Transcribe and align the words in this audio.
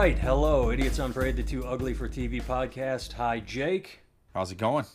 right, 0.00 0.18
hello, 0.18 0.70
Idiots 0.70 0.98
on 0.98 1.12
Parade, 1.12 1.36
the 1.36 1.42
Too 1.42 1.62
Ugly 1.62 1.92
for 1.92 2.08
TV 2.08 2.42
podcast. 2.42 3.12
Hi, 3.12 3.38
Jake. 3.38 4.00
How's 4.32 4.50
it 4.50 4.56
going? 4.56 4.86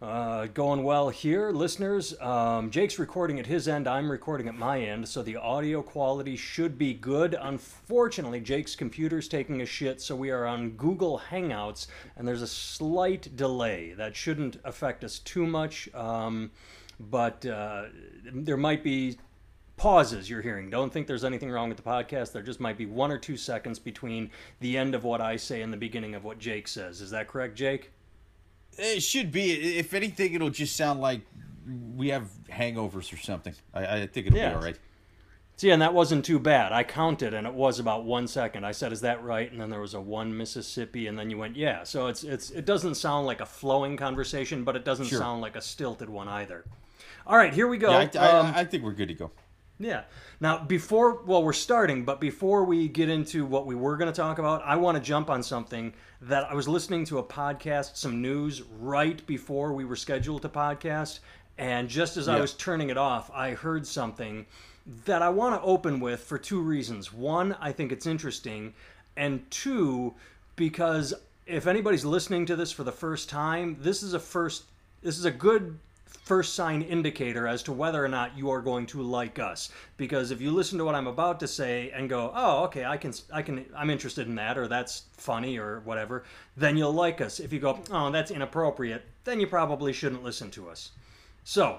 Uh, 0.00 0.46
going 0.46 0.82
well 0.82 1.10
here, 1.10 1.50
listeners. 1.50 2.18
Um, 2.22 2.70
Jake's 2.70 2.98
recording 2.98 3.38
at 3.38 3.44
his 3.44 3.68
end, 3.68 3.86
I'm 3.86 4.10
recording 4.10 4.48
at 4.48 4.54
my 4.54 4.80
end, 4.80 5.06
so 5.06 5.22
the 5.22 5.36
audio 5.36 5.82
quality 5.82 6.36
should 6.36 6.78
be 6.78 6.94
good. 6.94 7.36
Unfortunately, 7.38 8.40
Jake's 8.40 8.74
computer's 8.74 9.28
taking 9.28 9.60
a 9.60 9.66
shit, 9.66 10.00
so 10.00 10.16
we 10.16 10.30
are 10.30 10.46
on 10.46 10.70
Google 10.70 11.20
Hangouts, 11.28 11.88
and 12.16 12.26
there's 12.26 12.40
a 12.40 12.46
slight 12.46 13.36
delay. 13.36 13.92
That 13.92 14.16
shouldn't 14.16 14.56
affect 14.64 15.04
us 15.04 15.18
too 15.18 15.46
much, 15.46 15.94
um, 15.94 16.50
but 16.98 17.44
uh, 17.44 17.88
there 18.24 18.56
might 18.56 18.82
be 18.82 19.18
pauses 19.84 20.30
you're 20.30 20.40
hearing. 20.40 20.70
Don't 20.70 20.90
think 20.90 21.06
there's 21.06 21.24
anything 21.24 21.50
wrong 21.50 21.68
with 21.68 21.76
the 21.76 21.82
podcast. 21.82 22.32
There 22.32 22.42
just 22.42 22.58
might 22.58 22.78
be 22.78 22.86
one 22.86 23.10
or 23.10 23.18
two 23.18 23.36
seconds 23.36 23.78
between 23.78 24.30
the 24.60 24.78
end 24.78 24.94
of 24.94 25.04
what 25.04 25.20
I 25.20 25.36
say 25.36 25.60
and 25.60 25.70
the 25.70 25.76
beginning 25.76 26.14
of 26.14 26.24
what 26.24 26.38
Jake 26.38 26.66
says. 26.68 27.02
Is 27.02 27.10
that 27.10 27.28
correct, 27.28 27.54
Jake? 27.54 27.90
It 28.78 29.00
should 29.02 29.30
be. 29.30 29.52
If 29.78 29.92
anything, 29.92 30.32
it'll 30.32 30.48
just 30.48 30.74
sound 30.74 31.00
like 31.00 31.20
we 31.96 32.08
have 32.08 32.28
hangovers 32.50 33.12
or 33.12 33.18
something. 33.18 33.54
I, 33.74 34.00
I 34.00 34.06
think 34.06 34.26
it'll 34.28 34.38
Yeah. 34.38 34.50
be 34.50 34.54
all 34.56 34.62
right. 34.62 34.78
See, 35.56 35.70
and 35.70 35.82
that 35.82 35.92
wasn't 35.94 36.24
too 36.24 36.38
bad. 36.40 36.72
I 36.72 36.82
counted, 36.82 37.32
and 37.34 37.46
it 37.46 37.52
was 37.54 37.78
about 37.78 38.04
one 38.04 38.26
second. 38.26 38.64
I 38.64 38.72
said, 38.72 38.90
"Is 38.90 39.02
that 39.02 39.22
right?" 39.22 39.52
And 39.52 39.60
then 39.60 39.68
there 39.70 39.80
was 39.80 39.94
a 39.94 40.00
one 40.00 40.36
Mississippi, 40.36 41.06
and 41.06 41.16
then 41.18 41.30
you 41.30 41.38
went, 41.38 41.56
"Yeah." 41.56 41.84
So 41.84 42.08
it's 42.08 42.24
it's 42.24 42.50
it 42.50 42.64
doesn't 42.64 42.96
sound 42.96 43.26
like 43.26 43.40
a 43.40 43.46
flowing 43.46 43.96
conversation, 43.96 44.64
but 44.64 44.74
it 44.74 44.84
doesn't 44.84 45.06
Sure. 45.06 45.18
sound 45.20 45.42
like 45.42 45.54
a 45.54 45.60
stilted 45.62 46.08
one 46.10 46.26
either. 46.26 46.64
All 47.26 47.36
right, 47.36 47.52
here 47.54 47.68
we 47.68 47.76
go. 47.78 47.90
Yeah, 47.92 48.08
I, 48.14 48.18
I, 48.18 48.38
Um, 48.40 48.52
I 48.56 48.64
think 48.64 48.82
we're 48.82 48.92
good 48.92 49.08
to 49.08 49.14
go. 49.14 49.30
Yeah. 49.78 50.02
Now, 50.40 50.58
before, 50.64 51.22
well, 51.24 51.42
we're 51.42 51.52
starting, 51.52 52.04
but 52.04 52.20
before 52.20 52.64
we 52.64 52.88
get 52.88 53.08
into 53.08 53.44
what 53.44 53.66
we 53.66 53.74
were 53.74 53.96
going 53.96 54.12
to 54.12 54.16
talk 54.16 54.38
about, 54.38 54.62
I 54.64 54.76
want 54.76 54.96
to 54.96 55.02
jump 55.02 55.30
on 55.30 55.42
something 55.42 55.92
that 56.22 56.44
I 56.44 56.54
was 56.54 56.68
listening 56.68 57.04
to 57.06 57.18
a 57.18 57.22
podcast, 57.22 57.96
some 57.96 58.22
news 58.22 58.62
right 58.62 59.24
before 59.26 59.72
we 59.72 59.84
were 59.84 59.96
scheduled 59.96 60.42
to 60.42 60.48
podcast. 60.48 61.20
And 61.58 61.88
just 61.88 62.16
as 62.16 62.28
I 62.28 62.40
was 62.40 62.54
turning 62.54 62.90
it 62.90 62.96
off, 62.96 63.30
I 63.32 63.50
heard 63.50 63.86
something 63.86 64.46
that 65.04 65.22
I 65.22 65.28
want 65.28 65.60
to 65.60 65.66
open 65.66 66.00
with 66.00 66.20
for 66.20 66.38
two 66.38 66.60
reasons. 66.60 67.12
One, 67.12 67.56
I 67.60 67.72
think 67.72 67.90
it's 67.90 68.06
interesting. 68.06 68.74
And 69.16 69.48
two, 69.50 70.14
because 70.56 71.14
if 71.46 71.66
anybody's 71.66 72.04
listening 72.04 72.46
to 72.46 72.56
this 72.56 72.72
for 72.72 72.84
the 72.84 72.92
first 72.92 73.28
time, 73.28 73.76
this 73.80 74.02
is 74.02 74.14
a 74.14 74.20
first, 74.20 74.64
this 75.02 75.18
is 75.18 75.24
a 75.24 75.30
good 75.30 75.78
first 76.24 76.54
sign 76.54 76.82
indicator 76.82 77.46
as 77.46 77.62
to 77.62 77.72
whether 77.72 78.04
or 78.04 78.08
not 78.08 78.36
you 78.36 78.50
are 78.50 78.62
going 78.62 78.86
to 78.86 79.02
like 79.02 79.38
us. 79.38 79.70
Because 79.96 80.30
if 80.30 80.40
you 80.40 80.50
listen 80.50 80.78
to 80.78 80.84
what 80.84 80.94
I'm 80.94 81.06
about 81.06 81.38
to 81.40 81.48
say 81.48 81.90
and 81.94 82.08
go 82.08 82.32
oh 82.34 82.64
okay 82.64 82.84
I 82.84 82.96
can 82.96 83.12
I 83.32 83.42
can 83.42 83.66
I'm 83.76 83.90
interested 83.90 84.26
in 84.26 84.34
that 84.36 84.58
or 84.58 84.66
that's 84.66 85.04
funny 85.16 85.58
or 85.58 85.80
whatever 85.80 86.24
then 86.56 86.76
you'll 86.76 86.92
like 86.92 87.20
us. 87.20 87.40
If 87.40 87.52
you 87.52 87.60
go 87.60 87.78
oh 87.90 88.10
that's 88.10 88.30
inappropriate 88.30 89.04
then 89.24 89.38
you 89.38 89.46
probably 89.46 89.92
shouldn't 89.92 90.24
listen 90.24 90.50
to 90.52 90.68
us. 90.68 90.90
So 91.44 91.78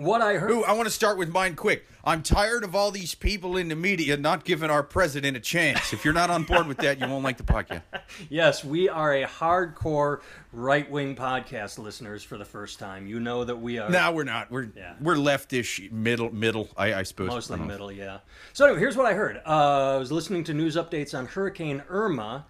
what 0.00 0.22
I 0.22 0.34
heard 0.34 0.50
Ooh, 0.50 0.64
I 0.64 0.72
want 0.72 0.86
to 0.86 0.90
start 0.94 1.18
with 1.18 1.28
mine 1.28 1.54
quick. 1.56 1.86
I'm 2.02 2.22
tired 2.22 2.64
of 2.64 2.74
all 2.74 2.90
these 2.90 3.14
people 3.14 3.58
in 3.58 3.68
the 3.68 3.76
media 3.76 4.16
not 4.16 4.44
giving 4.44 4.70
our 4.70 4.82
president 4.82 5.36
a 5.36 5.40
chance. 5.40 5.92
If 5.92 6.04
you're 6.04 6.14
not 6.14 6.30
on 6.30 6.44
board 6.44 6.66
with 6.66 6.78
that, 6.78 6.98
you 6.98 7.06
won't 7.06 7.22
like 7.22 7.36
the 7.36 7.42
podcast. 7.44 7.82
Yes, 8.28 8.64
we 8.64 8.88
are 8.88 9.14
a 9.14 9.24
hardcore 9.24 10.20
right-wing 10.52 11.14
podcast 11.16 11.78
listeners 11.78 12.22
for 12.22 12.38
the 12.38 12.44
first 12.44 12.78
time. 12.78 13.06
You 13.06 13.20
know 13.20 13.44
that 13.44 13.56
we 13.56 13.78
are 13.78 13.88
No, 13.90 14.10
we're 14.12 14.24
not. 14.24 14.50
We're 14.50 14.68
Yeah. 14.74 14.94
we're 15.00 15.16
leftish, 15.16 15.92
middle, 15.92 16.32
middle. 16.34 16.68
I, 16.76 16.94
I 16.94 17.02
suppose. 17.02 17.28
Mostly 17.28 17.60
I 17.60 17.64
middle, 17.64 17.92
yeah. 17.92 18.18
So 18.54 18.64
anyway, 18.64 18.80
here's 18.80 18.96
what 18.96 19.06
I 19.06 19.12
heard. 19.14 19.42
Uh, 19.46 19.94
I 19.94 19.96
was 19.98 20.10
listening 20.10 20.44
to 20.44 20.54
news 20.54 20.76
updates 20.76 21.16
on 21.16 21.26
Hurricane 21.26 21.82
Irma, 21.88 22.46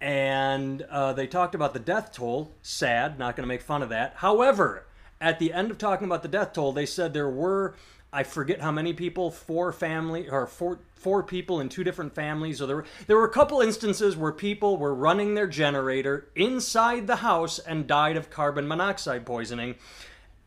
and 0.00 0.82
uh, 0.82 1.12
they 1.12 1.26
talked 1.26 1.54
about 1.54 1.74
the 1.74 1.80
death 1.80 2.12
toll. 2.12 2.52
Sad, 2.62 3.18
not 3.18 3.36
going 3.36 3.44
to 3.44 3.48
make 3.48 3.62
fun 3.62 3.82
of 3.82 3.90
that. 3.90 4.14
However, 4.16 4.86
at 5.20 5.38
the 5.38 5.52
end 5.52 5.70
of 5.70 5.78
talking 5.78 6.06
about 6.06 6.22
the 6.22 6.28
death 6.28 6.52
toll, 6.52 6.72
they 6.72 6.86
said 6.86 7.12
there 7.12 7.28
were 7.28 7.74
I 8.14 8.22
forget 8.22 8.60
how 8.60 8.70
many 8.70 8.92
people, 8.92 9.32
four 9.32 9.72
family 9.72 10.28
or 10.28 10.46
four 10.46 10.78
four 10.94 11.24
people 11.24 11.60
in 11.60 11.68
two 11.68 11.82
different 11.82 12.14
families. 12.14 12.62
Or 12.62 12.66
there 12.66 12.76
were 12.76 12.84
there 13.08 13.16
were 13.16 13.26
a 13.26 13.32
couple 13.32 13.60
instances 13.60 14.16
where 14.16 14.30
people 14.30 14.76
were 14.76 14.94
running 14.94 15.34
their 15.34 15.48
generator 15.48 16.28
inside 16.36 17.08
the 17.08 17.16
house 17.16 17.58
and 17.58 17.88
died 17.88 18.16
of 18.16 18.30
carbon 18.30 18.68
monoxide 18.68 19.26
poisoning. 19.26 19.74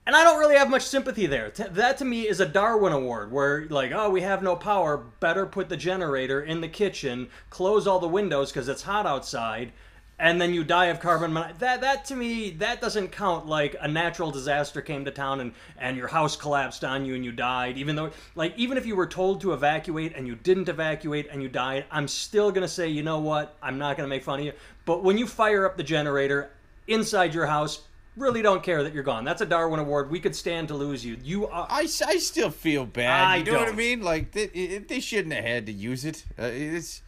And 0.05 0.15
I 0.15 0.23
don't 0.23 0.39
really 0.39 0.55
have 0.55 0.69
much 0.69 0.83
sympathy 0.83 1.25
there. 1.25 1.49
That 1.49 1.97
to 1.97 2.05
me 2.05 2.25
is 2.25 2.39
a 2.39 2.45
Darwin 2.45 2.93
Award, 2.93 3.33
where 3.33 3.65
like, 3.65 3.91
oh, 3.91 4.09
we 4.09 4.21
have 4.21 4.41
no 4.41 4.55
power. 4.55 4.95
Better 4.95 5.45
put 5.45 5.67
the 5.67 5.75
generator 5.75 6.41
in 6.41 6.61
the 6.61 6.69
kitchen, 6.69 7.27
close 7.49 7.85
all 7.85 7.99
the 7.99 8.07
windows 8.07 8.49
because 8.49 8.69
it's 8.69 8.83
hot 8.83 9.05
outside, 9.05 9.73
and 10.19 10.41
then 10.41 10.53
you 10.53 10.63
die 10.63 10.85
of 10.85 10.99
carbon 10.99 11.31
monoxide. 11.31 11.59
That 11.59 11.81
that 11.81 12.05
to 12.05 12.15
me 12.15 12.51
that 12.51 12.81
doesn't 12.81 13.09
count 13.09 13.47
like 13.47 13.75
a 13.79 13.87
natural 13.87 14.31
disaster 14.31 14.81
came 14.81 15.05
to 15.05 15.11
town 15.11 15.39
and 15.39 15.53
and 15.77 15.97
your 15.97 16.07
house 16.07 16.35
collapsed 16.35 16.83
on 16.83 17.05
you 17.05 17.15
and 17.15 17.23
you 17.23 17.31
died. 17.31 17.77
Even 17.77 17.95
though 17.95 18.11
like 18.35 18.53
even 18.57 18.77
if 18.77 18.85
you 18.85 18.95
were 18.95 19.07
told 19.07 19.41
to 19.41 19.53
evacuate 19.53 20.13
and 20.15 20.27
you 20.27 20.35
didn't 20.35 20.69
evacuate 20.69 21.27
and 21.31 21.41
you 21.41 21.49
died, 21.49 21.85
I'm 21.91 22.07
still 22.07 22.51
gonna 22.51 22.67
say, 22.67 22.87
you 22.87 23.03
know 23.03 23.19
what? 23.19 23.55
I'm 23.61 23.77
not 23.77 23.97
gonna 23.97 24.09
make 24.09 24.23
fun 24.23 24.39
of 24.39 24.45
you. 24.45 24.53
But 24.85 25.03
when 25.03 25.17
you 25.17 25.27
fire 25.27 25.65
up 25.65 25.77
the 25.77 25.83
generator 25.83 26.51
inside 26.87 27.33
your 27.33 27.45
house 27.45 27.81
really 28.15 28.41
don't 28.41 28.63
care 28.63 28.83
that 28.83 28.93
you're 28.93 29.03
gone. 29.03 29.23
That's 29.23 29.41
a 29.41 29.45
Darwin 29.45 29.79
Award. 29.79 30.09
We 30.09 30.19
could 30.19 30.35
stand 30.35 30.69
to 30.69 30.73
lose 30.73 31.05
you. 31.05 31.17
You 31.23 31.47
are. 31.47 31.67
I, 31.69 31.81
I 31.81 32.17
still 32.17 32.49
feel 32.49 32.85
bad. 32.85 33.27
I 33.27 33.35
you 33.37 33.51
know 33.51 33.59
what 33.59 33.69
I 33.69 33.73
mean? 33.73 34.01
Like 34.01 34.31
they, 34.31 34.47
they 34.79 34.99
shouldn't 34.99 35.33
have 35.33 35.43
had 35.43 35.67
to 35.67 35.71
use 35.71 36.03
it. 36.03 36.25
Uh, 36.37 36.43
it's 36.45 37.03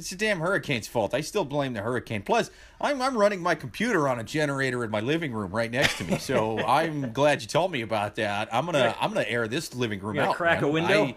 it's 0.00 0.10
the 0.10 0.16
damn 0.16 0.40
hurricane's 0.40 0.88
fault. 0.88 1.12
I 1.14 1.20
still 1.20 1.44
blame 1.44 1.74
the 1.74 1.82
hurricane. 1.82 2.22
Plus, 2.22 2.50
I'm 2.80 3.00
I'm 3.02 3.16
running 3.16 3.40
my 3.42 3.54
computer 3.54 4.08
on 4.08 4.18
a 4.18 4.24
generator 4.24 4.82
in 4.82 4.90
my 4.90 5.00
living 5.00 5.32
room 5.32 5.50
right 5.52 5.70
next 5.70 5.98
to 5.98 6.04
me. 6.04 6.18
So 6.18 6.58
I'm 6.66 7.12
glad 7.12 7.42
you 7.42 7.48
told 7.48 7.70
me 7.70 7.82
about 7.82 8.16
that. 8.16 8.48
I'm 8.52 8.64
gonna 8.66 8.96
I'm 9.00 9.12
gonna 9.12 9.26
air 9.28 9.46
this 9.46 9.74
living 9.74 10.00
room 10.00 10.18
out. 10.18 10.34
crack 10.34 10.62
a 10.62 10.68
window? 10.68 11.04
I- 11.04 11.16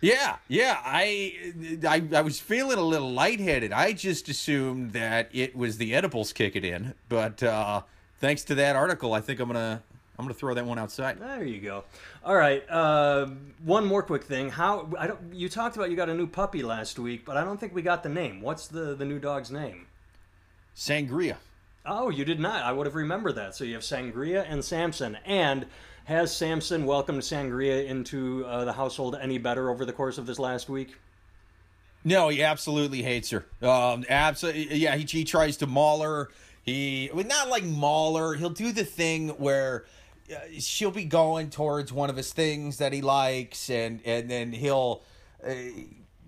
yeah, 0.00 0.36
yeah. 0.48 0.78
I, 0.82 1.52
I 1.86 2.02
I 2.14 2.20
was 2.22 2.40
feeling 2.40 2.78
a 2.78 2.82
little 2.82 3.10
lightheaded. 3.12 3.70
I 3.72 3.92
just 3.92 4.28
assumed 4.30 4.92
that 4.92 5.28
it 5.32 5.54
was 5.54 5.76
the 5.76 5.94
edibles 5.94 6.32
kicking 6.32 6.64
in, 6.64 6.94
but 7.10 7.42
uh, 7.42 7.82
thanks 8.18 8.42
to 8.44 8.54
that 8.54 8.76
article, 8.76 9.12
I 9.12 9.20
think 9.20 9.40
I'm 9.40 9.48
gonna 9.48 9.82
I'm 10.20 10.26
gonna 10.26 10.34
throw 10.34 10.52
that 10.52 10.66
one 10.66 10.78
outside. 10.78 11.18
There 11.18 11.42
you 11.42 11.60
go. 11.60 11.84
All 12.22 12.36
right. 12.36 12.62
Uh, 12.68 13.28
one 13.64 13.86
more 13.86 14.02
quick 14.02 14.24
thing. 14.24 14.50
How 14.50 14.90
I 14.98 15.06
don't. 15.06 15.32
You 15.32 15.48
talked 15.48 15.76
about 15.76 15.88
you 15.88 15.96
got 15.96 16.10
a 16.10 16.14
new 16.14 16.26
puppy 16.26 16.62
last 16.62 16.98
week, 16.98 17.24
but 17.24 17.38
I 17.38 17.44
don't 17.44 17.58
think 17.58 17.74
we 17.74 17.80
got 17.80 18.02
the 18.02 18.10
name. 18.10 18.42
What's 18.42 18.68
the 18.68 18.94
the 18.94 19.06
new 19.06 19.18
dog's 19.18 19.50
name? 19.50 19.86
Sangria. 20.76 21.36
Oh, 21.86 22.10
you 22.10 22.24
did 22.24 22.38
not. 22.38 22.62
I 22.62 22.72
would 22.72 22.86
have 22.86 22.94
remembered 22.94 23.36
that. 23.36 23.54
So 23.54 23.64
you 23.64 23.74
have 23.74 23.82
Sangria 23.82 24.44
and 24.46 24.62
Samson. 24.62 25.16
And 25.24 25.66
has 26.04 26.36
Samson 26.36 26.84
welcomed 26.84 27.22
Sangria 27.22 27.86
into 27.86 28.44
uh, 28.46 28.64
the 28.64 28.72
household 28.72 29.16
any 29.20 29.38
better 29.38 29.70
over 29.70 29.84
the 29.84 29.92
course 29.92 30.18
of 30.18 30.26
this 30.26 30.38
last 30.38 30.68
week? 30.68 30.96
No, 32.04 32.28
he 32.28 32.42
absolutely 32.42 33.02
hates 33.02 33.30
her. 33.30 33.46
Um, 33.62 34.04
absolutely. 34.08 34.76
Yeah, 34.76 34.96
he, 34.96 35.04
he 35.04 35.24
tries 35.24 35.58
to 35.58 35.66
maul 35.66 36.02
her. 36.02 36.30
He, 36.62 37.10
well, 37.12 37.24
not 37.24 37.48
like 37.48 37.64
maul 37.64 38.16
her. 38.16 38.34
He'll 38.34 38.50
do 38.50 38.72
the 38.72 38.84
thing 38.84 39.30
where 39.30 39.84
she'll 40.58 40.90
be 40.90 41.04
going 41.04 41.50
towards 41.50 41.92
one 41.92 42.10
of 42.10 42.16
his 42.16 42.32
things 42.32 42.78
that 42.78 42.92
he 42.92 43.00
likes, 43.02 43.70
and 43.70 44.00
and 44.04 44.30
then 44.30 44.52
he'll 44.52 45.02
uh, 45.46 45.52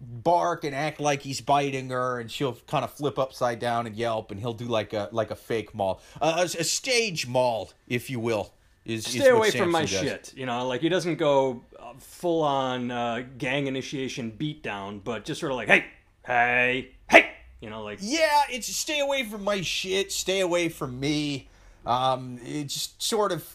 bark 0.00 0.64
and 0.64 0.74
act 0.74 1.00
like 1.00 1.22
he's 1.22 1.40
biting 1.40 1.90
her, 1.90 2.20
and 2.20 2.30
she'll 2.30 2.56
kind 2.66 2.84
of 2.84 2.92
flip 2.92 3.18
upside 3.18 3.58
down 3.58 3.86
and 3.86 3.96
yelp, 3.96 4.30
and 4.30 4.40
he'll 4.40 4.52
do 4.52 4.66
like 4.66 4.92
a 4.92 5.08
like 5.12 5.30
a 5.30 5.36
fake 5.36 5.74
maul, 5.74 6.00
uh, 6.20 6.34
a, 6.38 6.42
a 6.60 6.64
stage 6.64 7.26
maul, 7.26 7.70
if 7.88 8.10
you 8.10 8.20
will. 8.20 8.52
Is 8.84 9.06
is 9.06 9.12
Stay 9.12 9.32
what 9.32 9.38
away 9.38 9.50
from 9.52 9.70
my 9.70 9.82
does. 9.82 9.90
shit. 9.90 10.34
You 10.37 10.44
know, 10.46 10.66
like 10.66 10.81
he 10.81 10.88
doesn't 10.88 11.14
go 11.16 11.62
uh, 11.78 11.93
full 11.99 12.43
on 12.43 12.90
uh, 12.90 13.22
gang 13.38 13.69
initiation 13.69 14.32
beatdown, 14.37 15.02
but 15.04 15.25
just 15.25 15.38
sort 15.40 15.52
of 15.52 15.56
like, 15.56 15.69
hey, 15.69 15.84
hey, 16.26 16.90
hey. 17.08 17.31
You 17.60 17.70
know, 17.70 17.84
like 17.84 18.00
Yeah, 18.02 18.43
it's 18.50 18.66
stay 18.66 18.99
away 18.99 19.22
from 19.25 19.44
my 19.44 19.60
shit. 19.60 20.10
Stay 20.10 20.40
away 20.40 20.69
from 20.69 20.99
me. 20.99 21.49
Um, 21.87 22.40
it's 22.44 22.94
sort 22.99 23.31
of 23.31 23.54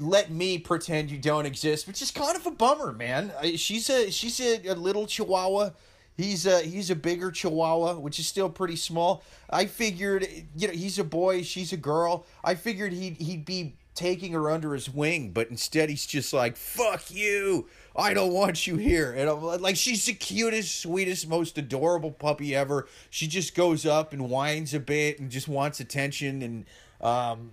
let 0.00 0.30
me 0.30 0.58
pretend 0.58 1.10
you 1.10 1.18
don't 1.18 1.46
exist, 1.46 1.86
which 1.86 2.02
is 2.02 2.10
kind 2.10 2.36
of 2.36 2.46
a 2.46 2.50
bummer, 2.50 2.92
man. 2.92 3.32
She's 3.56 3.90
a 3.90 4.10
she's 4.10 4.40
a, 4.40 4.66
a 4.68 4.74
little 4.74 5.06
Chihuahua. 5.06 5.70
He's 6.16 6.46
a 6.46 6.60
he's 6.60 6.90
a 6.90 6.96
bigger 6.96 7.30
Chihuahua, 7.30 7.94
which 7.98 8.18
is 8.18 8.26
still 8.26 8.50
pretty 8.50 8.76
small. 8.76 9.22
I 9.48 9.66
figured, 9.66 10.26
you 10.56 10.68
know, 10.68 10.74
he's 10.74 10.98
a 10.98 11.04
boy, 11.04 11.42
she's 11.42 11.72
a 11.72 11.76
girl. 11.76 12.26
I 12.44 12.54
figured 12.54 12.92
he'd 12.92 13.16
he'd 13.16 13.44
be 13.44 13.76
taking 13.94 14.32
her 14.32 14.50
under 14.50 14.72
his 14.72 14.88
wing, 14.88 15.30
but 15.30 15.50
instead 15.50 15.90
he's 15.90 16.06
just 16.06 16.32
like, 16.32 16.56
"Fuck 16.56 17.10
you! 17.10 17.68
I 17.96 18.14
don't 18.14 18.32
want 18.32 18.66
you 18.66 18.76
here." 18.76 19.12
And 19.12 19.28
I'm 19.28 19.42
like, 19.60 19.76
she's 19.76 20.06
the 20.06 20.14
cutest, 20.14 20.80
sweetest, 20.80 21.28
most 21.28 21.58
adorable 21.58 22.10
puppy 22.10 22.54
ever. 22.54 22.88
She 23.10 23.26
just 23.26 23.54
goes 23.54 23.84
up 23.84 24.12
and 24.12 24.30
whines 24.30 24.74
a 24.74 24.80
bit 24.80 25.20
and 25.20 25.30
just 25.30 25.48
wants 25.48 25.80
attention 25.80 26.42
and. 26.42 26.64
Um, 27.02 27.52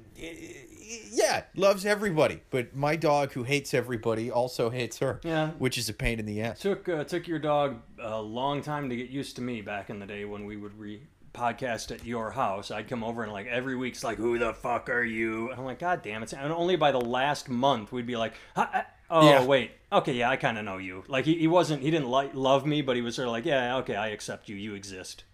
yeah, 1.12 1.44
loves 1.56 1.86
everybody, 1.86 2.42
but 2.50 2.76
my 2.76 2.96
dog 2.96 3.34
who 3.34 3.44
hates 3.44 3.74
everybody 3.74 4.32
also 4.32 4.70
hates 4.70 5.00
her. 5.00 5.20
Yeah. 5.24 5.50
which 5.58 5.78
is 5.78 5.90
a 5.90 5.94
pain 5.94 6.20
in 6.20 6.26
the 6.26 6.42
ass. 6.42 6.60
Took 6.60 6.88
uh, 6.90 7.04
took 7.04 7.28
your 7.28 7.40
dog 7.40 7.82
a 8.00 8.22
long 8.22 8.62
time 8.62 8.90
to 8.90 8.96
get 8.96 9.10
used 9.10 9.36
to 9.38 9.42
me 9.42 9.62
back 9.62 9.90
in 9.90 10.00
the 10.00 10.06
day 10.06 10.26
when 10.26 10.46
we 10.46 10.58
would 10.58 10.78
re 10.80 11.02
podcast 11.34 11.92
at 11.92 12.04
your 12.04 12.32
house. 12.32 12.72
I'd 12.72 12.88
come 12.88 13.04
over 13.04 13.22
and 13.24 13.32
like 13.32 13.46
every 13.48 13.76
week's 13.76 14.04
like, 14.04 14.18
"Who 14.18 14.40
the 14.40 14.54
fuck 14.54 14.90
are 14.90 15.04
you?" 15.04 15.50
And 15.52 15.60
I'm 15.60 15.66
like, 15.66 15.80
"God 15.80 16.02
damn 16.02 16.24
it!" 16.24 16.34
And 16.34 16.52
only 16.52 16.76
by 16.78 16.92
the 16.92 17.02
last 17.02 17.48
month 17.50 17.92
we'd 17.92 18.08
be 18.08 18.16
like, 18.18 18.34
"Hi- 18.56 18.86
"Oh 19.10 19.30
Yeah. 19.30 19.46
wait, 19.46 19.72
okay, 19.92 20.14
yeah, 20.14 20.30
I 20.32 20.36
kind 20.38 20.58
of 20.58 20.66
know 20.66 20.78
you." 20.78 21.04
Like 21.08 21.26
he, 21.26 21.36
he 21.38 21.48
wasn't 21.48 21.84
he 21.84 21.92
didn't 21.92 22.10
like 22.10 22.32
love 22.34 22.66
me, 22.66 22.82
but 22.82 22.96
he 22.96 23.02
was 23.04 23.16
sort 23.16 23.28
of 23.28 23.34
like, 23.34 23.46
"Yeah, 23.46 23.78
okay, 23.78 23.96
I 23.96 24.08
accept 24.08 24.50
you. 24.50 24.56
You 24.56 24.74
exist." 24.74 25.26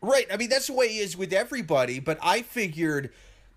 Right. 0.00 0.26
I 0.32 0.36
mean, 0.36 0.50
that's 0.50 0.66
the 0.66 0.74
way 0.74 0.88
he 0.88 0.98
is 0.98 1.16
with 1.16 1.32
everybody. 1.32 1.98
But 2.00 2.18
I 2.20 2.42
figured 2.42 3.10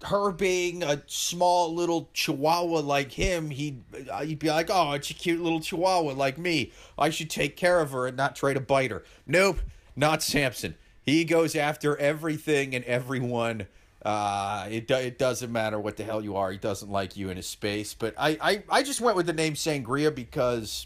her 0.05 0.31
being 0.31 0.83
a 0.83 1.01
small 1.07 1.73
little 1.73 2.09
chihuahua 2.13 2.79
like 2.81 3.11
him, 3.13 3.49
he'd, 3.49 3.81
uh, 4.11 4.23
he'd 4.23 4.39
be 4.39 4.47
like, 4.49 4.69
oh, 4.69 4.91
it's 4.93 5.09
a 5.09 5.13
cute 5.13 5.41
little 5.41 5.59
chihuahua 5.59 6.13
like 6.13 6.37
me. 6.37 6.71
I 6.97 7.09
should 7.09 7.29
take 7.29 7.57
care 7.57 7.79
of 7.79 7.91
her 7.91 8.05
and 8.07 8.15
not 8.15 8.35
try 8.35 8.53
to 8.53 8.59
bite 8.59 8.91
her. 8.91 9.03
Nope, 9.25 9.59
not 9.95 10.21
Samson. 10.21 10.75
He 11.03 11.23
goes 11.25 11.55
after 11.55 11.97
everything 11.97 12.75
and 12.75 12.83
everyone. 12.85 13.67
Uh, 14.05 14.67
it, 14.69 14.89
it 14.91 15.17
doesn't 15.17 15.51
matter 15.51 15.79
what 15.79 15.97
the 15.97 16.03
hell 16.03 16.23
you 16.23 16.35
are. 16.35 16.51
He 16.51 16.57
doesn't 16.57 16.91
like 16.91 17.17
you 17.17 17.29
in 17.29 17.37
his 17.37 17.47
space. 17.47 17.93
But 17.93 18.13
I, 18.17 18.37
I, 18.41 18.63
I 18.69 18.83
just 18.83 19.01
went 19.01 19.17
with 19.17 19.25
the 19.25 19.33
name 19.33 19.55
Sangria 19.55 20.13
because 20.13 20.85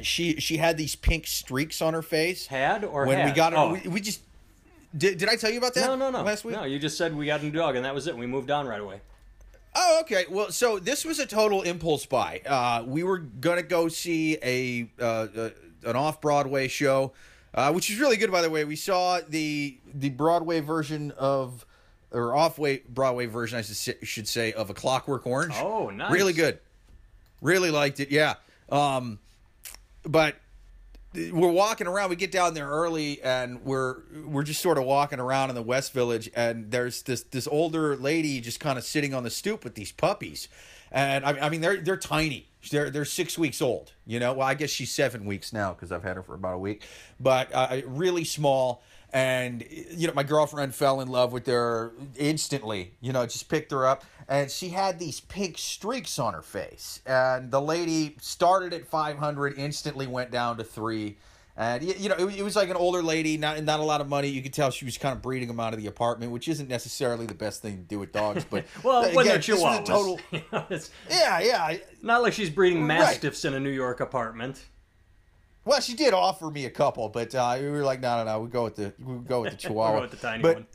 she 0.00 0.36
she 0.40 0.56
had 0.56 0.78
these 0.78 0.96
pink 0.96 1.26
streaks 1.26 1.82
on 1.82 1.92
her 1.92 2.02
face. 2.02 2.46
Had 2.46 2.82
or 2.84 3.06
when 3.06 3.26
we 3.26 3.32
got 3.32 3.52
her, 3.52 3.58
Oh. 3.58 3.72
we, 3.74 3.88
we 3.90 4.00
just 4.00 4.22
did. 4.96 5.18
Did 5.18 5.28
I 5.28 5.36
tell 5.36 5.50
you 5.50 5.58
about 5.58 5.74
that? 5.74 5.86
No, 5.86 5.96
no, 5.96 6.10
no. 6.10 6.22
Last 6.22 6.44
week. 6.44 6.54
No, 6.54 6.64
you 6.64 6.78
just 6.78 6.96
said 6.98 7.14
we 7.16 7.26
got 7.26 7.40
a 7.40 7.44
new 7.44 7.50
dog 7.50 7.76
and 7.76 7.84
that 7.84 7.94
was 7.94 8.06
it. 8.06 8.16
We 8.16 8.26
moved 8.26 8.50
on 8.50 8.66
right 8.66 8.80
away. 8.80 9.00
Oh, 9.74 10.00
okay. 10.02 10.24
Well, 10.28 10.50
so 10.50 10.78
this 10.78 11.04
was 11.04 11.18
a 11.18 11.26
total 11.26 11.62
impulse 11.62 12.04
buy. 12.04 12.42
Uh, 12.46 12.84
we 12.86 13.02
were 13.02 13.18
gonna 13.18 13.62
go 13.62 13.88
see 13.88 14.36
a 14.42 14.90
uh, 15.00 15.04
uh, 15.36 15.50
an 15.84 15.96
off 15.96 16.20
Broadway 16.20 16.68
show, 16.68 17.12
uh, 17.54 17.72
which 17.72 17.90
is 17.90 17.98
really 17.98 18.16
good, 18.18 18.30
by 18.30 18.42
the 18.42 18.50
way. 18.50 18.64
We 18.64 18.76
saw 18.76 19.20
the 19.26 19.78
the 19.94 20.10
Broadway 20.10 20.60
version 20.60 21.10
of 21.12 21.64
or 22.10 22.34
off 22.34 22.58
Broadway 22.90 23.24
version, 23.24 23.58
I 23.58 23.62
should 23.62 23.76
say- 23.76 23.96
should 24.02 24.28
say, 24.28 24.52
of 24.52 24.68
A 24.68 24.74
Clockwork 24.74 25.26
Orange. 25.26 25.54
Oh, 25.56 25.88
nice. 25.88 26.12
Really 26.12 26.34
good. 26.34 26.58
Really 27.40 27.70
liked 27.70 28.00
it. 28.00 28.10
Yeah. 28.10 28.34
Um, 28.68 29.18
but 30.04 30.36
we're 31.14 31.50
walking 31.50 31.86
around. 31.86 32.10
We 32.10 32.16
get 32.16 32.32
down 32.32 32.54
there 32.54 32.68
early, 32.68 33.22
and 33.22 33.64
we're 33.64 33.96
we're 34.24 34.42
just 34.42 34.60
sort 34.60 34.78
of 34.78 34.84
walking 34.84 35.20
around 35.20 35.50
in 35.50 35.54
the 35.54 35.62
West 35.62 35.92
Village, 35.92 36.30
and 36.34 36.70
there's 36.70 37.02
this 37.02 37.22
this 37.24 37.46
older 37.46 37.96
lady 37.96 38.40
just 38.40 38.60
kind 38.60 38.78
of 38.78 38.84
sitting 38.84 39.14
on 39.14 39.22
the 39.22 39.30
stoop 39.30 39.64
with 39.64 39.74
these 39.74 39.92
puppies, 39.92 40.48
and 40.90 41.24
I, 41.24 41.46
I 41.46 41.48
mean 41.48 41.60
they're 41.60 41.78
they're 41.78 41.96
tiny. 41.96 42.48
They're 42.70 42.90
they're 42.90 43.04
six 43.04 43.36
weeks 43.36 43.60
old. 43.60 43.92
You 44.06 44.20
know, 44.20 44.32
well 44.32 44.46
I 44.46 44.54
guess 44.54 44.70
she's 44.70 44.92
seven 44.92 45.24
weeks 45.24 45.52
now 45.52 45.72
because 45.72 45.92
I've 45.92 46.02
had 46.02 46.16
her 46.16 46.22
for 46.22 46.34
about 46.34 46.54
a 46.54 46.58
week, 46.58 46.86
but 47.20 47.50
uh, 47.52 47.80
really 47.86 48.24
small. 48.24 48.82
And 49.12 49.64
you 49.70 50.06
know, 50.06 50.14
my 50.14 50.22
girlfriend 50.22 50.74
fell 50.74 51.00
in 51.02 51.08
love 51.08 51.32
with 51.32 51.46
her 51.46 51.92
instantly. 52.16 52.94
You 53.00 53.12
know, 53.12 53.24
just 53.26 53.48
picked 53.48 53.70
her 53.72 53.86
up, 53.86 54.04
and 54.26 54.50
she 54.50 54.70
had 54.70 54.98
these 54.98 55.20
pink 55.20 55.58
streaks 55.58 56.18
on 56.18 56.32
her 56.32 56.40
face. 56.42 57.00
And 57.04 57.50
the 57.50 57.60
lady 57.60 58.16
started 58.20 58.72
at 58.72 58.86
500, 58.86 59.58
instantly 59.58 60.06
went 60.06 60.30
down 60.30 60.56
to 60.56 60.64
three. 60.64 61.18
And 61.54 61.82
you 61.84 62.08
know, 62.08 62.14
it, 62.14 62.38
it 62.38 62.42
was 62.42 62.56
like 62.56 62.70
an 62.70 62.76
older 62.76 63.02
lady, 63.02 63.36
not 63.36 63.62
not 63.62 63.80
a 63.80 63.82
lot 63.82 64.00
of 64.00 64.08
money. 64.08 64.28
You 64.28 64.40
could 64.40 64.54
tell 64.54 64.70
she 64.70 64.86
was 64.86 64.96
kind 64.96 65.14
of 65.14 65.20
breeding 65.20 65.48
them 65.48 65.60
out 65.60 65.74
of 65.74 65.78
the 65.78 65.86
apartment, 65.88 66.32
which 66.32 66.48
isn't 66.48 66.70
necessarily 66.70 67.26
the 67.26 67.34
best 67.34 67.60
thing 67.60 67.76
to 67.76 67.82
do 67.82 67.98
with 67.98 68.10
dogs. 68.12 68.46
But 68.48 68.64
Well, 68.82 69.02
again, 69.02 69.14
when 69.14 69.26
they're 69.26 69.38
chihuahuas. 69.38 69.84
total, 69.84 70.18
You 70.32 70.40
know, 70.50 70.64
yeah, 71.10 71.40
yeah. 71.40 71.76
not 72.00 72.22
like 72.22 72.32
she's 72.32 72.48
breeding 72.48 72.80
Right. 72.86 72.98
mastiffs 73.00 73.44
in 73.44 73.52
a 73.52 73.60
New 73.60 73.68
York 73.68 74.00
apartment. 74.00 74.64
Well, 75.64 75.80
she 75.80 75.94
did 75.94 76.12
offer 76.12 76.50
me 76.50 76.64
a 76.64 76.70
couple, 76.70 77.08
but 77.08 77.34
uh, 77.34 77.56
we 77.60 77.70
were 77.70 77.84
like, 77.84 78.00
no, 78.00 78.18
no, 78.18 78.24
no. 78.24 78.40
We 78.40 78.48
go 78.48 78.64
with 78.64 78.76
the 78.76 78.92
we 78.98 79.18
go 79.18 79.42
with 79.42 79.52
the 79.52 79.56
Chihuahua. 79.68 80.00
with 80.00 80.10
the 80.10 80.16
tiny 80.16 80.42
but, 80.42 80.54
one. 80.56 80.66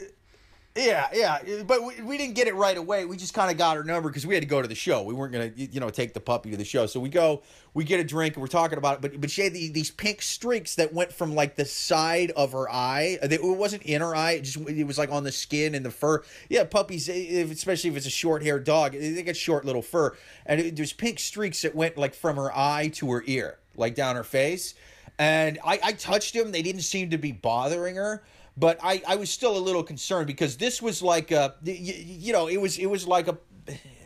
Yeah, 0.78 1.08
yeah, 1.12 1.64
but 1.66 1.84
we, 1.84 2.00
we 2.04 2.18
didn't 2.20 2.36
get 2.36 2.48
it 2.48 2.54
right 2.54 2.78
away. 2.78 3.06
We 3.06 3.18
just 3.18 3.34
kind 3.34 3.50
of 3.50 3.58
got 3.58 3.78
her 3.78 3.84
number 3.84 4.10
because 4.10 4.28
we 4.28 4.36
had 4.36 4.44
to 4.44 4.48
go 4.48 4.62
to 4.62 4.68
the 4.68 4.76
show. 4.76 5.02
We 5.02 5.16
weren't 5.16 5.34
gonna, 5.34 5.52
you 5.56 5.80
know, 5.80 5.90
take 5.90 6.14
the 6.14 6.20
puppy 6.20 6.52
to 6.52 6.58
the 6.58 6.64
show. 6.64 6.86
So 6.86 7.00
we 7.00 7.10
go, 7.10 7.42
we 7.74 7.84
get 7.84 8.00
a 8.00 8.04
drink, 8.04 8.36
and 8.36 8.42
we're 8.42 8.48
talking 8.48 8.78
about 8.78 8.96
it. 8.98 9.02
But 9.02 9.20
but 9.20 9.32
she 9.32 9.42
had 9.42 9.54
the, 9.54 9.70
these 9.70 9.90
pink 9.90 10.22
streaks 10.22 10.76
that 10.76 10.94
went 10.94 11.12
from 11.12 11.34
like 11.34 11.56
the 11.56 11.66
side 11.66 12.30
of 12.32 12.52
her 12.52 12.70
eye. 12.70 13.18
It 13.24 13.42
wasn't 13.44 13.84
in 13.84 14.02
her 14.02 14.16
eye. 14.16 14.34
It 14.34 14.44
just 14.44 14.58
it 14.70 14.86
was 14.86 15.00
like 15.00 15.12
on 15.12 15.24
the 15.24 15.32
skin 15.32 15.74
and 15.74 15.84
the 15.84 15.90
fur. 15.90 16.24
Yeah, 16.48 16.64
puppies, 16.64 17.10
especially 17.10 17.90
if 17.90 17.98
it's 17.98 18.06
a 18.06 18.12
short 18.12 18.44
haired 18.44 18.64
dog, 18.64 18.92
they 18.92 19.24
get 19.24 19.36
short 19.36 19.66
little 19.66 19.82
fur, 19.82 20.16
and 20.46 20.62
it, 20.62 20.76
there's 20.76 20.94
pink 20.94 21.18
streaks 21.18 21.64
that 21.64 21.74
went 21.74 21.98
like 21.98 22.14
from 22.14 22.36
her 22.36 22.56
eye 22.56 22.90
to 22.96 23.10
her 23.14 23.24
ear, 23.26 23.58
like 23.78 23.96
down 23.96 24.16
her 24.16 24.24
face. 24.24 24.74
And 25.20 25.58
I, 25.66 25.80
I 25.84 25.92
touched 25.94 26.36
him. 26.36 26.52
They 26.52 26.62
didn't 26.62 26.82
seem 26.82 27.10
to 27.12 27.18
be 27.18 27.32
bothering 27.32 27.96
her 27.96 28.24
but 28.58 28.80
I, 28.82 29.02
I 29.08 29.16
was 29.16 29.30
still 29.30 29.56
a 29.56 29.60
little 29.60 29.84
concerned 29.84 30.28
because 30.28 30.58
this 30.58 30.82
was 30.82 31.02
like 31.02 31.32
a 31.32 31.56
you, 31.64 31.94
you 31.96 32.34
know 32.34 32.48
it 32.48 32.60
was 32.60 32.78
it 32.78 32.88
was 32.88 33.08
like 33.08 33.28
a, 33.28 33.38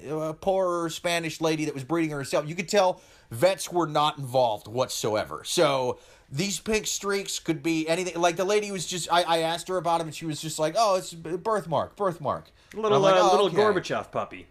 a 0.10 0.34
poor 0.34 0.90
Spanish 0.90 1.40
lady 1.42 1.66
that 1.66 1.74
was 1.74 1.84
breeding 1.84 2.12
herself. 2.12 2.48
You 2.48 2.56
could 2.56 2.68
tell 2.68 3.02
vets 3.32 3.72
were 3.72 3.88
not 3.88 4.18
involved 4.18 4.68
whatsoever. 4.68 5.44
So 5.46 6.00
these 6.30 6.60
pink 6.60 6.86
streaks 6.86 7.40
could 7.40 7.64
be 7.64 7.88
anything. 7.88 8.20
Like 8.20 8.36
the 8.36 8.46
lady 8.46 8.72
was 8.72 8.86
just 8.86 9.12
I, 9.12 9.24
I 9.24 9.38
asked 9.40 9.70
her 9.70 9.78
about 9.78 10.00
them 10.00 10.08
and 10.08 10.16
she 10.16 10.26
was 10.26 10.42
just 10.42 10.60
like, 10.60 10.76
oh, 10.78 10.96
it's 10.96 11.14
a 11.14 11.16
birthmark, 11.16 11.96
birthmark. 11.96 12.52
Little 12.74 13.00
like, 13.00 13.16
uh, 13.16 13.20
"Oh, 13.22 13.32
little 13.32 13.48
okay." 13.48 13.58
Gorbachev 13.58 14.12
puppy. 14.12 14.48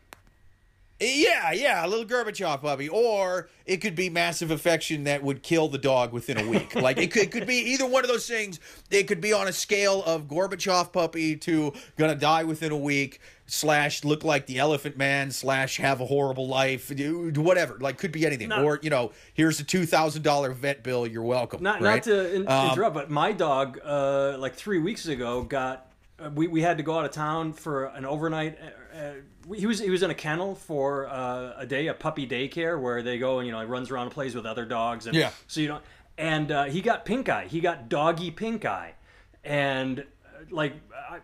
Yeah, 1.00 1.52
yeah, 1.52 1.84
a 1.84 1.88
little 1.88 2.04
Gorbachev 2.04 2.60
puppy, 2.60 2.88
or 2.88 3.48
it 3.64 3.78
could 3.78 3.94
be 3.94 4.10
massive 4.10 4.50
affection 4.50 5.04
that 5.04 5.22
would 5.22 5.42
kill 5.42 5.68
the 5.68 5.78
dog 5.78 6.12
within 6.12 6.38
a 6.38 6.46
week. 6.46 6.74
like 6.74 6.98
it 6.98 7.10
could, 7.10 7.22
it 7.22 7.30
could 7.32 7.46
be 7.46 7.56
either 7.72 7.86
one 7.86 8.04
of 8.04 8.08
those 8.08 8.28
things. 8.28 8.60
It 8.90 9.04
could 9.04 9.20
be 9.20 9.32
on 9.32 9.48
a 9.48 9.52
scale 9.52 10.02
of 10.04 10.24
Gorbachev 10.28 10.92
puppy 10.92 11.36
to 11.36 11.72
gonna 11.96 12.14
die 12.14 12.44
within 12.44 12.70
a 12.70 12.76
week 12.76 13.20
slash 13.46 14.04
look 14.04 14.24
like 14.24 14.44
the 14.46 14.58
Elephant 14.58 14.98
Man 14.98 15.30
slash 15.30 15.78
have 15.78 16.00
a 16.02 16.06
horrible 16.06 16.46
life, 16.46 16.94
do- 16.94 17.32
whatever. 17.36 17.78
Like 17.80 17.96
could 17.96 18.12
be 18.12 18.26
anything. 18.26 18.50
No. 18.50 18.62
Or 18.62 18.78
you 18.82 18.90
know, 18.90 19.12
here's 19.32 19.58
a 19.58 19.64
two 19.64 19.86
thousand 19.86 20.20
dollar 20.22 20.52
vet 20.52 20.82
bill. 20.82 21.06
You're 21.06 21.22
welcome. 21.22 21.62
Not 21.62 21.80
right? 21.80 21.94
not 21.94 22.02
to 22.04 22.34
in- 22.34 22.46
Um, 22.48 22.72
interrupt, 22.72 22.94
but 22.94 23.10
my 23.10 23.32
dog, 23.32 23.80
uh, 23.82 24.36
like 24.38 24.54
three 24.54 24.78
weeks 24.78 25.06
ago, 25.06 25.42
got 25.44 25.90
uh, 26.18 26.28
we 26.34 26.46
we 26.46 26.60
had 26.60 26.76
to 26.76 26.82
go 26.82 26.98
out 26.98 27.06
of 27.06 27.10
town 27.12 27.54
for 27.54 27.86
an 27.86 28.04
overnight. 28.04 28.58
Uh, 28.94 29.54
he 29.54 29.66
was 29.66 29.80
he 29.80 29.90
was 29.90 30.02
in 30.02 30.10
a 30.10 30.14
kennel 30.14 30.54
for 30.54 31.08
uh, 31.08 31.54
a 31.56 31.66
day, 31.66 31.86
a 31.86 31.94
puppy 31.94 32.26
daycare 32.26 32.80
where 32.80 33.02
they 33.02 33.18
go 33.18 33.38
and 33.38 33.46
you 33.46 33.52
know 33.52 33.60
he 33.60 33.66
runs 33.66 33.90
around 33.90 34.04
and 34.04 34.12
plays 34.12 34.34
with 34.34 34.46
other 34.46 34.64
dogs. 34.64 35.06
And 35.06 35.14
Yeah. 35.14 35.30
So 35.46 35.60
you 35.60 35.68
know, 35.68 35.80
and 36.18 36.50
uh, 36.50 36.64
he 36.64 36.80
got 36.80 37.04
pink 37.04 37.28
eye. 37.28 37.46
He 37.46 37.60
got 37.60 37.88
doggy 37.88 38.30
pink 38.30 38.64
eye, 38.64 38.94
and 39.44 40.00
uh, 40.00 40.04
like. 40.50 40.74
I, 40.94 41.20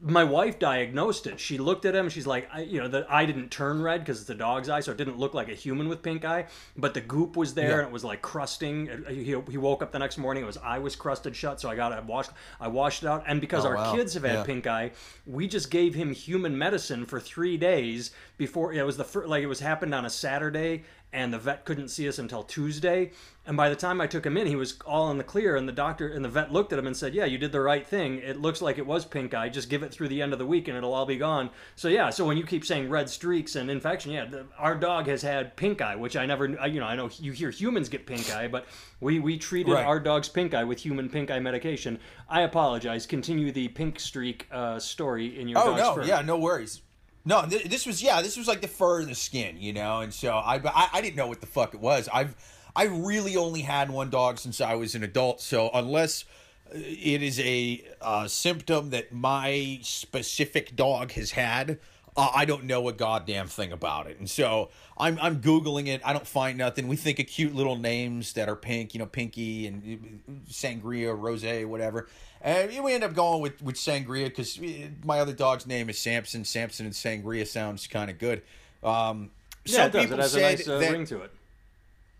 my 0.00 0.22
wife 0.22 0.60
diagnosed 0.60 1.26
it. 1.26 1.40
She 1.40 1.58
looked 1.58 1.84
at 1.84 1.92
him. 1.94 2.08
She's 2.08 2.26
like, 2.26 2.48
I, 2.52 2.60
you 2.60 2.80
know, 2.80 2.86
the 2.86 3.04
eye 3.12 3.26
didn't 3.26 3.50
turn 3.50 3.82
red 3.82 4.00
because 4.00 4.20
it's 4.20 4.30
a 4.30 4.34
dog's 4.34 4.68
eye, 4.68 4.78
so 4.78 4.92
it 4.92 4.96
didn't 4.96 5.18
look 5.18 5.34
like 5.34 5.48
a 5.48 5.54
human 5.54 5.88
with 5.88 6.02
pink 6.02 6.24
eye. 6.24 6.46
But 6.76 6.94
the 6.94 7.00
goop 7.00 7.36
was 7.36 7.54
there, 7.54 7.68
Yeah. 7.70 7.78
and 7.78 7.86
it 7.88 7.92
was 7.92 8.04
like 8.04 8.22
crusting. 8.22 8.88
Uh, 8.90 9.10
He, 9.10 9.24
he 9.50 9.56
woke 9.58 9.82
up 9.82 9.90
the 9.90 9.98
next 9.98 10.16
morning. 10.16 10.44
It 10.44 10.46
was 10.46 10.56
eye 10.58 10.78
was 10.78 10.94
crusted 10.94 11.34
shut, 11.34 11.60
so 11.60 11.68
I 11.68 11.74
got 11.74 11.90
it 11.92 12.04
washed. 12.04 12.30
I 12.60 12.68
washed 12.68 13.02
it 13.02 13.08
out, 13.08 13.24
and 13.26 13.40
because 13.40 13.64
Oh, 13.64 13.68
our 13.70 13.74
wow. 13.74 13.94
kids 13.94 14.14
have 14.14 14.22
had 14.22 14.34
Yeah. 14.34 14.44
pink 14.44 14.66
eye, 14.68 14.92
we 15.26 15.48
just 15.48 15.68
gave 15.70 15.94
him 15.94 16.12
human 16.12 16.56
medicine 16.56 17.04
for 17.04 17.18
three 17.18 17.56
days 17.56 18.12
before 18.36 18.72
it 18.72 18.86
was 18.86 18.96
the 18.98 19.04
first, 19.04 19.28
like 19.28 19.42
it 19.42 19.46
was 19.48 19.58
happened 19.60 19.94
on 19.96 20.04
a 20.04 20.10
Saturday, 20.10 20.84
and 21.12 21.32
the 21.32 21.38
vet 21.38 21.64
couldn't 21.64 21.88
see 21.88 22.06
us 22.08 22.18
until 22.18 22.42
Tuesday. 22.42 23.12
And 23.46 23.56
by 23.56 23.70
the 23.70 23.76
time 23.76 23.98
I 23.98 24.06
took 24.06 24.26
him 24.26 24.36
in, 24.36 24.46
he 24.46 24.56
was 24.56 24.78
all 24.84 25.10
in 25.10 25.16
the 25.16 25.24
clear. 25.24 25.56
And 25.56 25.66
the 25.66 25.72
doctor 25.72 26.06
and 26.08 26.22
the 26.22 26.28
vet 26.28 26.52
looked 26.52 26.70
at 26.74 26.78
him 26.78 26.86
and 26.86 26.94
said, 26.94 27.14
"Yeah, 27.14 27.24
you 27.24 27.38
did 27.38 27.50
the 27.50 27.62
right 27.62 27.86
thing. 27.86 28.18
It 28.18 28.38
looks 28.38 28.60
like 28.60 28.76
it 28.76 28.86
was 28.86 29.06
pink 29.06 29.32
eye. 29.32 29.48
Just 29.48 29.70
give 29.70 29.82
it 29.82 29.90
through 29.90 30.08
the 30.08 30.20
end 30.20 30.34
of 30.34 30.38
the 30.38 30.44
week, 30.44 30.68
and 30.68 30.76
it'll 30.76 30.92
all 30.92 31.06
be 31.06 31.16
gone." 31.16 31.48
So 31.74 31.88
yeah. 31.88 32.10
So 32.10 32.26
when 32.26 32.36
you 32.36 32.44
keep 32.44 32.62
saying 32.66 32.90
red 32.90 33.08
streaks 33.08 33.56
and 33.56 33.70
infection, 33.70 34.12
yeah, 34.12 34.26
the, 34.26 34.44
our 34.58 34.74
dog 34.74 35.06
has 35.06 35.22
had 35.22 35.56
pink 35.56 35.80
eye, 35.80 35.96
which 35.96 36.14
I 36.14 36.26
never, 36.26 36.54
I- 36.60 36.66
you 36.66 36.78
know, 36.80 36.86
I 36.86 36.94
know 36.94 37.08
you 37.18 37.32
hear 37.32 37.50
humans 37.50 37.88
get 37.88 38.04
pink 38.04 38.30
eye, 38.34 38.48
but 38.48 38.66
we 39.00 39.18
we 39.18 39.38
treated 39.38 39.72
Right. 39.72 39.86
our 39.86 39.98
dog's 40.00 40.28
pink 40.28 40.52
eye 40.52 40.64
with 40.64 40.80
human 40.80 41.08
pink 41.08 41.30
eye 41.30 41.40
medication. 41.40 41.98
I 42.28 42.42
apologize. 42.42 43.06
Continue 43.06 43.50
the 43.50 43.68
pink 43.68 43.98
streak 43.98 44.46
uh, 44.52 44.78
story 44.78 45.40
in 45.40 45.48
your 45.48 45.58
Oh 45.58 45.74
no, 45.74 45.94
fur. 45.94 46.04
yeah, 46.04 46.20
no 46.20 46.38
worries. 46.38 46.82
No, 47.24 47.44
th- 47.46 47.64
this 47.64 47.86
was 47.86 48.02
yeah, 48.02 48.22
this 48.22 48.36
was 48.36 48.48
like 48.48 48.60
the 48.60 48.68
fur 48.68 49.00
and 49.00 49.08
the 49.08 49.14
skin, 49.14 49.56
you 49.58 49.72
know, 49.72 50.00
and 50.00 50.12
so 50.14 50.32
I, 50.32 50.56
I 50.64 50.88
I 50.94 51.00
didn't 51.00 51.16
know 51.16 51.26
what 51.26 51.40
the 51.40 51.46
fuck 51.46 51.74
it 51.74 51.80
was. 51.80 52.08
I've 52.12 52.34
I 52.74 52.84
really 52.84 53.36
only 53.36 53.62
had 53.62 53.90
one 53.90 54.08
dog 54.10 54.38
since 54.38 54.60
I 54.60 54.74
was 54.74 54.94
an 54.94 55.02
adult, 55.02 55.40
so 55.40 55.70
unless 55.74 56.24
uh, 56.72 56.78
it 56.78 57.22
is 57.22 57.40
a 57.40 57.84
uh, 58.00 58.28
symptom 58.28 58.90
that 58.90 59.12
my 59.12 59.78
specific 59.82 60.76
dog 60.76 61.12
has 61.12 61.32
had, 61.32 61.78
uh, 62.18 62.32
I 62.34 62.44
don't 62.44 62.64
know 62.64 62.88
a 62.88 62.92
goddamn 62.92 63.46
thing 63.46 63.70
about 63.70 64.08
it. 64.08 64.18
And 64.18 64.28
so 64.28 64.70
I'm 64.98 65.18
I'm 65.22 65.40
googling 65.40 65.86
it. 65.86 66.02
I 66.04 66.12
don't 66.12 66.26
find 66.26 66.58
nothing. 66.58 66.88
We 66.88 66.96
think 66.96 67.20
of 67.20 67.28
cute 67.28 67.54
little 67.54 67.76
names 67.76 68.32
that 68.32 68.48
are 68.48 68.56
pink, 68.56 68.92
you 68.92 68.98
know, 68.98 69.06
Pinky 69.06 69.68
and 69.68 70.20
uh, 70.28 70.32
Sangria, 70.50 71.16
Rose, 71.16 71.44
whatever. 71.66 72.08
And 72.42 72.84
we 72.84 72.92
end 72.92 73.04
up 73.04 73.14
going 73.14 73.40
with 73.40 73.62
with 73.62 73.76
Sangria 73.76 74.24
because 74.24 74.60
my 75.04 75.20
other 75.20 75.32
dog's 75.32 75.64
name 75.66 75.88
is 75.88 75.98
Samson. 75.98 76.44
Samson 76.44 76.86
and 76.86 76.94
Sangria 76.94 77.46
sounds 77.46 77.86
kind 77.86 78.10
of 78.10 78.18
good. 78.18 78.42
Um, 78.82 79.30
yeah, 79.64 79.86
it 79.86 79.92
does. 79.92 80.02
people 80.02 80.18
It 80.18 80.22
has 80.22 80.34
a 80.34 80.40
nice 80.40 80.68
uh, 80.68 80.78
ring 80.78 81.06
to 81.06 81.22
it. 81.22 81.30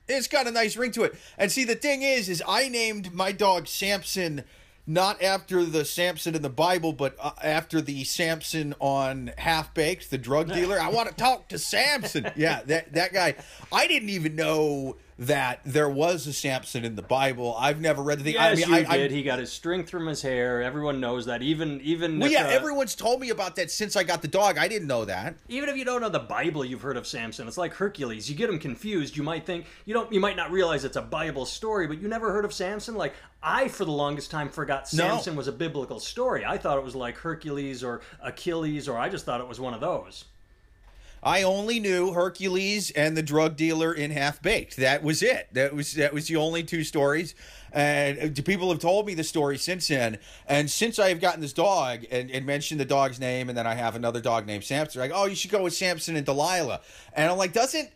it's 0.07 0.28
got 0.28 0.47
a 0.47 0.52
nice 0.52 0.76
ring 0.76 0.93
to 0.93 1.02
it. 1.02 1.14
And 1.37 1.50
see, 1.50 1.64
the 1.64 1.75
thing 1.75 2.02
is, 2.02 2.28
is 2.28 2.40
I 2.47 2.69
named 2.69 3.12
my 3.12 3.33
dog 3.33 3.67
Samson 3.67 4.45
not 4.88 5.23
after 5.23 5.64
the 5.64 5.85
Samson 5.85 6.35
in 6.35 6.40
the 6.42 6.49
Bible, 6.49 6.95
but 6.95 7.14
uh, 7.21 7.33
after 7.42 7.80
the 7.83 8.04
Samson 8.04 8.75
on 8.80 9.33
Half 9.37 9.75
Baked, 9.75 10.11
the 10.11 10.18
drug 10.18 10.49
dealer. 10.52 10.80
I 10.80 10.88
want 10.88 11.11
to 11.11 11.14
talk 11.14 11.49
to 11.49 11.59
Samson. 11.59 12.30
Yeah, 12.35 12.62
that 12.66 12.95
that 12.95 13.12
guy. 13.12 13.35
I 13.71 13.87
didn't 13.87 14.09
even 14.09 14.35
know 14.35 14.97
that 15.18 15.60
there 15.64 15.88
was 15.88 16.26
a 16.28 16.32
Samson 16.32 16.84
in 16.84 16.94
the 16.94 17.02
Bible. 17.02 17.56
I've 17.58 17.80
never 17.80 18.02
read 18.02 18.18
the 18.18 18.25
thing. 18.25 18.34
Yes, 18.34 18.52
I 18.52 18.54
mean, 18.54 18.68
you 18.68 18.87
I, 18.88 18.92
I- 18.92 18.96
did. 18.98 19.10
he 19.10 19.22
got 19.22 19.38
his 19.40 19.50
strength 19.50 19.90
from 19.90 20.06
his 20.06 20.22
hair. 20.22 20.62
Everyone 20.62 21.00
knows 21.00 21.26
that. 21.26 21.42
Even 21.42 21.80
even 21.82 22.18
well, 22.18 22.26
if, 22.26 22.32
yeah, 22.32 22.46
uh, 22.46 22.50
everyone's 22.50 22.94
told 22.94 23.20
me 23.20 23.30
about 23.30 23.56
that 23.56 23.70
since 23.70 23.96
I 23.96 24.04
got 24.04 24.22
the 24.22 24.28
dog. 24.28 24.58
I 24.58 24.68
didn't 24.68 24.87
know 24.88 25.04
that. 25.06 25.34
even 25.48 25.68
if 25.68 25.76
you 25.76 25.84
don't 25.84 26.00
know 26.00 26.08
the 26.08 26.18
Bible, 26.20 26.64
you've 26.64 26.82
heard 26.82 26.96
of 26.96 27.06
Samson. 27.06 27.48
It's 27.48 27.58
like 27.58 27.75
Hercules. 27.75 28.30
You 28.30 28.37
get 28.37 28.48
him 28.48 28.58
confused. 28.58 29.16
You 29.16 29.22
might 29.22 29.44
think 29.44 29.66
you 29.84 29.94
don't. 29.94 30.12
You 30.12 30.20
might 30.20 30.37
not 30.37 30.50
realize 30.52 30.84
it's 30.84 30.96
a 30.96 31.02
Bible 31.02 31.46
story, 31.46 31.87
but 31.88 32.00
you 32.00 32.06
never 32.08 32.30
heard 32.32 32.44
of 32.44 32.52
Samson. 32.52 32.94
Like 32.94 33.14
I, 33.42 33.68
for 33.68 33.84
the 33.84 33.90
longest 33.92 34.30
time, 34.30 34.48
forgot 34.48 34.92
No. 34.94 35.08
Samson 35.08 35.34
was 35.37 35.48
a 35.48 35.52
biblical 35.52 35.98
story. 36.00 36.44
I 36.44 36.58
thought 36.58 36.78
it 36.78 36.84
was 36.84 36.94
like 36.94 37.16
Hercules 37.16 37.82
or 37.82 38.02
Achilles, 38.22 38.88
or 38.88 38.96
I 38.98 39.08
just 39.08 39.25
thought 39.25 39.40
it 39.40 39.48
was 39.48 39.58
one 39.58 39.75
of 39.75 39.80
those. 39.80 40.25
I 41.22 41.42
only 41.42 41.80
knew 41.80 42.12
Hercules 42.12 42.90
and 42.92 43.16
the 43.16 43.22
drug 43.22 43.56
dealer 43.56 43.92
in 43.92 44.10
Half 44.10 44.40
Baked. 44.42 44.76
That 44.76 45.02
was 45.02 45.22
it. 45.22 45.48
That 45.52 45.75
was 45.75 45.94
that 45.94 46.12
was 46.12 46.28
the 46.28 46.37
only 46.37 46.62
two 46.62 46.84
stories. 46.84 47.34
And 47.72 48.38
uh, 48.38 48.42
people 48.42 48.70
have 48.70 48.78
told 48.78 49.06
me 49.06 49.14
the 49.14 49.25
story 49.25 49.58
since 49.58 49.88
then. 49.88 50.18
And 50.46 50.70
since 50.70 50.98
I 50.98 51.08
have 51.08 51.20
gotten 51.20 51.40
this 51.40 51.52
dog 51.52 52.06
and, 52.10 52.30
and 52.30 52.46
mentioned 52.46 52.80
the 52.80 52.84
dog's 52.84 53.20
name, 53.20 53.48
and 53.48 53.58
then 53.58 53.66
I 53.66 53.75
have 53.75 53.94
another 53.94 54.20
dog 54.20 54.46
named 54.46 54.64
Samson, 54.64 55.00
like, 55.00 55.10
oh, 55.14 55.26
you 55.26 55.34
should 55.34 55.50
go 55.50 55.62
with 55.62 55.75
Samson 55.75 56.16
and 56.16 56.25
Delilah. 56.25 56.80
And 57.14 57.30
I'm 57.30 57.37
like, 57.37 57.52
doesn't 57.52 57.90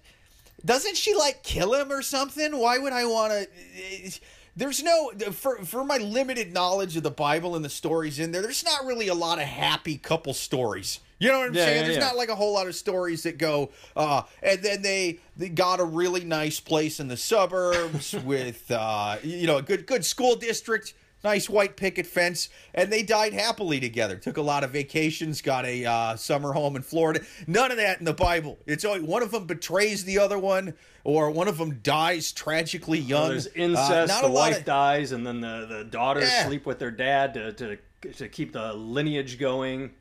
doesn't 0.64 0.96
she 0.96 1.14
like 1.14 1.42
kill 1.42 1.74
him 1.74 1.90
or 1.90 2.02
something? 2.02 2.56
Why 2.56 2.78
would 2.78 2.92
I 2.92 3.04
want 3.04 3.32
to? 3.32 4.20
There's 4.54 4.82
no 4.82 5.12
for 5.32 5.64
for 5.64 5.84
my 5.84 5.96
limited 5.96 6.52
knowledge 6.52 6.96
of 6.96 7.02
the 7.02 7.10
Bible 7.10 7.56
and 7.56 7.64
the 7.64 7.70
stories 7.70 8.18
in 8.18 8.32
there. 8.32 8.42
There's 8.42 8.64
not 8.64 8.84
really 8.84 9.08
a 9.08 9.14
lot 9.14 9.38
of 9.38 9.44
happy 9.44 9.96
couple 9.96 10.34
stories. 10.34 11.00
You 11.22 11.30
know 11.30 11.38
what 11.38 11.48
I'm 11.48 11.54
Yeah, 11.54 11.64
saying? 11.64 11.76
yeah, 11.76 11.82
There's 11.84 11.96
yeah. 11.98 12.02
not 12.04 12.16
like 12.16 12.28
a 12.30 12.34
whole 12.34 12.52
lot 12.52 12.66
of 12.66 12.74
stories 12.74 13.22
that 13.22 13.38
go, 13.38 13.70
uh, 13.94 14.22
and 14.42 14.60
then 14.62 14.82
they 14.82 15.20
they 15.36 15.48
got 15.48 15.78
a 15.78 15.84
really 15.84 16.24
nice 16.24 16.58
place 16.58 16.98
in 16.98 17.06
the 17.08 17.16
suburbs 17.16 18.12
with 18.24 18.68
uh, 18.70 19.18
you 19.22 19.46
know 19.46 19.58
a 19.58 19.62
good 19.62 19.86
good 19.86 20.04
school 20.04 20.34
district, 20.34 20.94
nice 21.22 21.48
white 21.48 21.76
picket 21.76 22.06
fence, 22.08 22.48
and 22.74 22.92
they 22.92 23.04
died 23.04 23.32
happily 23.34 23.78
together. 23.78 24.16
Took 24.16 24.36
a 24.36 24.42
lot 24.42 24.64
of 24.64 24.70
vacations, 24.72 25.40
got 25.42 25.64
a 25.64 25.84
uh, 25.84 26.16
summer 26.16 26.52
home 26.54 26.74
in 26.74 26.82
Florida. 26.82 27.20
None 27.46 27.70
of 27.70 27.76
that 27.76 28.00
in 28.00 28.04
the 28.04 28.14
Bible. 28.14 28.58
It's 28.66 28.84
only 28.84 29.02
one 29.02 29.22
of 29.22 29.30
them 29.30 29.46
betrays 29.46 30.04
the 30.04 30.18
other 30.18 30.38
one, 30.40 30.74
or 31.04 31.30
one 31.30 31.46
of 31.46 31.56
them 31.58 31.78
dies 31.84 32.32
tragically 32.32 32.98
young. 32.98 33.28
There's 33.28 33.46
Uh, 33.46 33.50
incest. 33.54 34.08
not 34.08 34.22
the 34.24 34.30
wife 34.30 34.58
of- 34.58 34.64
dies, 34.64 35.12
and 35.12 35.24
then 35.24 35.40
the 35.40 35.66
the 35.68 35.84
daughters 35.84 36.28
sleep 36.44 36.66
with 36.66 36.80
their 36.80 36.90
dad 36.90 37.34
to 37.34 37.52
to 37.52 37.78
to 38.14 38.28
keep 38.28 38.52
the 38.52 38.72
lineage 38.72 39.38
going. 39.38 39.92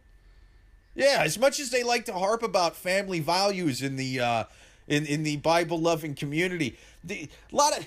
Yeah, 0.96 1.22
as 1.24 1.40
much 1.40 1.60
as 1.60 1.70
they 1.70 1.84
like 1.84 2.06
to 2.06 2.14
harp 2.14 2.44
about 2.44 2.76
family 2.76 3.20
values 3.20 3.82
in 3.82 3.96
the 3.96 4.20
uh, 4.20 4.44
in 4.88 5.06
in 5.06 5.24
the 5.24 5.38
Bible 5.38 5.80
loving 5.80 6.16
community, 6.16 6.78
the 7.04 7.30
lot 7.52 7.78
of 7.78 7.86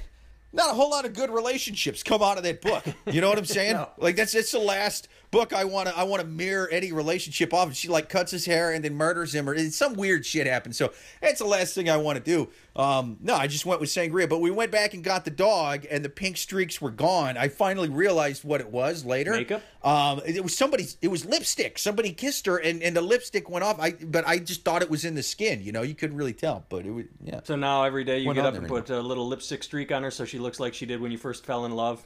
not 0.54 0.70
a 0.70 0.74
whole 0.74 0.90
lot 0.90 1.04
of 1.04 1.12
good 1.14 1.30
relationships 1.30 2.02
come 2.02 2.22
out 2.22 2.38
of 2.38 2.44
that 2.44 2.62
book. 2.62 2.84
You 3.06 3.20
know 3.20 3.28
what 3.28 3.38
I'm 3.38 3.44
saying? 3.44 3.74
No. 3.74 3.88
Like 3.98 4.16
that's 4.16 4.34
it's 4.34 4.52
the 4.52 4.58
last 4.58 5.08
book 5.30 5.52
I 5.52 5.64
want 5.64 5.88
to 5.88 5.98
I 5.98 6.04
want 6.04 6.22
to 6.22 6.28
mirror 6.28 6.68
any 6.70 6.92
relationship 6.92 7.52
off. 7.52 7.66
And 7.66 7.76
she 7.76 7.88
like 7.88 8.08
cuts 8.08 8.30
his 8.30 8.46
hair 8.46 8.72
and 8.72 8.84
then 8.84 8.94
murders 8.94 9.34
him, 9.34 9.48
or 9.48 9.58
some 9.70 9.94
weird 9.94 10.24
shit 10.24 10.46
happens. 10.46 10.76
So 10.76 10.92
that's 11.20 11.40
the 11.40 11.46
last 11.46 11.74
thing 11.74 11.90
I 11.90 11.96
want 11.96 12.18
to 12.18 12.24
do. 12.24 12.48
Um, 12.76 13.18
no, 13.20 13.34
I 13.34 13.46
just 13.46 13.64
went 13.64 13.80
with 13.80 13.88
sangria, 13.88 14.28
but 14.28 14.40
we 14.40 14.50
went 14.50 14.72
back 14.72 14.94
and 14.94 15.04
got 15.04 15.24
the 15.24 15.30
dog, 15.30 15.86
and 15.88 16.04
the 16.04 16.08
pink 16.08 16.36
streaks 16.36 16.80
were 16.80 16.90
gone. 16.90 17.36
I 17.36 17.48
finally 17.48 17.88
realized 17.88 18.42
what 18.42 18.60
it 18.60 18.68
was 18.68 19.04
later. 19.04 19.30
Makeup? 19.30 19.62
Um, 19.84 20.20
it 20.26 20.42
was 20.42 20.56
somebody's. 20.56 20.96
It 21.00 21.08
was 21.08 21.24
lipstick. 21.24 21.78
Somebody 21.78 22.12
kissed 22.12 22.46
her, 22.46 22.56
and, 22.56 22.82
and 22.82 22.96
the 22.96 23.00
lipstick 23.00 23.48
went 23.48 23.64
off. 23.64 23.78
I 23.78 23.92
but 23.92 24.26
I 24.26 24.38
just 24.38 24.64
thought 24.64 24.82
it 24.82 24.90
was 24.90 25.04
in 25.04 25.14
the 25.14 25.22
skin. 25.22 25.62
You 25.62 25.70
know, 25.70 25.82
you 25.82 25.94
couldn't 25.94 26.16
really 26.16 26.32
tell, 26.32 26.64
but 26.68 26.84
it 26.84 26.90
was 26.90 27.04
yeah. 27.22 27.40
So 27.44 27.54
now 27.54 27.84
every 27.84 28.02
day 28.02 28.18
you 28.18 28.26
Went 28.26 28.38
get 28.38 28.46
up 28.46 28.54
and 28.54 28.66
put 28.66 28.90
a 28.90 29.00
little 29.00 29.28
lipstick 29.28 29.62
streak 29.62 29.92
on 29.92 30.02
her, 30.02 30.10
so 30.10 30.24
she 30.24 30.40
looks 30.40 30.58
like 30.58 30.74
she 30.74 30.86
did 30.86 31.00
when 31.00 31.12
you 31.12 31.18
first 31.18 31.46
fell 31.46 31.64
in 31.66 31.72
love. 31.76 32.04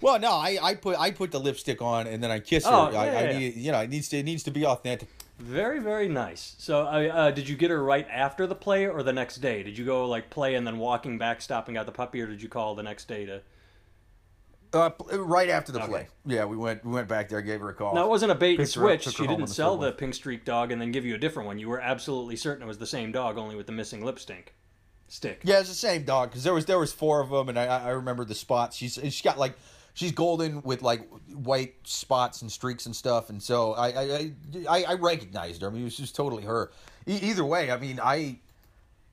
Well, 0.00 0.18
no, 0.20 0.30
I, 0.30 0.58
I 0.62 0.74
put 0.74 0.96
I 0.98 1.10
put 1.10 1.32
the 1.32 1.40
lipstick 1.40 1.82
on, 1.82 2.06
and 2.06 2.22
then 2.22 2.30
I 2.30 2.38
kiss 2.38 2.64
her. 2.64 2.70
Oh, 2.72 2.86
I, 2.86 2.92
yeah, 2.92 3.00
I 3.00 3.22
yeah. 3.22 3.38
need 3.38 3.56
you 3.56 3.72
know 3.72 3.80
it 3.80 3.90
needs 3.90 4.08
to 4.10 4.18
it 4.18 4.22
needs 4.22 4.44
to 4.44 4.52
be 4.52 4.64
authentic. 4.64 5.08
Very, 5.38 5.80
very 5.80 6.08
nice. 6.08 6.54
So, 6.58 6.82
uh, 6.82 7.08
uh, 7.12 7.30
did 7.32 7.48
you 7.48 7.56
get 7.56 7.70
her 7.70 7.82
right 7.82 8.06
after 8.10 8.46
the 8.46 8.54
play 8.54 8.86
or 8.86 9.02
the 9.02 9.12
next 9.12 9.36
day? 9.36 9.62
Did 9.62 9.76
you 9.76 9.84
go 9.84 10.06
like 10.06 10.30
play 10.30 10.54
and 10.54 10.66
then 10.66 10.78
walking 10.78 11.18
back, 11.18 11.42
stopping 11.42 11.76
at 11.76 11.86
the 11.86 11.92
puppy, 11.92 12.20
or 12.20 12.26
did 12.26 12.40
you 12.42 12.48
call 12.48 12.74
the 12.74 12.82
next 12.82 13.08
day 13.08 13.26
to? 13.26 13.42
Uh, 14.74 14.90
right 15.12 15.50
after 15.50 15.70
the 15.70 15.80
Okay. 15.80 15.88
play, 15.88 16.08
yeah, 16.24 16.46
we 16.46 16.56
went 16.56 16.82
we 16.82 16.92
went 16.92 17.06
back 17.06 17.28
there, 17.28 17.42
gave 17.42 17.60
her 17.60 17.68
a 17.68 17.74
call. 17.74 17.94
No, 17.94 18.04
it 18.06 18.08
wasn't 18.08 18.32
a 18.32 18.34
bait 18.34 18.58
and 18.58 18.66
up, 18.66 18.72
switch. 18.72 19.04
She 19.04 19.26
didn't 19.26 19.40
the 19.42 19.46
sell 19.48 19.72
subway. 19.74 19.86
the 19.88 19.92
pink 19.92 20.14
streak 20.14 20.44
dog 20.46 20.72
and 20.72 20.80
then 20.80 20.92
give 20.92 21.04
you 21.04 21.14
a 21.14 21.18
different 21.18 21.46
one. 21.46 21.58
You 21.58 21.68
were 21.68 21.80
absolutely 21.80 22.36
certain 22.36 22.62
it 22.62 22.66
was 22.66 22.78
the 22.78 22.86
same 22.86 23.12
dog, 23.12 23.36
only 23.36 23.54
with 23.54 23.66
the 23.66 23.72
missing 23.72 24.02
lipstick. 24.02 24.54
Stick. 25.12 25.42
Yeah, 25.44 25.60
it's 25.60 25.68
the 25.68 25.74
same 25.74 26.04
dog 26.04 26.30
because 26.30 26.42
there 26.42 26.54
was 26.54 26.64
there 26.64 26.78
was 26.78 26.90
four 26.90 27.20
of 27.20 27.28
them, 27.28 27.50
and 27.50 27.58
I 27.58 27.66
I 27.66 27.90
remember 27.90 28.24
the 28.24 28.34
spots. 28.34 28.78
She's 28.78 28.94
she's 28.94 29.20
got 29.20 29.38
like 29.38 29.54
she's 29.92 30.10
golden 30.10 30.62
with 30.62 30.80
like 30.80 31.06
white 31.34 31.74
spots 31.84 32.40
and 32.40 32.50
streaks 32.50 32.86
and 32.86 32.96
stuff, 32.96 33.28
and 33.28 33.42
so 33.42 33.74
I 33.74 33.88
I 33.88 34.32
I, 34.70 34.84
I 34.84 34.94
recognized 34.94 35.60
her. 35.60 35.68
I 35.68 35.70
mean, 35.70 35.82
it 35.82 35.84
was 35.84 35.98
just 35.98 36.16
totally 36.16 36.44
her. 36.44 36.70
E- 37.06 37.18
either 37.20 37.44
way, 37.44 37.70
I 37.70 37.76
mean, 37.76 38.00
I 38.02 38.38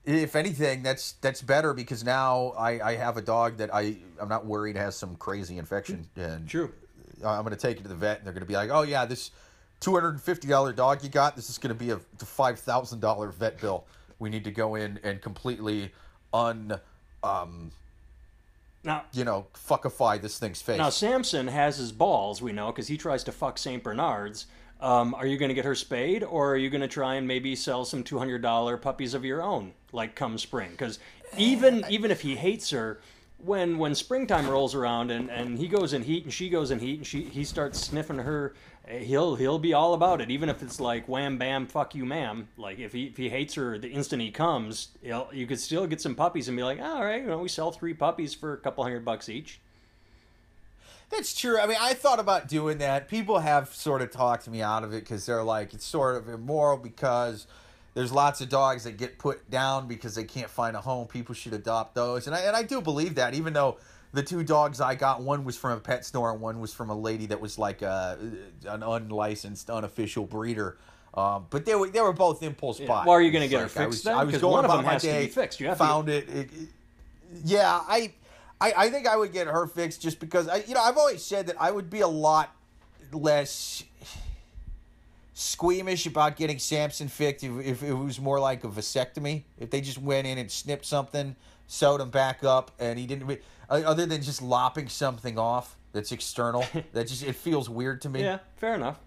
if 0.05 0.37
anything, 0.37 0.83
that's 0.83 1.13
that's 1.19 1.41
better 1.41 1.73
because 1.73 2.01
now 2.05 2.53
I 2.57 2.91
I 2.91 2.95
have 2.95 3.17
a 3.17 3.21
dog 3.21 3.57
that 3.57 3.69
I 3.75 3.97
I'm 4.21 4.29
not 4.29 4.45
worried 4.45 4.77
has 4.77 4.95
some 4.95 5.17
crazy 5.17 5.57
infection, 5.57 6.07
and 6.15 6.47
True. 6.47 6.71
I'm 7.25 7.43
going 7.43 7.53
to 7.53 7.57
take 7.57 7.77
it 7.77 7.83
to 7.83 7.89
the 7.89 7.95
vet, 7.95 8.19
and 8.19 8.25
they're 8.25 8.31
going 8.31 8.39
to 8.43 8.47
be 8.47 8.53
like, 8.53 8.69
oh 8.69 8.83
yeah, 8.83 9.03
this 9.03 9.31
two 9.81 9.95
hundred 9.95 10.11
and 10.11 10.21
fifty 10.21 10.47
dollar 10.47 10.71
dog 10.71 11.03
you 11.03 11.09
got, 11.09 11.35
this 11.35 11.49
is 11.49 11.57
going 11.57 11.75
to 11.77 11.83
be 11.85 11.89
a 11.89 11.97
five 12.23 12.57
thousand 12.57 13.01
dollar 13.01 13.31
vet 13.31 13.59
bill. 13.59 13.85
We 14.19 14.29
need 14.29 14.43
to 14.43 14.51
go 14.51 14.75
in 14.75 14.99
and 15.03 15.21
completely 15.21 15.91
un, 16.33 16.79
um, 17.23 17.71
Now, 18.83 19.03
you 19.13 19.23
know, 19.23 19.47
fuckify 19.53 20.21
this 20.21 20.38
thing's 20.38 20.61
face. 20.61 20.77
now 20.77 20.89
Samson 20.89 21.47
has 21.47 21.77
his 21.77 21.91
balls, 21.91 22.41
we 22.41 22.51
know, 22.51 22.67
because 22.67 22.88
he 22.88 22.97
tries 22.97 23.23
to 23.25 23.31
fuck 23.31 23.57
Saint 23.57 23.83
Bernards. 23.83 24.45
Um, 24.81 25.13
are 25.15 25.25
you 25.25 25.38
going 25.38 25.49
to 25.49 25.55
get 25.55 25.65
her 25.65 25.75
spayed, 25.75 26.23
or 26.23 26.53
are 26.53 26.57
you 26.57 26.69
going 26.69 26.79
to 26.81 26.88
try 26.88 27.15
and 27.15 27.27
maybe 27.27 27.53
sell 27.55 27.83
some 27.83 28.01
two 28.03 28.17
hundred 28.17 28.41
dollar 28.41 28.77
puppies 28.77 29.13
of 29.13 29.25
your 29.25 29.41
own, 29.41 29.73
like 29.91 30.15
come 30.15 30.38
spring? 30.38 30.71
Because 30.71 30.99
even 31.38 31.83
even 31.89 32.11
if 32.11 32.21
he 32.21 32.38
hates 32.38 32.69
her, 32.69 33.01
when 33.39 33.77
when 33.77 33.93
springtime 33.93 34.47
rolls 34.47 34.75
around 34.75 35.11
and, 35.11 35.29
and 35.29 35.57
he 35.57 35.67
goes 35.67 35.91
in 35.91 36.03
heat 36.03 36.23
and 36.23 36.33
she 36.33 36.47
goes 36.49 36.71
in 36.71 36.79
heat 36.79 36.97
and 36.99 37.05
she 37.05 37.23
he 37.23 37.43
starts 37.43 37.77
sniffing 37.77 38.19
her, 38.19 38.53
eh, 38.78 38.78
he'll 38.89 39.36
he'll 39.36 39.60
be 39.60 39.74
all 39.74 39.93
about 39.93 40.22
it. 40.22 40.31
Even 40.31 40.50
if 40.50 40.63
it's 40.63 40.79
like 40.79 41.08
wham 41.08 41.38
bam 41.38 41.67
fuck 41.67 41.96
you 41.96 42.05
ma'am. 42.05 42.48
Like 42.58 42.79
if 42.79 42.93
he 42.93 43.05
if 43.05 43.17
he 43.17 43.29
hates 43.29 43.53
her 43.53 43.77
the 43.77 43.89
instant 43.89 44.22
he 44.22 44.31
comes, 44.31 44.89
you 45.01 45.48
could 45.48 45.60
still 45.60 45.88
get 45.88 46.01
some 46.01 46.15
puppies 46.15 46.48
and 46.48 46.58
be 46.58 46.63
like, 46.63 46.79
ah, 46.81 46.96
all 46.96 47.05
right, 47.05 47.22
you 47.22 47.27
know, 47.27 47.39
we 47.39 47.50
sell 47.50 47.72
three 47.72 47.93
puppies 47.93 48.34
for 48.34 48.53
a 48.53 48.58
couple 48.58 48.84
hundred 48.84 49.05
bucks 49.05 49.29
each. 49.29 49.60
That's 51.10 51.34
true. 51.34 51.60
I 51.60 51.65
mean, 51.65 51.77
I 51.79 51.93
thought 51.93 52.19
about 52.19 52.48
doing 52.48 52.77
that. 52.79 53.08
People 53.08 53.39
have 53.39 53.74
sort 53.74 54.01
of 54.01 54.12
talked 54.12 54.48
me 54.48 54.62
out 54.62 54.84
of 54.84 54.93
it 54.93 55.00
because 55.01 55.25
they're 55.25 55.43
like, 55.43 55.74
it's 55.74 55.86
sort 55.86 56.15
of 56.15 56.29
immoral 56.29 56.77
because 56.77 57.48
there's 57.96 58.12
lots 58.12 58.41
of 58.41 58.50
dogs 58.50 58.84
that 58.84 58.98
get 58.98 59.17
put 59.17 59.50
down 59.50 59.88
because 59.88 60.13
they 60.13 60.24
can't 60.24 60.51
find 60.51 60.75
a 60.75 60.81
home. 60.81 61.08
People 61.08 61.34
should 61.34 61.53
adopt 61.53 61.96
those, 61.96 62.27
and 62.27 62.36
I 62.36 62.41
and 62.41 62.55
I 62.55 62.63
do 62.63 62.81
believe 62.81 63.15
that. 63.15 63.34
Even 63.34 63.53
though 63.53 63.77
the 64.11 64.23
two 64.23 64.43
dogs 64.43 64.81
I 64.81 64.95
got, 64.95 65.21
one 65.21 65.43
was 65.43 65.57
from 65.57 65.71
a 65.77 65.79
pet 65.79 66.05
store 66.05 66.31
and 66.31 66.41
one 66.41 66.59
was 66.59 66.73
from 66.73 66.89
a 66.89 66.95
lady 66.97 67.27
that 67.27 67.39
was 67.39 67.57
like 67.59 67.81
a, 67.81 68.17
an 68.65 68.81
unlicensed, 68.83 69.69
unofficial 69.69 70.25
breeder. 70.25 70.77
Um, 71.13 71.45
but 71.49 71.65
they 71.65 71.75
were 71.75 71.89
they 71.89 72.01
were 72.01 72.13
both 72.13 72.43
impulse 72.43 72.79
buys. 72.79 73.05
Why 73.07 73.13
are 73.13 73.21
you 73.21 73.31
gonna 73.31 73.45
It's 73.45 73.51
get 73.51 73.59
her 73.59 73.65
I 73.65 73.67
fixed 73.69 74.05
was- 74.05 74.07
I 74.07 74.23
was 74.23 74.37
going 74.37 74.51
one 74.53 74.65
of 74.65 74.69
about 74.71 74.77
them 74.77 74.85
my 74.85 74.93
has 74.93 75.01
to 75.01 75.07
be 75.07 75.13
day, 75.13 75.27
fixed. 75.27 75.59
You 75.59 75.67
have 75.67 75.77
to- 75.77 75.83
found 75.83 76.09
it, 76.09 76.29
it, 76.29 76.49
it- 76.53 76.69
Yeah, 77.43 77.81
I, 77.87 78.13
I 78.61 78.73
I 78.77 78.89
think 78.91 79.07
I 79.07 79.15
would 79.15 79.31
get 79.33 79.47
her 79.47 79.65
fixed 79.67 80.01
just 80.01 80.19
because 80.19 80.47
I 80.47 80.57
you 80.67 80.73
know 80.75 80.81
I've 80.81 80.97
always 80.97 81.23
said 81.23 81.47
that 81.47 81.55
I 81.59 81.71
would 81.71 81.89
be 81.89 82.01
a 82.01 82.07
lot 82.07 82.55
less 83.11 83.83
squeamish 85.33 86.05
about 86.05 86.35
getting 86.35 86.59
Samson 86.59 87.07
fixed 87.07 87.43
if, 87.43 87.51
if 87.65 87.83
it 87.83 87.93
was 87.93 88.19
more 88.19 88.39
like 88.39 88.63
a 88.63 88.67
vasectomy. 88.67 89.43
If 89.57 89.69
they 89.71 89.81
just 89.81 89.97
went 89.97 90.27
in 90.27 90.37
and 90.37 90.51
snipped 90.51 90.85
something, 90.85 91.35
sewed 91.69 92.01
him 92.01 92.09
back 92.09 92.43
up, 92.43 92.71
and 92.79 92.99
he 92.99 93.05
didn't. 93.05 93.27
re- 93.27 93.39
uh, 93.69 93.81
Other 93.85 94.05
than 94.05 94.21
just 94.21 94.41
lopping 94.41 94.89
something 94.89 95.39
off 95.39 95.77
that's 95.93 96.11
external, 96.11 96.65
that 96.93 97.07
just 97.07 97.23
it 97.23 97.35
feels 97.38 97.69
weird 97.69 98.01
to 98.01 98.09
me. 98.09 98.21
Yeah, 98.23 98.39
fair 98.57 98.73
enough. 98.75 98.99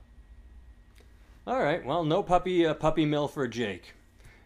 All 1.47 1.61
right. 1.62 1.85
Well, 1.85 2.04
no 2.04 2.23
puppy 2.23 2.64
uh, 2.64 2.73
puppy 2.75 3.04
mill 3.04 3.28
for 3.28 3.47
Jake. 3.49 3.95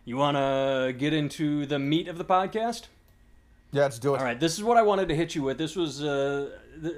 You 0.04 0.16
want 0.16 0.36
to 0.36 0.94
get 0.96 1.12
into 1.12 1.66
the 1.66 1.78
meat 1.78 2.08
of 2.08 2.16
the 2.16 2.24
podcast? 2.24 2.84
Yeah, 3.72 3.82
let's 3.82 3.98
do 3.98 4.14
it. 4.14 4.18
All 4.18 4.24
right. 4.24 4.38
This 4.38 4.56
is 4.56 4.64
what 4.64 4.76
I 4.76 4.82
wanted 4.82 5.08
to 5.08 5.14
hit 5.14 5.34
you 5.34 5.42
with. 5.42 5.58
This 5.58 5.76
was. 5.76 6.02
Uh, 6.02 6.50
th- 6.82 6.94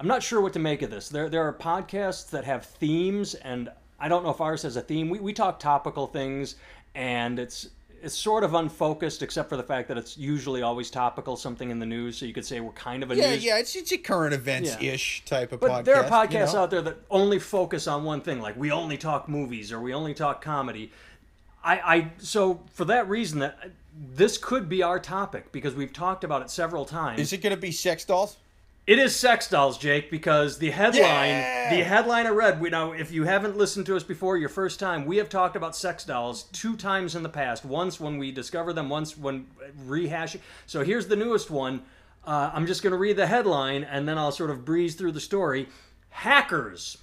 I'm 0.00 0.06
not 0.06 0.22
sure 0.22 0.40
what 0.40 0.52
to 0.54 0.58
make 0.60 0.82
of 0.82 0.90
this. 0.90 1.08
There, 1.08 1.28
there 1.28 1.42
are 1.42 1.52
podcasts 1.52 2.30
that 2.30 2.44
have 2.44 2.64
themes, 2.64 3.34
and 3.34 3.68
I 3.98 4.08
don't 4.08 4.22
know 4.22 4.30
if 4.30 4.40
ours 4.40 4.62
has 4.62 4.76
a 4.76 4.80
theme. 4.80 5.08
We, 5.10 5.18
we 5.18 5.32
talk 5.32 5.58
topical 5.58 6.06
things, 6.06 6.54
and 6.94 7.38
it's 7.38 7.68
it's 8.02 8.14
sort 8.14 8.44
of 8.44 8.54
unfocused, 8.54 9.22
except 9.22 9.48
for 9.48 9.56
the 9.56 9.62
fact 9.62 9.88
that 9.88 9.98
it's 9.98 10.16
usually 10.16 10.62
always 10.62 10.90
topical, 10.90 11.36
something 11.36 11.70
in 11.70 11.78
the 11.78 11.86
news. 11.86 12.16
So 12.18 12.26
you 12.26 12.32
could 12.32 12.44
say 12.44 12.60
we're 12.60 12.72
kind 12.72 13.02
of 13.02 13.10
a 13.10 13.16
Yeah, 13.16 13.30
news. 13.30 13.44
yeah, 13.44 13.58
it's 13.58 13.74
it's 13.76 13.92
a 13.92 13.98
current 13.98 14.34
events 14.34 14.76
ish 14.80 15.24
type 15.24 15.52
of 15.52 15.60
But 15.60 15.70
podcast. 15.70 15.84
there 15.84 15.96
are 15.96 16.04
you 16.04 16.10
podcasts 16.10 16.54
know? 16.54 16.60
out 16.60 16.70
there 16.70 16.82
that 16.82 16.98
only 17.10 17.38
focus 17.38 17.86
on 17.86 18.04
one 18.04 18.20
thing, 18.20 18.40
like 18.40 18.56
we 18.56 18.70
only 18.70 18.96
talk 18.96 19.28
movies 19.28 19.72
or 19.72 19.80
we 19.80 19.92
only 19.94 20.14
talk 20.14 20.42
comedy. 20.42 20.92
I, 21.64 21.80
I 21.96 22.12
so 22.18 22.60
for 22.72 22.84
that 22.86 23.08
reason 23.08 23.40
that 23.40 23.58
uh, 23.64 23.68
this 24.14 24.38
could 24.38 24.68
be 24.68 24.82
our 24.82 25.00
topic 25.00 25.50
because 25.52 25.74
we've 25.74 25.92
talked 25.92 26.22
about 26.24 26.42
it 26.42 26.50
several 26.50 26.84
times. 26.84 27.20
Is 27.20 27.32
it 27.32 27.38
going 27.42 27.54
to 27.54 27.60
be 27.60 27.72
sex 27.72 28.04
dolls? 28.04 28.36
It 28.88 28.98
is 28.98 29.14
sex 29.14 29.50
dolls, 29.50 29.76
Jake, 29.76 30.10
because 30.10 30.56
the 30.56 30.70
headline, 30.70 31.02
Yeah! 31.02 31.76
the 31.76 31.84
headline 31.84 32.26
I 32.26 32.30
read. 32.30 32.58
We 32.58 32.70
know 32.70 32.92
if 32.92 33.12
you 33.12 33.24
haven't 33.24 33.54
listened 33.54 33.84
to 33.84 33.96
us 33.96 34.02
before, 34.02 34.38
your 34.38 34.48
first 34.48 34.80
time, 34.80 35.04
we 35.04 35.18
have 35.18 35.28
talked 35.28 35.56
about 35.56 35.76
sex 35.76 36.06
dolls 36.06 36.44
two 36.54 36.74
times 36.74 37.14
in 37.14 37.22
the 37.22 37.28
past. 37.28 37.66
Once 37.66 38.00
when 38.00 38.16
we 38.16 38.32
discovered 38.32 38.72
them, 38.72 38.88
once 38.88 39.18
when 39.18 39.46
rehashing. 39.86 40.40
So 40.64 40.82
here's 40.82 41.06
the 41.06 41.16
newest 41.16 41.50
one. 41.50 41.82
Uh, 42.24 42.50
I'm 42.54 42.66
just 42.66 42.82
going 42.82 42.92
to 42.92 42.96
read 42.96 43.16
the 43.18 43.26
headline 43.26 43.84
and 43.84 44.08
then 44.08 44.16
I'll 44.16 44.32
sort 44.32 44.48
of 44.48 44.64
breeze 44.64 44.94
through 44.94 45.12
the 45.12 45.20
story. 45.20 45.68
Hackers. 46.08 46.96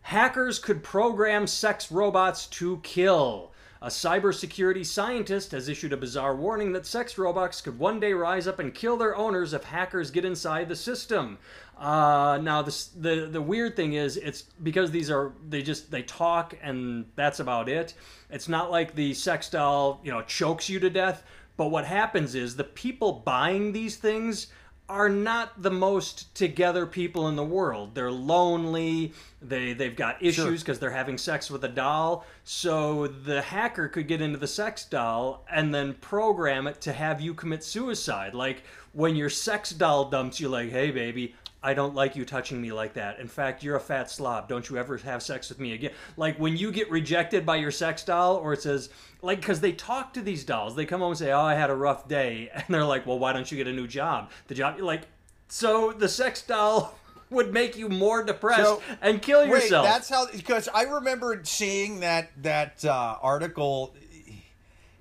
Hackers 0.00 0.58
could 0.58 0.82
program 0.82 1.46
sex 1.46 1.92
robots 1.92 2.46
to 2.46 2.78
kill. 2.82 3.52
A 3.80 3.88
cybersecurity 3.88 4.84
scientist 4.84 5.52
has 5.52 5.68
issued 5.68 5.92
a 5.92 5.96
bizarre 5.96 6.34
warning 6.34 6.72
that 6.72 6.84
sex 6.84 7.16
robots 7.16 7.60
could 7.60 7.78
one 7.78 8.00
day 8.00 8.12
rise 8.12 8.48
up 8.48 8.58
and 8.58 8.74
kill 8.74 8.96
their 8.96 9.16
owners 9.16 9.52
if 9.52 9.62
hackers 9.62 10.10
get 10.10 10.24
inside 10.24 10.68
the 10.68 10.74
system. 10.74 11.38
Uh, 11.78 12.40
now, 12.42 12.60
the 12.62 13.28
the 13.30 13.40
weird 13.40 13.76
thing 13.76 13.92
is, 13.92 14.16
it's 14.16 14.42
because 14.42 14.90
these 14.90 15.10
are 15.10 15.32
they 15.48 15.62
just 15.62 15.92
they 15.92 16.02
talk 16.02 16.54
and 16.60 17.06
that's 17.14 17.38
about 17.38 17.68
it. 17.68 17.94
It's 18.30 18.48
not 18.48 18.72
like 18.72 18.96
the 18.96 19.14
sex 19.14 19.48
doll 19.48 20.00
you 20.02 20.10
know 20.10 20.22
chokes 20.22 20.68
you 20.68 20.80
to 20.80 20.90
death. 20.90 21.22
But 21.56 21.68
what 21.68 21.84
happens 21.84 22.34
is 22.34 22.56
the 22.56 22.64
people 22.64 23.12
buying 23.24 23.72
these 23.72 23.96
things 23.96 24.48
are 24.88 25.08
not 25.08 25.62
the 25.62 25.70
most 25.70 26.34
together 26.34 26.86
people 26.86 27.28
in 27.28 27.36
the 27.36 27.44
world. 27.44 27.94
They're 27.94 28.10
lonely. 28.10 29.12
They 29.42 29.74
they've 29.74 29.94
got 29.94 30.22
issues 30.22 30.62
because 30.62 30.78
they're 30.78 30.90
having 30.90 31.18
sex 31.18 31.50
with 31.50 31.64
a 31.64 31.68
doll. 31.68 32.24
So 32.44 33.06
the 33.06 33.42
hacker 33.42 33.88
could 33.88 34.08
get 34.08 34.22
into 34.22 34.38
the 34.38 34.46
sex 34.46 34.84
doll 34.84 35.44
and 35.50 35.74
then 35.74 35.94
program 35.94 36.66
it 36.66 36.80
to 36.82 36.92
have 36.92 37.20
you 37.20 37.34
commit 37.34 37.62
suicide. 37.62 38.34
Like 38.34 38.62
when 38.92 39.14
your 39.14 39.30
sex 39.30 39.70
doll 39.70 40.08
dumps 40.10 40.40
you, 40.40 40.48
like, 40.48 40.70
"Hey, 40.70 40.90
baby." 40.90 41.34
I 41.62 41.74
don't 41.74 41.94
like 41.94 42.14
you 42.14 42.24
touching 42.24 42.60
me 42.60 42.72
like 42.72 42.94
that. 42.94 43.18
In 43.18 43.26
fact, 43.26 43.64
you're 43.64 43.76
a 43.76 43.80
fat 43.80 44.10
slob. 44.10 44.48
Don't 44.48 44.68
you 44.70 44.76
ever 44.78 44.96
have 44.98 45.22
sex 45.22 45.48
with 45.48 45.58
me 45.58 45.72
again. 45.72 45.90
Like 46.16 46.38
when 46.38 46.56
you 46.56 46.70
get 46.70 46.90
rejected 46.90 47.44
by 47.44 47.56
your 47.56 47.72
sex 47.72 48.04
doll, 48.04 48.36
or 48.36 48.52
it 48.52 48.62
says, 48.62 48.90
like, 49.22 49.40
because 49.40 49.60
they 49.60 49.72
talk 49.72 50.14
to 50.14 50.20
these 50.22 50.44
dolls. 50.44 50.76
They 50.76 50.86
come 50.86 51.00
home 51.00 51.10
and 51.10 51.18
say, 51.18 51.32
Oh, 51.32 51.40
I 51.40 51.54
had 51.54 51.70
a 51.70 51.74
rough 51.74 52.06
day. 52.06 52.50
And 52.54 52.64
they're 52.68 52.84
like, 52.84 53.06
Well, 53.06 53.18
why 53.18 53.32
don't 53.32 53.50
you 53.50 53.56
get 53.56 53.66
a 53.66 53.72
new 53.72 53.88
job? 53.88 54.30
The 54.46 54.54
job, 54.54 54.78
like, 54.80 55.02
so 55.48 55.92
the 55.92 56.08
sex 56.08 56.42
doll 56.42 56.96
would 57.30 57.52
make 57.52 57.76
you 57.76 57.88
more 57.88 58.22
depressed 58.22 58.62
So, 58.62 58.82
and 59.02 59.20
kill 59.20 59.40
Wait, 59.40 59.48
yourself. 59.48 59.84
that's 59.84 60.08
how 60.08 60.26
because 60.30 60.68
I 60.72 60.82
remember 60.82 61.40
seeing 61.44 62.00
that 62.00 62.30
that 62.42 62.84
uh, 62.84 63.16
article 63.20 63.94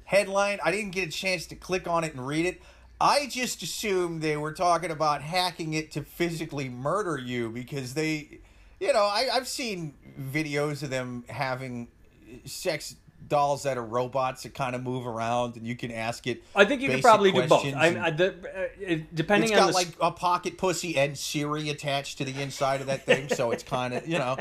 headline. 0.06 0.60
I 0.64 0.72
didn't 0.72 0.92
get 0.92 1.10
a 1.10 1.12
chance 1.12 1.46
to 1.48 1.56
click 1.56 1.88
on 1.88 2.04
it 2.04 2.14
and 2.16 2.26
read 2.26 2.46
it. 2.46 2.62
I 3.00 3.28
just 3.28 3.62
assumed 3.62 4.22
they 4.22 4.38
were 4.38 4.54
talking 4.54 4.92
about 4.92 5.22
hacking 5.22 5.74
it 5.74 5.92
to 5.92 6.02
physically 6.02 6.68
murder 6.68 7.18
you 7.18 7.50
because 7.50 7.94
they, 7.94 8.40
you 8.80 8.92
know, 8.92 9.04
I, 9.04 9.30
I've 9.32 9.48
seen 9.48 9.94
videos 10.20 10.82
of 10.82 10.90
them 10.90 11.24
having 11.30 11.90
sex 12.46 12.96
dolls 13.28 13.64
that 13.64 13.78
are 13.78 13.84
robots 13.84 14.44
that 14.44 14.54
kind 14.54 14.76
of 14.76 14.82
move 14.84 15.06
around 15.06 15.58
and 15.58 15.68
you 15.68 15.76
can 15.76 15.92
ask 15.92 16.28
it. 16.28 16.44
I 16.56 16.66
think 16.66 16.82
you 16.82 16.90
could 16.90 17.02
probably 17.02 17.32
do 17.32 17.46
both. 17.48 17.66
I, 17.66 18.06
I, 18.06 18.12
the, 18.12 18.30
uh, 18.30 18.68
it, 18.80 19.14
depending 19.14 19.52
it's 19.52 19.60
on 19.60 19.68
got 19.68 19.72
the 19.72 19.74
like 19.74 19.96
a 20.02 20.12
pocket 20.12 20.58
pussy 20.58 20.98
and 20.98 21.18
Siri 21.18 21.70
attached 21.70 22.18
to 22.20 22.26
the 22.26 22.42
inside 22.42 22.82
of 22.82 22.88
that 22.88 23.06
thing, 23.06 23.30
so 23.30 23.52
it's 23.52 23.64
kind 23.64 23.94
of 23.94 24.08
you 24.08 24.18
know, 24.18 24.38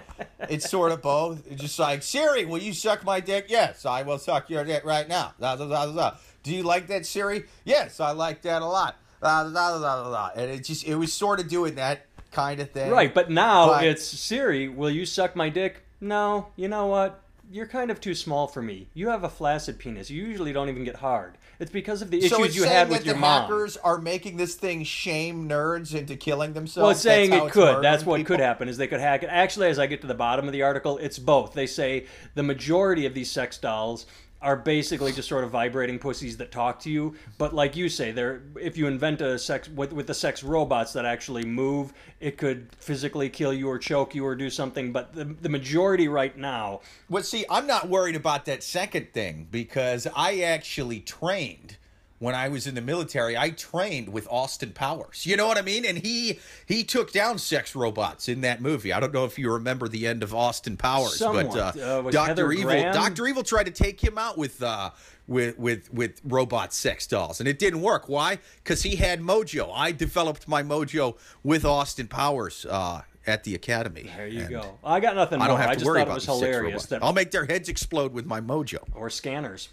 it's 0.48 0.68
sort 0.68 0.92
of 0.92 1.02
both. 1.02 1.46
It's 1.50 1.60
just 1.60 1.78
like 1.78 2.02
Siri, 2.02 2.44
will 2.44 2.58
you 2.58 2.72
suck 2.72 3.04
my 3.04 3.20
dick? 3.20 3.46
Yes, 3.48 3.84
I 3.86 4.02
will 4.02 4.18
suck 4.18 4.50
your 4.50 4.64
dick 4.64 4.84
right 4.84 5.08
now. 5.08 5.34
Da, 5.40 5.56
da, 5.56 5.66
da, 5.66 5.86
da, 5.86 5.92
da. 5.92 6.16
Do 6.42 6.54
you 6.54 6.62
like 6.62 6.86
that, 6.88 7.06
Siri? 7.06 7.44
Yes, 7.64 8.00
I 8.00 8.12
like 8.12 8.42
that 8.42 8.62
a 8.62 8.66
lot. 8.66 8.96
Da, 9.22 9.44
da, 9.44 9.50
da, 9.50 9.78
da, 9.78 10.02
da, 10.04 10.10
da. 10.10 10.30
And 10.40 10.50
it 10.50 10.64
just 10.64 10.86
it 10.86 10.94
was 10.96 11.12
sort 11.12 11.40
of 11.40 11.48
doing 11.48 11.74
that 11.76 12.06
kind 12.32 12.60
of 12.60 12.70
thing. 12.70 12.90
Right, 12.90 13.12
but 13.14 13.30
now 13.30 13.68
But- 13.68 13.84
it's 13.84 14.04
Siri, 14.04 14.68
will 14.68 14.90
you 14.90 15.06
suck 15.06 15.34
my 15.36 15.48
dick? 15.48 15.82
No, 16.00 16.48
you 16.56 16.68
know 16.68 16.86
what? 16.86 17.22
You're 17.50 17.66
kind 17.66 17.90
of 17.90 18.00
too 18.00 18.14
small 18.14 18.48
for 18.48 18.60
me. 18.60 18.88
You 18.92 19.08
have 19.08 19.22
a 19.24 19.28
flaccid 19.28 19.78
penis. 19.78 20.10
You 20.10 20.24
usually 20.26 20.52
don't 20.52 20.68
even 20.68 20.84
get 20.84 20.96
hard. 20.96 21.38
It's 21.58 21.70
because 21.70 22.02
of 22.02 22.10
the 22.10 22.18
issues 22.18 22.30
So 22.30 22.44
you 22.44 22.50
saying 22.50 22.72
had 22.72 22.88
that 22.88 22.92
with 22.92 23.06
your 23.06 23.14
the 23.14 23.20
mom. 23.20 23.42
hackers 23.42 23.76
are 23.78 23.98
making 23.98 24.36
this 24.36 24.54
thing 24.54 24.84
shame 24.84 25.48
nerds 25.48 25.94
into 25.94 26.16
killing 26.16 26.52
themselves. 26.52 26.82
Well, 26.82 26.90
it's 26.90 27.00
saying 27.00 27.32
it 27.32 27.42
it's 27.44 27.52
could. 27.52 27.82
That's 27.82 28.04
what 28.04 28.18
people? 28.18 28.34
could 28.36 28.40
happen. 28.40 28.68
Is 28.68 28.76
they 28.76 28.86
could 28.86 29.00
hack 29.00 29.22
it. 29.22 29.28
Actually, 29.30 29.68
as 29.68 29.78
I 29.78 29.86
get 29.86 30.00
to 30.02 30.06
the 30.06 30.14
bottom 30.14 30.46
of 30.46 30.52
the 30.52 30.62
article, 30.62 30.98
it's 30.98 31.18
both. 31.18 31.54
They 31.54 31.66
say 31.66 32.06
the 32.34 32.42
majority 32.42 33.06
of 33.06 33.14
these 33.14 33.30
sex 33.30 33.56
dolls 33.58 34.06
are 34.46 34.54
basically 34.56 35.10
just 35.10 35.28
sort 35.28 35.42
of 35.42 35.50
vibrating 35.50 35.98
pussies 35.98 36.36
that 36.36 36.52
talk 36.52 36.78
to 36.78 36.88
you. 36.88 37.16
But 37.36 37.52
like 37.52 37.74
you 37.74 37.88
say, 37.88 38.12
they're 38.12 38.42
if 38.60 38.78
you 38.78 38.86
invent 38.86 39.20
a 39.20 39.40
sex 39.40 39.68
with 39.68 39.92
with 39.92 40.06
the 40.06 40.14
sex 40.14 40.44
robots 40.44 40.92
that 40.92 41.04
actually 41.04 41.44
move, 41.44 41.92
it 42.20 42.38
could 42.38 42.68
physically 42.78 43.28
kill 43.28 43.52
you 43.52 43.68
or 43.68 43.76
choke 43.76 44.14
you 44.14 44.24
or 44.24 44.36
do 44.36 44.48
something. 44.48 44.92
But 44.92 45.12
the 45.14 45.24
the 45.24 45.48
majority 45.48 46.06
right 46.06 46.38
now, 46.38 46.80
Well, 47.10 47.24
see, 47.24 47.44
I'm 47.50 47.66
not 47.66 47.88
worried 47.88 48.14
about 48.14 48.44
that 48.44 48.62
second 48.62 49.12
thing 49.12 49.48
because 49.50 50.06
I 50.14 50.42
actually 50.42 51.00
trained 51.00 51.76
when 52.18 52.34
I 52.34 52.48
was 52.48 52.66
in 52.66 52.74
the 52.74 52.80
military. 52.80 53.36
I 53.36 53.50
trained 53.50 54.08
with 54.08 54.26
Austin 54.30 54.72
Powers. 54.72 55.26
You 55.26 55.36
know 55.36 55.46
what 55.46 55.58
I 55.58 55.62
mean? 55.62 55.84
And 55.84 55.98
he 55.98 56.38
he 56.66 56.84
took 56.84 57.12
down 57.12 57.38
sex 57.38 57.74
robots 57.74 58.28
in 58.28 58.40
that 58.42 58.60
movie. 58.60 58.92
I 58.92 59.00
don't 59.00 59.12
know 59.12 59.24
if 59.24 59.38
you 59.38 59.52
remember 59.52 59.88
the 59.88 60.06
end 60.06 60.22
of 60.22 60.34
Austin 60.34 60.76
Powers, 60.76 61.16
Somewhat. 61.18 61.50
but 61.52 61.76
Uh, 61.76 62.00
uh, 62.06 62.10
Doctor 62.10 62.52
Evil 62.52 62.72
Doctor 62.92 63.26
Evil 63.26 63.42
tried 63.42 63.64
to 63.64 63.72
take 63.72 64.02
him 64.02 64.18
out 64.18 64.38
with. 64.38 64.62
Uh, 64.62 64.90
with 65.28 65.58
with 65.58 65.92
with 65.92 66.20
robot 66.24 66.72
sex 66.72 67.04
dolls, 67.04 67.40
and 67.40 67.48
it 67.48 67.58
didn't 67.58 67.80
work. 67.80 68.08
Why? 68.08 68.38
Because 68.62 68.82
he 68.84 68.94
had 68.94 69.20
mojo. 69.20 69.72
I 69.74 69.90
developed 69.90 70.46
my 70.46 70.62
mojo 70.62 71.16
with 71.42 71.64
Austin 71.64 72.06
Powers 72.06 72.64
uh, 72.64 73.02
at 73.26 73.42
the 73.42 73.56
academy. 73.56 74.08
there 74.16 74.28
you 74.28 74.48
go. 74.48 74.78
I 74.84 75.00
got 75.00 75.16
nothing 75.16 75.40
I 75.42 75.48
don't 75.48 75.58
have 75.58 75.70
I 75.70 75.72
to 75.74 75.80
just 75.80 75.86
worry 75.86 75.98
thought 75.98 76.04
about 76.04 76.12
it 76.22 76.28
was 76.28 76.40
hilarious 76.40 76.86
that 76.86 77.02
I'll 77.02 77.12
make 77.12 77.32
their 77.32 77.44
heads 77.44 77.68
explode 77.68 78.12
with 78.12 78.24
my 78.24 78.40
mojo. 78.40 78.78
or 78.94 79.10
scanners. 79.10 79.70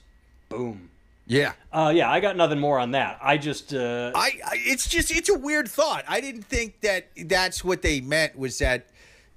Boom. 0.49 0.89
Yeah. 1.25 1.53
Uh, 1.71 1.91
yeah, 1.95 2.11
I 2.11 2.19
got 2.19 2.35
nothing 2.35 2.59
more 2.59 2.79
on 2.79 2.91
that. 2.91 3.17
I 3.21 3.37
just 3.37 3.73
uh, 3.73 4.11
I, 4.13 4.39
I 4.45 4.57
it's 4.59 4.87
just 4.87 5.11
it's 5.11 5.29
a 5.29 5.37
weird 5.37 5.69
thought. 5.69 6.03
I 6.07 6.19
didn't 6.21 6.43
think 6.43 6.81
that 6.81 7.07
that's 7.25 7.63
what 7.63 7.81
they 7.81 8.01
meant 8.01 8.37
was 8.37 8.57
that 8.59 8.87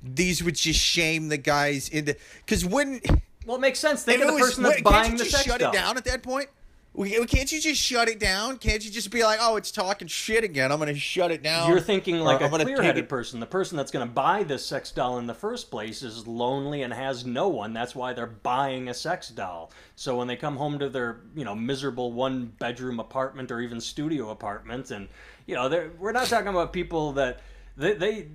these 0.02 0.42
would 0.42 0.56
just 0.56 0.80
shame 0.80 1.28
the 1.28 1.38
guys 1.38 1.88
into 1.88 2.16
because 2.44 2.64
when 2.64 3.00
well, 3.46 3.56
it 3.56 3.60
makes 3.60 3.78
sense. 3.78 4.02
Think 4.02 4.20
of 4.22 4.28
the 4.28 4.34
was- 4.34 4.42
person 4.42 4.62
that's 4.64 4.76
wait, 4.76 4.84
buying 4.84 5.16
the 5.16 5.24
sex 5.24 5.44
shut 5.44 5.60
doll. 5.60 5.70
it 5.70 5.74
down 5.74 5.96
at 5.96 6.04
that 6.04 6.22
point. 6.22 6.48
Can't 6.96 7.52
you 7.52 7.60
just 7.60 7.80
shut 7.80 8.08
it 8.08 8.18
down? 8.18 8.56
Can't 8.56 8.82
you 8.84 8.90
just 8.90 9.10
be 9.10 9.22
like, 9.22 9.38
"Oh, 9.40 9.56
it's 9.56 9.70
talking 9.70 10.08
shit 10.08 10.44
again. 10.44 10.72
I'm 10.72 10.78
going 10.78 10.92
to 10.92 10.98
shut 10.98 11.30
it 11.30 11.42
down." 11.42 11.68
You're 11.68 11.80
thinking 11.80 12.20
like 12.20 12.40
a 12.40 12.48
clear-headed 12.48 13.08
person. 13.08 13.38
The 13.38 13.46
person 13.46 13.76
that's 13.76 13.90
going 13.90 14.06
to 14.06 14.12
buy 14.12 14.44
this 14.44 14.64
sex 14.64 14.90
doll 14.92 15.18
in 15.18 15.26
the 15.26 15.34
first 15.34 15.70
place 15.70 16.02
is 16.02 16.26
lonely 16.26 16.82
and 16.82 16.92
has 16.92 17.26
no 17.26 17.48
one. 17.48 17.74
That's 17.74 17.94
why 17.94 18.14
they're 18.14 18.26
buying 18.26 18.88
a 18.88 18.94
sex 18.94 19.28
doll. 19.28 19.70
So 19.94 20.16
when 20.16 20.26
they 20.26 20.36
come 20.36 20.56
home 20.56 20.78
to 20.78 20.88
their, 20.88 21.20
you 21.34 21.44
know, 21.44 21.54
miserable 21.54 22.12
one-bedroom 22.12 22.98
apartment 22.98 23.50
or 23.50 23.60
even 23.60 23.80
studio 23.80 24.30
apartment, 24.30 24.90
and 24.90 25.08
you 25.46 25.54
know, 25.54 25.68
they're, 25.68 25.90
we're 25.98 26.12
not 26.12 26.28
talking 26.28 26.48
about 26.48 26.72
people 26.72 27.12
that 27.12 27.40
they, 27.76 27.92
they 27.92 28.28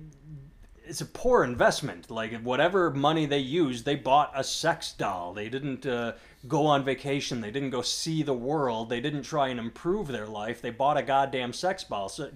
it's 0.92 1.00
a 1.00 1.06
poor 1.06 1.42
investment. 1.42 2.10
Like 2.10 2.38
whatever 2.42 2.90
money 2.90 3.24
they 3.24 3.38
used, 3.38 3.86
they 3.86 3.94
bought 3.94 4.30
a 4.34 4.44
sex 4.44 4.92
doll. 4.92 5.32
They 5.32 5.48
didn't 5.48 5.86
uh, 5.86 6.12
go 6.46 6.66
on 6.66 6.84
vacation. 6.84 7.40
They 7.40 7.50
didn't 7.50 7.70
go 7.70 7.80
see 7.80 8.22
the 8.22 8.34
world. 8.34 8.90
They 8.90 9.00
didn't 9.00 9.22
try 9.22 9.48
and 9.48 9.58
improve 9.58 10.08
their 10.08 10.26
life. 10.26 10.60
They 10.60 10.68
bought 10.68 10.98
a 10.98 11.02
goddamn 11.02 11.54
sex 11.54 11.86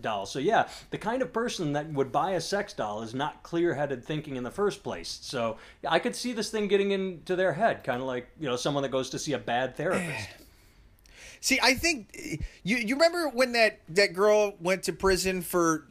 doll. 0.01 0.25
So 0.25 0.38
yeah, 0.38 0.69
the 0.88 0.97
kind 0.97 1.21
of 1.21 1.35
person 1.35 1.75
that 1.75 1.92
would 1.92 2.11
buy 2.11 2.31
a 2.31 2.40
sex 2.40 2.73
doll 2.73 3.03
is 3.03 3.14
not 3.14 3.42
clear-headed 3.42 4.03
thinking 4.03 4.37
in 4.37 4.42
the 4.42 4.51
first 4.51 4.83
place. 4.83 5.19
So 5.21 5.59
I 5.87 5.99
could 5.99 6.16
see 6.16 6.33
this 6.33 6.51
thing 6.51 6.66
getting 6.66 6.92
into 6.92 7.37
their 7.37 7.53
head, 7.53 7.85
kind 7.85 8.01
of 8.01 8.07
like 8.07 8.27
you 8.40 8.49
know 8.49 8.57
someone 8.57 8.83
that 8.85 8.90
goes 8.90 9.11
to 9.11 9.19
see 9.19 9.35
a 9.35 9.38
bad 9.38 9.77
therapist. 9.77 10.29
See, 11.42 11.61
I 11.62 11.75
think 11.75 12.40
you 12.64 12.79
you 12.79 12.95
remember 12.95 13.29
when 13.29 13.53
that 13.53 13.81
that 13.90 14.14
girl 14.14 14.55
went 14.59 14.85
to 14.85 14.95
prison 14.95 15.42
for 15.42 15.87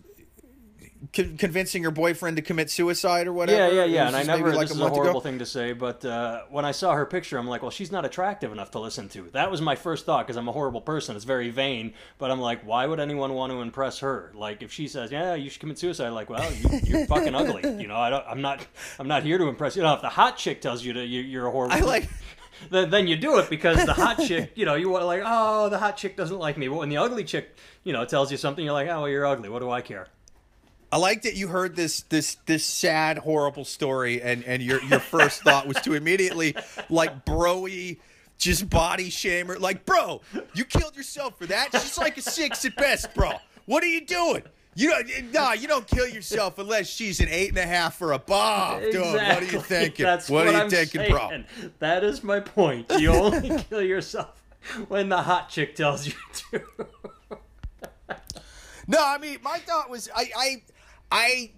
con- 1.15 1.37
convincing 1.37 1.81
your 1.81 1.91
boyfriend 1.91 2.37
to 2.37 2.43
commit 2.43 2.69
suicide 2.69 3.27
or 3.27 3.33
whatever. 3.33 3.73
Yeah, 3.73 3.83
yeah, 3.83 3.85
yeah. 3.85 4.07
And 4.07 4.15
I 4.15 4.23
never. 4.23 4.53
like 4.53 4.67
this 4.67 4.71
a 4.71 4.73
is 4.73 4.79
a 4.79 4.83
month 4.83 4.93
ago. 4.93 5.01
horrible 5.01 5.21
thing 5.21 5.39
to 5.39 5.45
say, 5.45 5.73
but 5.73 6.03
uh, 6.05 6.43
when 6.49 6.65
I 6.65 6.71
saw 6.71 6.93
her 6.93 7.05
picture, 7.05 7.37
I'm 7.37 7.47
like, 7.47 7.61
well, 7.61 7.71
she's 7.71 7.91
not 7.91 8.05
attractive 8.05 8.51
enough 8.51 8.71
to 8.71 8.79
listen 8.79 9.09
to. 9.09 9.29
That 9.31 9.49
was 9.49 9.61
my 9.61 9.75
first 9.75 10.05
thought 10.05 10.27
because 10.27 10.37
I'm 10.37 10.47
a 10.47 10.51
horrible 10.51 10.81
person. 10.81 11.15
It's 11.15 11.25
very 11.25 11.49
vain. 11.49 11.93
But 12.17 12.31
I'm 12.31 12.39
like, 12.39 12.65
why 12.65 12.85
would 12.85 12.99
anyone 12.99 13.33
want 13.33 13.51
to 13.51 13.61
impress 13.61 13.99
her? 13.99 14.31
Like, 14.35 14.61
if 14.61 14.71
she 14.71 14.87
says, 14.87 15.11
yeah, 15.11 15.35
you 15.35 15.49
should 15.49 15.61
commit 15.61 15.79
suicide, 15.79 16.09
like, 16.09 16.29
well, 16.29 16.51
you, 16.53 16.79
you're 16.83 17.05
fucking 17.07 17.33
ugly. 17.33 17.81
You 17.81 17.87
know, 17.87 17.97
I 17.97 18.09
don't. 18.09 18.25
I'm 18.27 18.41
not. 18.41 18.65
I'm 18.99 19.07
not 19.07 19.23
here 19.23 19.37
to 19.37 19.47
impress 19.47 19.75
you. 19.75 19.83
Know, 19.83 19.93
if 19.93 20.01
the 20.01 20.09
hot 20.09 20.37
chick 20.37 20.61
tells 20.61 20.83
you 20.83 20.93
to, 20.93 21.05
you, 21.05 21.21
you're 21.21 21.47
a 21.47 21.51
horrible. 21.51 21.75
I 21.75 21.79
like. 21.79 22.09
then, 22.69 22.89
then 22.89 23.07
you 23.07 23.15
do 23.15 23.37
it 23.39 23.49
because 23.49 23.85
the 23.85 23.93
hot 23.93 24.19
chick, 24.19 24.51
you 24.55 24.65
know, 24.65 24.75
you 24.75 24.89
want 24.89 25.05
like, 25.05 25.23
oh, 25.25 25.69
the 25.69 25.77
hot 25.77 25.97
chick 25.97 26.17
doesn't 26.17 26.39
like 26.39 26.57
me. 26.57 26.67
But 26.67 26.77
when 26.77 26.89
the 26.89 26.97
ugly 26.97 27.23
chick, 27.23 27.55
you 27.83 27.93
know, 27.93 28.05
tells 28.05 28.31
you 28.31 28.37
something, 28.37 28.63
you're 28.63 28.73
like, 28.73 28.87
oh, 28.87 29.01
well, 29.01 29.09
you're 29.09 29.25
ugly. 29.25 29.49
What 29.49 29.59
do 29.59 29.69
I 29.69 29.81
care? 29.81 30.07
I 30.95 30.97
like 30.97 31.23
that 31.23 31.35
you 31.35 31.49
heard 31.49 31.75
this 31.75 32.03
this 32.03 32.37
this 32.45 32.63
sad, 32.63 33.17
horrible 33.17 33.65
story, 33.65 34.21
and 34.21 34.45
and 34.45 34.63
your 34.63 34.81
your 34.83 35.01
first 35.01 35.41
thought 35.41 35.67
was 35.67 35.75
to 35.81 35.93
immediately 35.93 36.55
like 36.89 37.25
broy, 37.25 37.97
just 38.37 38.69
body 38.69 39.09
shamer, 39.09 39.59
like 39.59 39.85
bro, 39.85 40.21
you 40.53 40.63
killed 40.63 40.95
yourself 40.95 41.37
for 41.37 41.47
that. 41.47 41.71
She's 41.73 41.97
like 41.97 42.15
a 42.17 42.21
six 42.21 42.63
at 42.63 42.77
best, 42.77 43.13
bro. 43.13 43.33
What 43.65 43.83
are 43.83 43.87
you 43.87 44.05
doing? 44.05 44.43
You 44.75 44.91
don't, 44.91 45.33
nah, 45.33 45.51
you 45.51 45.67
don't 45.67 45.85
kill 45.85 46.07
yourself 46.07 46.59
unless 46.59 46.87
she's 46.87 47.19
an 47.19 47.27
eight 47.27 47.49
and 47.49 47.57
a 47.57 47.65
half 47.65 47.97
for 47.97 48.13
a 48.13 48.19
bomb, 48.19 48.79
dude. 48.79 49.01
What 49.01 49.21
are 49.21 49.43
you 49.43 49.59
thinking? 49.59 50.05
That's 50.05 50.29
what, 50.29 50.45
what, 50.45 50.55
are 50.55 50.57
you 50.57 50.63
I'm 50.63 50.69
thinking, 50.69 51.01
saying. 51.01 51.11
bro? 51.11 51.43
That 51.79 52.05
is 52.05 52.23
my 52.23 52.39
point. 52.39 52.89
You 52.97 53.11
only 53.11 53.61
kill 53.69 53.81
yourself 53.81 54.41
when 54.87 55.09
the 55.09 55.21
hot 55.21 55.49
chick 55.49 55.75
tells 55.75 56.07
you 56.07 56.13
to. 56.51 56.61
No, 58.87 58.99
I 59.01 59.17
mean, 59.17 59.39
my 59.41 59.57
thought 59.59 59.89
was, 59.89 60.09
I, 60.15 60.29
I, 60.37 60.61
I, 61.11 61.51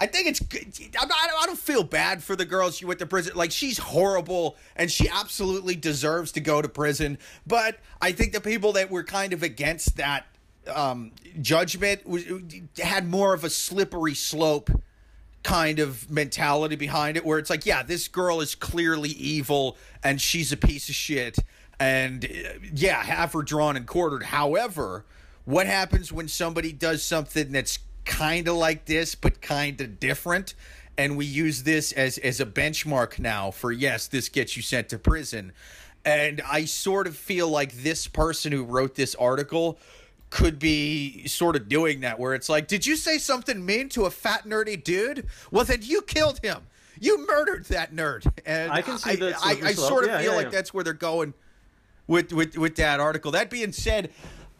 I 0.00 0.06
think 0.06 0.28
it's. 0.28 0.40
good. 0.40 0.72
I'm 1.00 1.08
not, 1.08 1.18
I 1.18 1.46
don't 1.46 1.58
feel 1.58 1.82
bad 1.82 2.22
for 2.22 2.36
the 2.36 2.44
girl 2.44 2.70
she 2.70 2.84
went 2.84 2.98
to 3.00 3.06
prison. 3.06 3.32
Like 3.36 3.50
she's 3.50 3.78
horrible, 3.78 4.56
and 4.76 4.90
she 4.90 5.08
absolutely 5.08 5.76
deserves 5.76 6.32
to 6.32 6.40
go 6.40 6.62
to 6.62 6.68
prison. 6.68 7.18
But 7.46 7.78
I 8.00 8.12
think 8.12 8.32
the 8.32 8.40
people 8.40 8.72
that 8.72 8.90
were 8.90 9.04
kind 9.04 9.32
of 9.32 9.42
against 9.42 9.96
that 9.96 10.26
um, 10.72 11.12
judgment 11.40 12.06
was, 12.06 12.24
had 12.82 13.08
more 13.08 13.34
of 13.34 13.44
a 13.44 13.50
slippery 13.50 14.14
slope 14.14 14.70
kind 15.42 15.78
of 15.78 16.10
mentality 16.10 16.76
behind 16.76 17.16
it, 17.16 17.24
where 17.24 17.38
it's 17.38 17.50
like, 17.50 17.64
yeah, 17.64 17.82
this 17.82 18.08
girl 18.08 18.40
is 18.40 18.54
clearly 18.54 19.10
evil, 19.10 19.76
and 20.04 20.20
she's 20.20 20.52
a 20.52 20.56
piece 20.56 20.88
of 20.88 20.94
shit, 20.94 21.38
and 21.78 22.28
yeah, 22.74 23.02
have 23.02 23.32
her 23.32 23.42
drawn 23.42 23.76
and 23.76 23.86
quartered. 23.86 24.24
However 24.24 25.04
what 25.44 25.66
happens 25.66 26.12
when 26.12 26.28
somebody 26.28 26.72
does 26.72 27.02
something 27.02 27.52
that's 27.52 27.78
kind 28.04 28.48
of 28.48 28.56
like 28.56 28.86
this 28.86 29.14
but 29.14 29.40
kind 29.40 29.80
of 29.80 30.00
different 30.00 30.54
and 30.98 31.16
we 31.16 31.24
use 31.24 31.62
this 31.62 31.92
as 31.92 32.18
as 32.18 32.40
a 32.40 32.46
benchmark 32.46 33.18
now 33.18 33.50
for 33.50 33.72
yes 33.72 34.06
this 34.06 34.28
gets 34.28 34.56
you 34.56 34.62
sent 34.62 34.88
to 34.88 34.98
prison 34.98 35.52
and 36.04 36.40
i 36.50 36.64
sort 36.64 37.06
of 37.06 37.16
feel 37.16 37.48
like 37.48 37.72
this 37.82 38.06
person 38.06 38.52
who 38.52 38.64
wrote 38.64 38.94
this 38.94 39.14
article 39.16 39.78
could 40.30 40.58
be 40.58 41.26
sort 41.26 41.56
of 41.56 41.68
doing 41.68 42.00
that 42.00 42.18
where 42.18 42.34
it's 42.34 42.48
like 42.48 42.66
did 42.68 42.86
you 42.86 42.96
say 42.96 43.18
something 43.18 43.64
mean 43.64 43.88
to 43.88 44.04
a 44.04 44.10
fat 44.10 44.44
nerdy 44.44 44.82
dude 44.82 45.26
well 45.50 45.64
then 45.64 45.80
you 45.82 46.02
killed 46.02 46.38
him 46.42 46.62
you 46.98 47.26
murdered 47.26 47.64
that 47.66 47.94
nerd 47.94 48.30
and 48.44 48.70
I 48.70 48.82
can 48.82 48.98
see 48.98 49.16
that. 49.16 49.36
I, 49.42 49.54
slippery 49.54 49.68
I, 49.68 49.72
sort 49.72 50.04
of 50.04 50.10
Yeah, 50.10 50.18
feel 50.18 50.30
yeah, 50.32 50.36
like 50.36 50.44
yeah. 50.46 50.50
that's 50.50 50.74
where 50.74 50.84
they're 50.84 50.92
going 50.92 51.34
with 52.10 52.32
with 52.32 52.58
with 52.58 52.76
that 52.76 53.00
article. 53.00 53.30
That 53.30 53.48
being 53.50 53.72
said, 53.72 54.10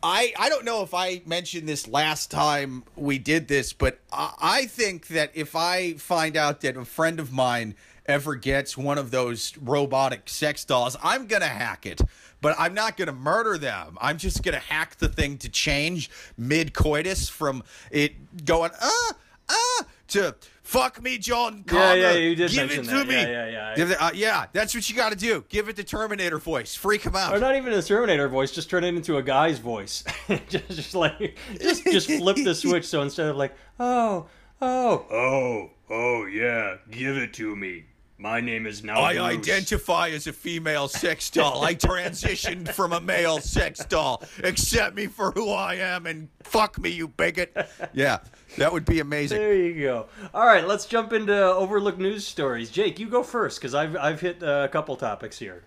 I 0.02 0.32
I 0.38 0.48
don't 0.48 0.64
know 0.64 0.82
if 0.82 0.94
I 0.94 1.22
mentioned 1.26 1.68
this 1.68 1.86
last 1.86 2.30
time 2.30 2.84
we 2.96 3.18
did 3.18 3.48
this, 3.48 3.72
but 3.72 3.98
I, 4.12 4.32
I 4.40 4.64
think 4.66 5.08
that 5.08 5.30
if 5.34 5.54
I 5.54 5.94
find 5.94 6.36
out 6.36 6.62
that 6.62 6.76
a 6.76 6.84
friend 6.84 7.20
of 7.20 7.32
mine 7.32 7.74
ever 8.06 8.34
gets 8.34 8.76
one 8.76 8.98
of 8.98 9.10
those 9.10 9.56
robotic 9.58 10.28
sex 10.28 10.64
dolls, 10.64 10.96
I'm 11.02 11.26
gonna 11.26 11.46
hack 11.46 11.86
it. 11.86 12.00
But 12.40 12.56
I'm 12.58 12.72
not 12.72 12.96
gonna 12.96 13.12
murder 13.12 13.58
them. 13.58 13.98
I'm 14.00 14.16
just 14.16 14.42
gonna 14.42 14.58
hack 14.58 14.96
the 14.96 15.08
thing 15.08 15.36
to 15.38 15.48
change 15.48 16.10
mid 16.36 16.72
coitus 16.72 17.28
from 17.28 17.62
it 17.90 18.44
going 18.44 18.70
ah 18.80 19.12
ah 19.50 19.84
to 20.08 20.34
fuck 20.70 21.02
me, 21.02 21.18
John 21.18 21.64
Connor. 21.64 21.96
yeah, 21.96 22.12
you 22.12 22.37
did 22.37 22.50
Give 22.52 22.70
it 22.70 22.85
to 22.85 22.90
that. 22.90 23.06
me. 23.09 23.14
Yeah, 23.14 23.48
yeah, 23.48 23.74
yeah. 23.76 23.94
Uh, 23.98 24.11
yeah, 24.14 24.46
that's 24.52 24.72
what 24.72 24.88
you 24.88 24.94
got 24.94 25.11
to 25.11 25.18
do. 25.18 25.44
Give 25.48 25.68
it 25.68 25.74
the 25.74 25.83
Terminator 25.83 26.38
voice. 26.38 26.76
Freak 26.76 27.02
him 27.02 27.16
out. 27.16 27.35
Or 27.35 27.40
not 27.40 27.56
even 27.56 27.72
a 27.72 27.83
Terminator 27.83 28.28
voice, 28.28 28.52
just 28.52 28.70
turn 28.70 28.85
it 28.85 28.94
into 28.94 29.16
a 29.16 29.22
guy's 29.22 29.59
voice. 29.59 30.04
just, 30.48 30.68
just 30.68 30.94
like, 30.94 31.37
just, 31.61 31.85
just 31.85 32.06
flip 32.06 32.37
the 32.44 32.54
switch. 32.54 32.87
So 32.87 33.02
instead 33.02 33.26
of 33.28 33.37
like, 33.37 33.54
oh, 33.80 34.26
oh, 34.62 35.06
oh, 35.11 35.70
oh, 35.90 36.24
yeah, 36.26 36.76
give 36.90 37.16
it 37.16 37.35
to 37.35 37.56
me. 37.56 37.87
My 38.20 38.42
name 38.42 38.66
is 38.66 38.85
now. 38.85 39.00
I 39.00 39.14
Bruce." 39.14 39.48
identify 39.48 40.11
as 40.11 40.26
a 40.26 40.33
female 40.35 40.88
sex 40.88 41.30
doll. 41.30 41.64
I 41.64 41.74
transitioned 41.74 42.68
from 42.74 42.92
a 42.92 43.00
male 43.00 43.40
sex 43.40 43.83
doll. 43.87 44.22
Accept 44.44 44.94
me 44.94 45.06
for 45.06 45.30
who 45.30 45.48
I 45.50 45.76
am 45.76 46.06
and 46.06 46.28
fuck 46.42 46.78
me, 46.78 46.90
you 46.90 47.09
bigot. 47.09 47.56
Yeah, 47.94 48.18
that 48.59 48.72
would 48.74 48.85
be 48.85 49.00
amazing. 49.00 49.38
There 49.38 49.54
you 49.54 49.83
go. 49.83 50.06
All 50.35 50.46
right, 50.46 50.66
let's 50.66 50.85
jump 50.85 51.14
into 51.14 51.35
overlooked 51.35 51.98
news 51.98 52.26
stories. 52.26 52.70
Jake, 52.70 52.98
you 52.98 53.09
go 53.09 53.22
first 53.22 53.59
because 53.59 53.74
I've 53.74 53.96
I've 53.96 54.20
hit 54.20 54.42
uh, 54.42 54.66
a 54.66 54.68
couple 54.68 54.94
topics 54.96 55.38
here. 55.38 55.64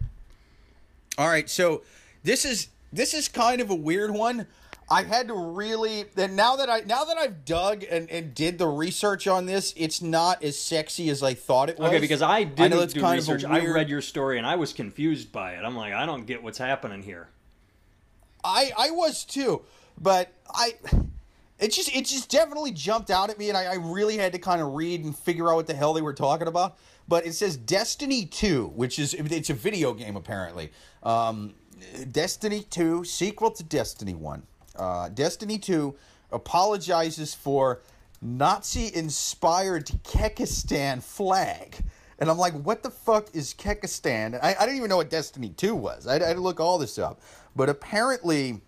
All 1.18 1.28
right, 1.28 1.50
so 1.50 1.82
this 2.24 2.46
is 2.46 2.68
this 2.92 3.16
is 3.16 3.28
kind 3.28 3.62
of 3.62 3.72
a 3.72 3.76
weird 3.76 4.12
one. 4.12 4.46
I 4.94 5.04
had 5.04 5.28
to 5.30 5.34
really 5.34 6.06
then 6.14 6.36
now 6.36 6.56
that 6.58 6.70
I 6.70 6.82
now 6.82 7.04
that 7.06 7.18
I've 7.18 7.46
dug 7.46 7.84
and, 7.90 8.10
and 8.12 8.36
did 8.36 8.60
the 8.60 8.68
research 8.68 9.28
on 9.28 9.48
this, 9.48 9.74
it's 9.76 10.02
not 10.02 10.44
as 10.44 10.60
sexy 10.60 11.10
as 11.10 11.24
I 11.24 11.34
thought 11.34 11.70
it 11.70 11.80
was. 11.80 11.90
Okay, 11.90 12.00
because 12.00 12.22
I 12.22 12.44
didn't 12.44 12.72
know 12.72 12.82
it's 12.82 12.94
do 12.94 13.02
kind 13.02 13.20
of 13.20 13.28
a 13.28 13.34
research. 13.34 13.50
I 13.50 13.66
read 13.66 13.90
your 13.90 14.02
story 14.02 14.38
and 14.38 14.46
I 14.46 14.56
was 14.56 14.72
confused 14.72 15.32
by 15.32 15.54
it. 15.54 15.64
I'm 15.64 15.76
like, 15.76 15.94
I 15.94 16.06
don't 16.06 16.26
get 16.26 16.44
what's 16.44 16.60
happening 16.60 17.02
here. 17.02 17.30
I 18.44 18.72
I 18.78 18.92
was 18.92 19.24
too, 19.24 19.64
but 20.00 20.32
I 20.54 20.76
it 21.60 21.72
just 21.72 21.96
it 21.96 22.06
just 22.06 22.30
definitely 22.30 22.72
jumped 22.72 23.10
out 23.10 23.32
at 23.32 23.40
me, 23.40 23.50
and 23.50 23.58
I, 23.58 23.66
I 23.66 23.76
really 23.76 24.18
had 24.18 24.32
to 24.34 24.40
kind 24.40 24.62
of 24.62 24.74
read 24.74 25.04
and 25.04 25.18
figure 25.18 25.50
out 25.50 25.56
what 25.56 25.68
the 25.68 25.74
hell 25.74 25.94
they 25.94 26.02
were 26.02 26.14
talking 26.14 26.48
about. 26.48 26.78
But 27.08 27.26
it 27.26 27.34
says 27.34 27.58
Destiny 27.58 28.26
Two, 28.26 28.68
which 28.76 29.00
is 29.00 29.16
it's 29.16 29.50
a 29.50 29.56
video 29.56 29.94
game 29.94 30.16
apparently. 30.16 30.72
Um, 31.02 31.56
Destiny 32.12 32.62
Two 32.70 33.04
sequel 33.04 33.50
to 33.52 33.64
Destiny 33.64 34.14
One. 34.14 34.44
Uh, 34.76 35.10
Destiny 35.10 35.58
Two 35.58 35.96
apologizes 36.32 37.34
for 37.36 37.82
Nazi-inspired 38.22 39.88
Kekistan 40.04 41.02
flag. 41.04 41.78
And 42.20 42.30
I'm 42.30 42.38
like, 42.38 42.54
what 42.54 42.84
the 42.84 42.90
fuck 42.90 43.28
is 43.36 43.54
Kekistan? 43.54 44.40
I, 44.42 44.56
I 44.58 44.66
didn't 44.66 44.78
even 44.78 44.90
know 44.90 44.98
what 44.98 45.10
Destiny 45.10 45.50
2 45.50 45.76
was. 45.76 46.08
I, 46.08 46.16
I 46.16 46.28
had 46.28 46.36
to 46.36 46.42
look 46.42 46.60
all 46.60 46.78
this 46.78 46.98
up. 46.98 47.20
But 47.56 47.70
apparently, 47.70 48.62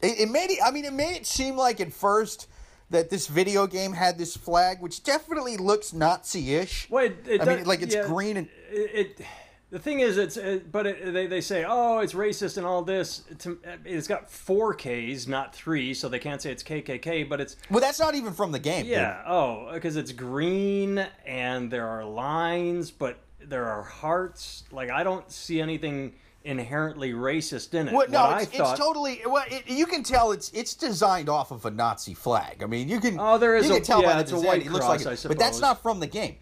it, 0.00 0.20
it 0.20 0.30
made 0.30 0.50
it, 0.50 0.58
I 0.64 0.70
mean, 0.70 0.84
it 0.84 0.92
made 0.92 1.16
it 1.16 1.26
seem 1.26 1.56
like 1.56 1.80
at 1.80 1.92
first 1.92 2.46
that 2.90 3.10
this 3.10 3.26
video 3.26 3.66
game 3.66 3.92
had 3.92 4.16
this 4.18 4.36
flag, 4.36 4.80
which 4.80 5.02
definitely 5.02 5.56
looks 5.56 5.92
Nazi 5.92 6.54
ish. 6.54 6.88
Wait, 6.90 7.16
it 7.26 7.40
I 7.40 7.44
does- 7.44 7.56
mean, 7.58 7.66
like 7.66 7.82
it's 7.82 7.94
yeah, 7.94 8.06
green 8.06 8.36
and. 8.36 8.48
it, 8.70 9.18
it 9.18 9.26
the 9.70 9.78
thing 9.78 10.00
is 10.00 10.16
it's 10.18 10.36
it, 10.36 10.70
but 10.72 10.86
it, 10.86 11.12
they, 11.12 11.26
they 11.26 11.40
say 11.40 11.64
oh 11.66 11.98
it's 12.00 12.12
racist 12.12 12.56
and 12.56 12.66
all 12.66 12.82
this 12.82 13.22
to, 13.38 13.58
uh, 13.66 13.76
it's 13.84 14.08
got 14.08 14.30
four 14.30 14.74
k's 14.74 15.28
not 15.28 15.54
three 15.54 15.94
so 15.94 16.08
they 16.08 16.18
can't 16.18 16.42
say 16.42 16.50
it's 16.50 16.62
kkk 16.62 17.28
but 17.28 17.40
it's 17.40 17.56
Well, 17.70 17.80
that's 17.80 18.00
not 18.00 18.14
even 18.14 18.32
from 18.32 18.50
the 18.52 18.58
game. 18.58 18.82
dude. 18.82 18.92
yeah 18.92 19.22
oh 19.26 19.70
because 19.72 19.96
it's 19.96 20.12
green 20.12 20.98
and 21.24 21.70
there 21.70 21.86
are 21.86 22.04
lines 22.04 22.90
but 22.90 23.18
there 23.42 23.66
are 23.66 23.82
hearts 23.82 24.64
like 24.72 24.90
i 24.90 25.02
don't 25.04 25.30
see 25.30 25.60
anything 25.60 26.14
inherently 26.44 27.12
racist 27.12 27.74
in 27.74 27.86
it 27.88 27.94
Well, 27.94 28.08
no, 28.08 28.20
What 28.22 28.32
I 28.32 28.40
it's, 28.42 28.56
thought, 28.56 28.70
it's 28.70 28.80
totally. 28.80 29.20
Well, 29.26 29.44
it, 29.50 29.68
you 29.68 29.84
can 29.86 30.02
tell 30.02 30.32
it's 30.32 30.50
it's 30.52 30.74
designed 30.74 31.28
off 31.28 31.50
of 31.50 31.66
a 31.66 31.70
Nazi 31.70 32.14
flag. 32.14 32.62
I 32.62 32.66
mean, 32.66 32.88
you 32.88 32.98
can. 32.98 33.20
Oh, 33.20 33.36
there 33.36 33.56
is 33.56 33.66
You 33.68 33.72
a- 33.72 33.76
can 33.76 33.84
tell 33.84 34.00
yeah, 34.00 34.14
by 34.14 34.14
the 34.14 34.20
a 34.20 34.24
design, 34.24 34.44
white 34.46 34.62
it 34.66 34.72
looks 34.72 34.86
cross, 34.86 35.04
like 35.04 35.18
it. 35.22 35.28
But 35.28 35.38
that's 35.38 35.60
not 35.60 35.82
from 35.82 36.00
the 36.00 36.06
game. 36.06 36.36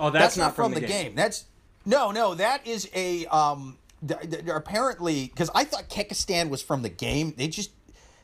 oh 0.00 0.10
that's, 0.10 0.36
not, 0.36 0.56
from, 0.56 0.74
the, 0.74 0.80
game. 0.80 1.14
That's 1.14 1.44
no, 1.86 2.10
no. 2.10 2.34
That 2.34 2.66
is 2.66 2.88
a 2.94 3.24
um. 3.26 3.78
th- 4.06 4.20
th- 4.30 4.44
apparently, 4.48 5.26
because 5.28 5.50
I 5.54 5.64
thought 5.64 5.88
Kekistan 5.88 6.50
was 6.50 6.62
from 6.62 6.82
the 6.82 6.88
game. 6.90 7.32
They 7.36 7.48
just 7.48 7.70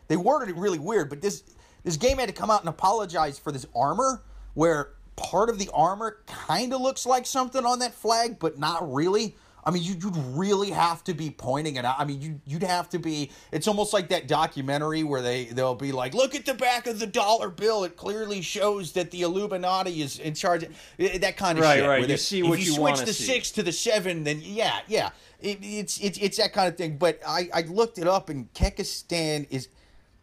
they 0.08 0.16
worded 0.16 0.50
it 0.50 0.56
really 0.56 0.78
weird. 0.78 1.08
But 1.08 1.22
this 1.22 1.44
this 1.84 1.96
game 1.96 2.18
had 2.18 2.28
to 2.28 2.34
come 2.34 2.50
out 2.50 2.60
and 2.60 2.68
apologize 2.68 3.38
for 3.38 3.50
this 3.52 3.66
armor, 3.74 4.22
where 4.54 4.90
part 5.16 5.48
of 5.48 5.58
the 5.58 5.70
armor 5.72 6.18
kind 6.26 6.72
of 6.72 6.80
looks 6.80 7.06
like 7.06 7.26
something 7.26 7.64
on 7.64 7.78
that 7.80 7.94
flag, 7.94 8.38
but 8.38 8.58
not 8.58 8.92
really. 8.92 9.36
I 9.64 9.70
mean, 9.70 9.82
you, 9.84 9.92
you'd 9.94 10.16
really 10.36 10.70
have 10.70 11.04
to 11.04 11.14
be 11.14 11.30
pointing 11.30 11.76
it 11.76 11.84
out. 11.84 11.94
I 11.98 12.04
mean, 12.04 12.20
you, 12.20 12.40
you'd 12.44 12.64
have 12.64 12.88
to 12.90 12.98
be. 12.98 13.30
It's 13.52 13.68
almost 13.68 13.92
like 13.92 14.08
that 14.08 14.26
documentary 14.26 15.04
where 15.04 15.22
they 15.22 15.44
they'll 15.44 15.74
be 15.76 15.92
like, 15.92 16.14
"Look 16.14 16.34
at 16.34 16.44
the 16.46 16.54
back 16.54 16.86
of 16.88 16.98
the 16.98 17.06
dollar 17.06 17.48
bill. 17.48 17.84
It 17.84 17.96
clearly 17.96 18.42
shows 18.42 18.92
that 18.92 19.12
the 19.12 19.22
Illuminati 19.22 20.02
is 20.02 20.18
in 20.18 20.34
charge." 20.34 20.64
Eh, 20.98 21.18
That 21.18 21.36
kind 21.36 21.58
of 21.58 21.64
Right, 21.64 21.78
shit. 21.78 21.88
right. 21.88 22.00
where 22.00 22.10
You 22.10 22.16
see 22.16 22.40
if 22.40 22.46
what 22.48 22.58
you 22.58 22.64
you 22.66 22.72
switch 22.72 23.00
the 23.00 23.12
see. 23.12 23.24
six 23.24 23.50
to 23.52 23.62
the 23.62 23.72
seven, 23.72 24.24
then 24.24 24.40
yeah, 24.42 24.80
yeah. 24.88 25.10
It, 25.40 25.58
it's 25.62 25.98
it's 26.00 26.18
it's 26.18 26.36
that 26.38 26.52
kind 26.52 26.68
of 26.68 26.76
thing. 26.76 26.96
But 26.98 27.20
I 27.26 27.48
I 27.54 27.62
looked 27.62 27.98
it 27.98 28.08
up, 28.08 28.28
and 28.30 28.52
Kekistan 28.54 29.46
is 29.50 29.68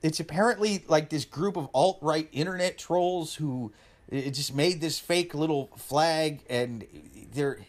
it's 0.02 0.20
apparently 0.20 0.84
like 0.88 1.10
this 1.10 1.24
group 1.26 1.56
of 1.58 1.70
alt 1.74 2.00
right 2.02 2.28
internet 2.34 2.78
trolls 2.78 3.36
who 3.36 3.72
it 4.10 4.32
just 4.32 4.54
made 4.56 4.82
this 4.82 4.98
fake 5.00 5.34
little 5.36 5.70
flag, 5.78 6.42
and 6.50 6.86
they're 7.34 7.60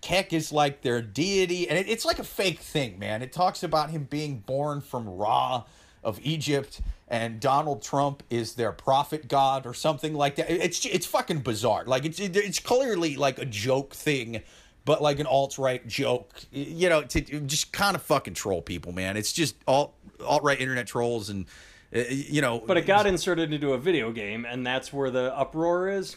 Kek 0.00 0.32
is 0.32 0.52
like 0.52 0.82
their 0.82 1.02
deity, 1.02 1.68
and 1.68 1.78
it, 1.78 1.88
it's 1.88 2.04
like 2.04 2.18
a 2.18 2.24
fake 2.24 2.60
thing, 2.60 2.98
man. 2.98 3.22
It 3.22 3.32
talks 3.32 3.62
about 3.62 3.90
him 3.90 4.04
being 4.04 4.38
born 4.38 4.80
from 4.80 5.08
Ra 5.08 5.64
of 6.04 6.20
Egypt, 6.22 6.80
and 7.08 7.40
Donald 7.40 7.82
Trump 7.82 8.22
is 8.30 8.54
their 8.54 8.72
prophet 8.72 9.28
god 9.28 9.66
or 9.66 9.74
something 9.74 10.14
like 10.14 10.36
that. 10.36 10.50
It's 10.50 10.84
it's 10.86 11.06
fucking 11.06 11.40
bizarre. 11.40 11.84
Like 11.84 12.04
it's 12.04 12.20
it's 12.20 12.58
clearly 12.60 13.16
like 13.16 13.38
a 13.38 13.44
joke 13.44 13.94
thing, 13.94 14.42
but 14.84 15.02
like 15.02 15.18
an 15.18 15.26
alt 15.26 15.58
right 15.58 15.86
joke. 15.86 16.32
You 16.52 16.88
know, 16.88 17.02
to 17.02 17.20
just 17.20 17.72
kind 17.72 17.96
of 17.96 18.02
fucking 18.02 18.34
troll 18.34 18.62
people, 18.62 18.92
man. 18.92 19.16
It's 19.16 19.32
just 19.32 19.56
alt 19.66 19.94
alt 20.24 20.42
right 20.42 20.60
internet 20.60 20.86
trolls, 20.86 21.28
and 21.28 21.46
uh, 21.94 22.00
you 22.08 22.40
know. 22.40 22.60
But 22.64 22.76
it 22.76 22.86
got 22.86 23.06
inserted 23.06 23.52
into 23.52 23.72
a 23.72 23.78
video 23.78 24.12
game, 24.12 24.44
and 24.44 24.66
that's 24.66 24.92
where 24.92 25.10
the 25.10 25.36
uproar 25.36 25.88
is. 25.88 26.16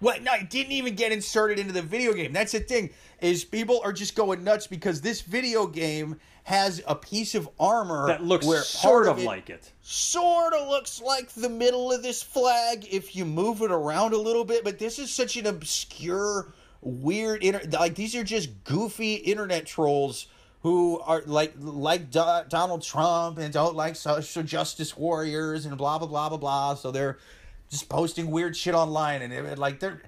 What? 0.00 0.22
No, 0.22 0.32
it 0.34 0.48
didn't 0.48 0.72
even 0.72 0.94
get 0.94 1.10
inserted 1.12 1.58
into 1.58 1.72
the 1.72 1.82
video 1.82 2.12
game. 2.12 2.32
That's 2.32 2.52
the 2.52 2.60
thing 2.60 2.90
is 3.20 3.44
people 3.44 3.80
are 3.82 3.92
just 3.92 4.14
going 4.14 4.44
nuts 4.44 4.66
because 4.66 5.00
this 5.00 5.22
video 5.22 5.66
game 5.66 6.20
has 6.44 6.80
a 6.86 6.94
piece 6.94 7.34
of 7.34 7.48
armor 7.58 8.06
that 8.06 8.22
looks 8.22 8.46
sort 8.66 9.06
of, 9.06 9.18
of 9.18 9.22
it 9.22 9.26
like 9.26 9.50
it. 9.50 9.72
Sort 9.82 10.54
of 10.54 10.68
looks 10.68 11.02
like 11.02 11.30
the 11.30 11.48
middle 11.48 11.92
of 11.92 12.02
this 12.02 12.22
flag 12.22 12.86
if 12.90 13.14
you 13.16 13.24
move 13.24 13.60
it 13.60 13.70
around 13.70 14.14
a 14.14 14.18
little 14.18 14.44
bit, 14.44 14.64
but 14.64 14.78
this 14.78 14.98
is 14.98 15.12
such 15.12 15.36
an 15.36 15.46
obscure, 15.46 16.54
weird 16.80 17.42
inter- 17.42 17.68
like 17.72 17.96
these 17.96 18.14
are 18.14 18.24
just 18.24 18.64
goofy 18.64 19.14
internet 19.14 19.66
trolls 19.66 20.28
who 20.62 21.00
are 21.00 21.22
like 21.26 21.54
like 21.58 22.10
Do- 22.10 22.44
Donald 22.48 22.82
Trump 22.82 23.38
and 23.38 23.52
don't 23.52 23.76
like 23.76 23.96
social 23.96 24.42
justice 24.42 24.96
warriors 24.96 25.66
and 25.66 25.76
blah 25.76 25.98
blah 25.98 26.08
blah 26.08 26.28
blah 26.28 26.38
blah. 26.38 26.74
So 26.74 26.90
they're 26.90 27.18
just 27.68 27.88
posting 27.88 28.30
weird 28.30 28.56
shit 28.56 28.74
online, 28.74 29.22
and 29.22 29.58
like 29.58 29.80
they're 29.80 30.02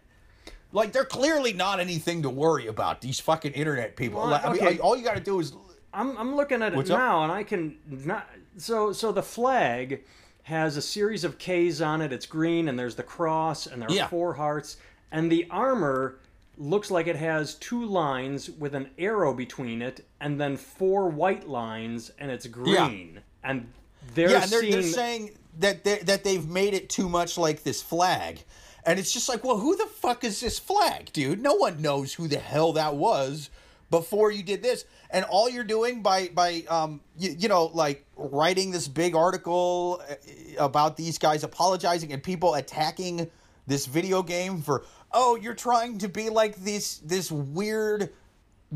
like 0.73 0.93
they're 0.93 1.05
clearly 1.05 1.53
not 1.53 1.81
anything 1.81 2.23
to 2.23 2.31
worry 2.31 2.67
about. 2.67 3.01
These 3.01 3.21
fucking 3.21 3.53
internet 3.53 3.97
people. 3.97 4.21
Well, 4.21 4.31
like, 4.31 4.45
okay. 4.45 4.67
I 4.67 4.71
mean, 4.71 4.81
all 4.81 4.97
you 4.97 5.05
got 5.05 5.17
to 5.17 5.21
do 5.21 5.41
is. 5.41 5.53
I'm 5.93 6.17
I'm 6.17 6.37
looking 6.37 6.63
at 6.63 6.73
it 6.73 6.89
now, 6.89 7.19
up? 7.19 7.25
and 7.25 7.33
I 7.33 7.43
can 7.43 7.77
not. 7.89 8.29
So 8.57 8.93
so 8.93 9.11
the 9.11 9.23
flag 9.23 10.05
has 10.45 10.77
a 10.77 10.83
series 10.83 11.25
of 11.25 11.39
K's 11.39 11.83
on 11.83 12.01
it. 12.01 12.13
It's 12.13 12.27
green, 12.27 12.69
and 12.69 12.79
there's 12.79 12.95
the 12.95 13.03
cross, 13.03 13.67
and 13.67 13.83
there 13.83 13.89
are 13.89 13.93
yeah. 13.95 14.07
four 14.07 14.35
hearts, 14.35 14.77
and 15.11 15.31
the 15.31 15.47
armor 15.51 16.21
looks 16.57 16.91
like 16.91 17.07
it 17.07 17.17
has 17.17 17.55
two 17.57 17.85
lines 17.85 18.51
with 18.51 18.75
an 18.75 18.91
arrow 18.99 19.35
between 19.35 19.83
it, 19.83 20.07
and 20.21 20.41
then 20.41 20.57
four 20.57 21.09
white 21.09 21.49
lines, 21.49 22.11
and 22.19 22.31
it's 22.31 22.47
green. 22.47 23.15
Yeah. 23.15 23.21
And 23.43 23.73
they're, 24.15 24.31
yeah, 24.31 24.43
and 24.43 24.51
they're, 24.51 24.61
seeing... 24.61 24.73
they're 24.73 24.83
saying 24.83 25.31
that 25.59 25.85
they, 25.85 25.99
that 25.99 26.25
they've 26.25 26.49
made 26.49 26.75
it 26.75 26.89
too 26.89 27.09
much 27.09 27.39
like 27.39 27.63
this 27.63 27.83
flag. 27.83 28.43
And 28.85 28.99
it's 28.99 29.13
just 29.13 29.29
like, 29.29 29.45
well, 29.45 29.59
who 29.59 29.77
the 29.77 29.87
fuck 29.87 30.25
is 30.25 30.41
this 30.41 30.59
flag, 30.59 31.13
dude? 31.13 31.43
No 31.43 31.55
one 31.55 31.83
knows 31.83 32.15
who 32.15 32.29
the 32.29 32.39
hell 32.39 32.73
that 32.75 32.97
was 32.97 33.51
before 33.91 34.31
you 34.31 34.43
did 34.43 34.63
this. 34.63 34.85
And 35.11 35.25
all 35.27 35.51
you're 35.51 35.65
doing 35.65 36.03
by 36.03 36.29
by 36.29 36.65
um 36.69 37.01
you, 37.19 37.35
you 37.37 37.49
know 37.49 37.67
like 37.75 38.07
writing 38.17 38.71
this 38.71 38.89
big 38.89 39.15
article 39.15 40.01
uh, 40.09 40.15
about 40.59 40.97
these 40.97 41.19
guys 41.19 41.43
apologizing 41.43 42.13
and 42.13 42.23
people 42.23 42.55
attacking 42.55 43.29
this 43.67 43.87
video 43.87 44.23
game 44.23 44.63
for 44.63 44.85
oh 45.13 45.37
you're 45.37 45.55
trying 45.55 45.99
to 45.99 46.09
be 46.09 46.31
like 46.31 46.55
this 46.57 46.99
this 46.99 47.31
weird 47.31 48.11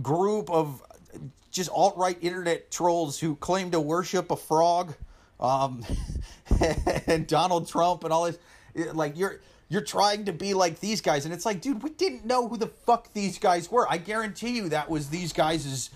group 0.02 0.50
of 0.50 0.82
just 1.52 1.70
alt 1.70 1.96
right 1.96 2.18
internet 2.20 2.70
trolls 2.70 3.18
who 3.20 3.36
claim 3.36 3.70
to 3.70 3.80
worship 3.80 4.32
a 4.32 4.36
frog 4.36 4.94
um, 5.40 5.84
and 7.06 7.26
Donald 7.26 7.68
Trump 7.68 8.04
and 8.04 8.12
all 8.12 8.24
this. 8.24 8.38
Like 8.92 9.16
you're 9.16 9.40
you're 9.68 9.82
trying 9.82 10.24
to 10.26 10.32
be 10.32 10.54
like 10.54 10.80
these 10.80 11.00
guys, 11.00 11.24
and 11.24 11.34
it's 11.34 11.46
like, 11.46 11.60
dude, 11.60 11.82
we 11.82 11.90
didn't 11.90 12.24
know 12.24 12.48
who 12.48 12.56
the 12.56 12.66
fuck 12.66 13.12
these 13.12 13.38
guys 13.38 13.70
were. 13.70 13.90
I 13.90 13.98
guarantee 13.98 14.50
you 14.50 14.68
that 14.70 14.90
was 14.90 15.08
these 15.10 15.32
guys' 15.32 15.90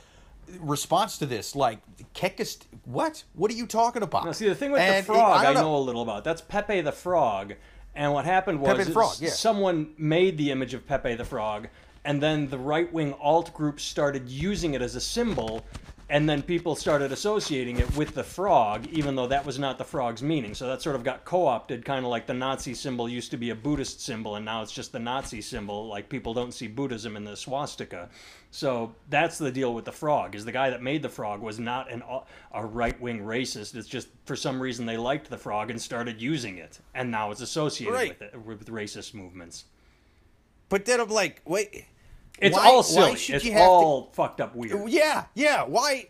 response 0.60 1.18
to 1.18 1.26
this. 1.26 1.54
Like, 1.54 1.80
Kekist, 2.14 2.62
what? 2.84 3.24
What 3.34 3.50
are 3.50 3.54
you 3.54 3.66
talking 3.66 4.02
about? 4.02 4.24
Now, 4.24 4.32
see, 4.32 4.48
the 4.48 4.54
thing 4.54 4.72
with 4.72 4.80
and 4.80 5.04
the 5.04 5.06
frog, 5.06 5.42
it, 5.42 5.46
I, 5.46 5.50
I 5.50 5.54
know. 5.54 5.62
know 5.62 5.76
a 5.76 5.78
little 5.78 6.02
about. 6.02 6.24
That's 6.24 6.40
Pepe 6.40 6.80
the 6.80 6.92
Frog. 6.92 7.54
And 7.94 8.12
what 8.12 8.24
happened 8.24 8.60
was 8.60 8.88
frog, 8.90 9.16
yeah. 9.18 9.30
someone 9.30 9.92
made 9.98 10.38
the 10.38 10.52
image 10.52 10.72
of 10.72 10.86
Pepe 10.86 11.14
the 11.14 11.24
Frog, 11.24 11.66
and 12.04 12.22
then 12.22 12.48
the 12.48 12.58
right 12.58 12.92
wing 12.92 13.12
alt 13.14 13.52
group 13.52 13.80
started 13.80 14.28
using 14.28 14.74
it 14.74 14.82
as 14.82 14.94
a 14.94 15.00
symbol 15.00 15.64
and 16.10 16.28
then 16.28 16.42
people 16.42 16.74
started 16.74 17.12
associating 17.12 17.78
it 17.78 17.96
with 17.96 18.14
the 18.14 18.24
frog, 18.24 18.86
even 18.86 19.14
though 19.14 19.26
that 19.26 19.44
was 19.44 19.58
not 19.58 19.76
the 19.76 19.84
frog's 19.84 20.22
meaning. 20.22 20.54
So 20.54 20.66
that 20.68 20.80
sort 20.80 20.96
of 20.96 21.04
got 21.04 21.26
co-opted, 21.26 21.84
kind 21.84 22.04
of 22.04 22.10
like 22.10 22.26
the 22.26 22.34
Nazi 22.34 22.72
symbol 22.72 23.08
used 23.08 23.30
to 23.32 23.36
be 23.36 23.50
a 23.50 23.54
Buddhist 23.54 24.00
symbol, 24.00 24.36
and 24.36 24.44
now 24.44 24.62
it's 24.62 24.72
just 24.72 24.92
the 24.92 24.98
Nazi 24.98 25.42
symbol. 25.42 25.86
Like 25.86 26.08
people 26.08 26.32
don't 26.32 26.54
see 26.54 26.66
Buddhism 26.66 27.14
in 27.14 27.24
the 27.24 27.36
swastika. 27.36 28.08
So 28.50 28.94
that's 29.10 29.36
the 29.36 29.52
deal 29.52 29.74
with 29.74 29.84
the 29.84 29.92
frog. 29.92 30.34
Is 30.34 30.46
the 30.46 30.52
guy 30.52 30.70
that 30.70 30.82
made 30.82 31.02
the 31.02 31.10
frog 31.10 31.42
was 31.42 31.58
not 31.58 31.92
an 31.92 32.02
a 32.52 32.64
right-wing 32.64 33.20
racist. 33.20 33.74
It's 33.74 33.86
just 33.86 34.08
for 34.24 34.34
some 34.34 34.60
reason 34.60 34.86
they 34.86 34.96
liked 34.96 35.28
the 35.28 35.36
frog 35.36 35.70
and 35.70 35.80
started 35.80 36.22
using 36.22 36.56
it, 36.56 36.78
and 36.94 37.10
now 37.10 37.30
it's 37.30 37.42
associated 37.42 37.92
right. 37.92 38.18
with 38.18 38.22
it 38.22 38.46
with 38.46 38.66
racist 38.68 39.12
movements. 39.12 39.66
But 40.70 40.86
then 40.86 41.00
I'm 41.00 41.08
like, 41.08 41.42
wait 41.44 41.84
it's 42.40 42.56
why, 42.56 42.66
all 42.66 42.82
silly. 42.82 43.12
It's 43.12 43.48
all 43.56 44.06
to, 44.06 44.14
fucked 44.14 44.40
up 44.40 44.54
weird. 44.54 44.88
Yeah, 44.88 45.24
yeah. 45.34 45.64
Why 45.64 46.08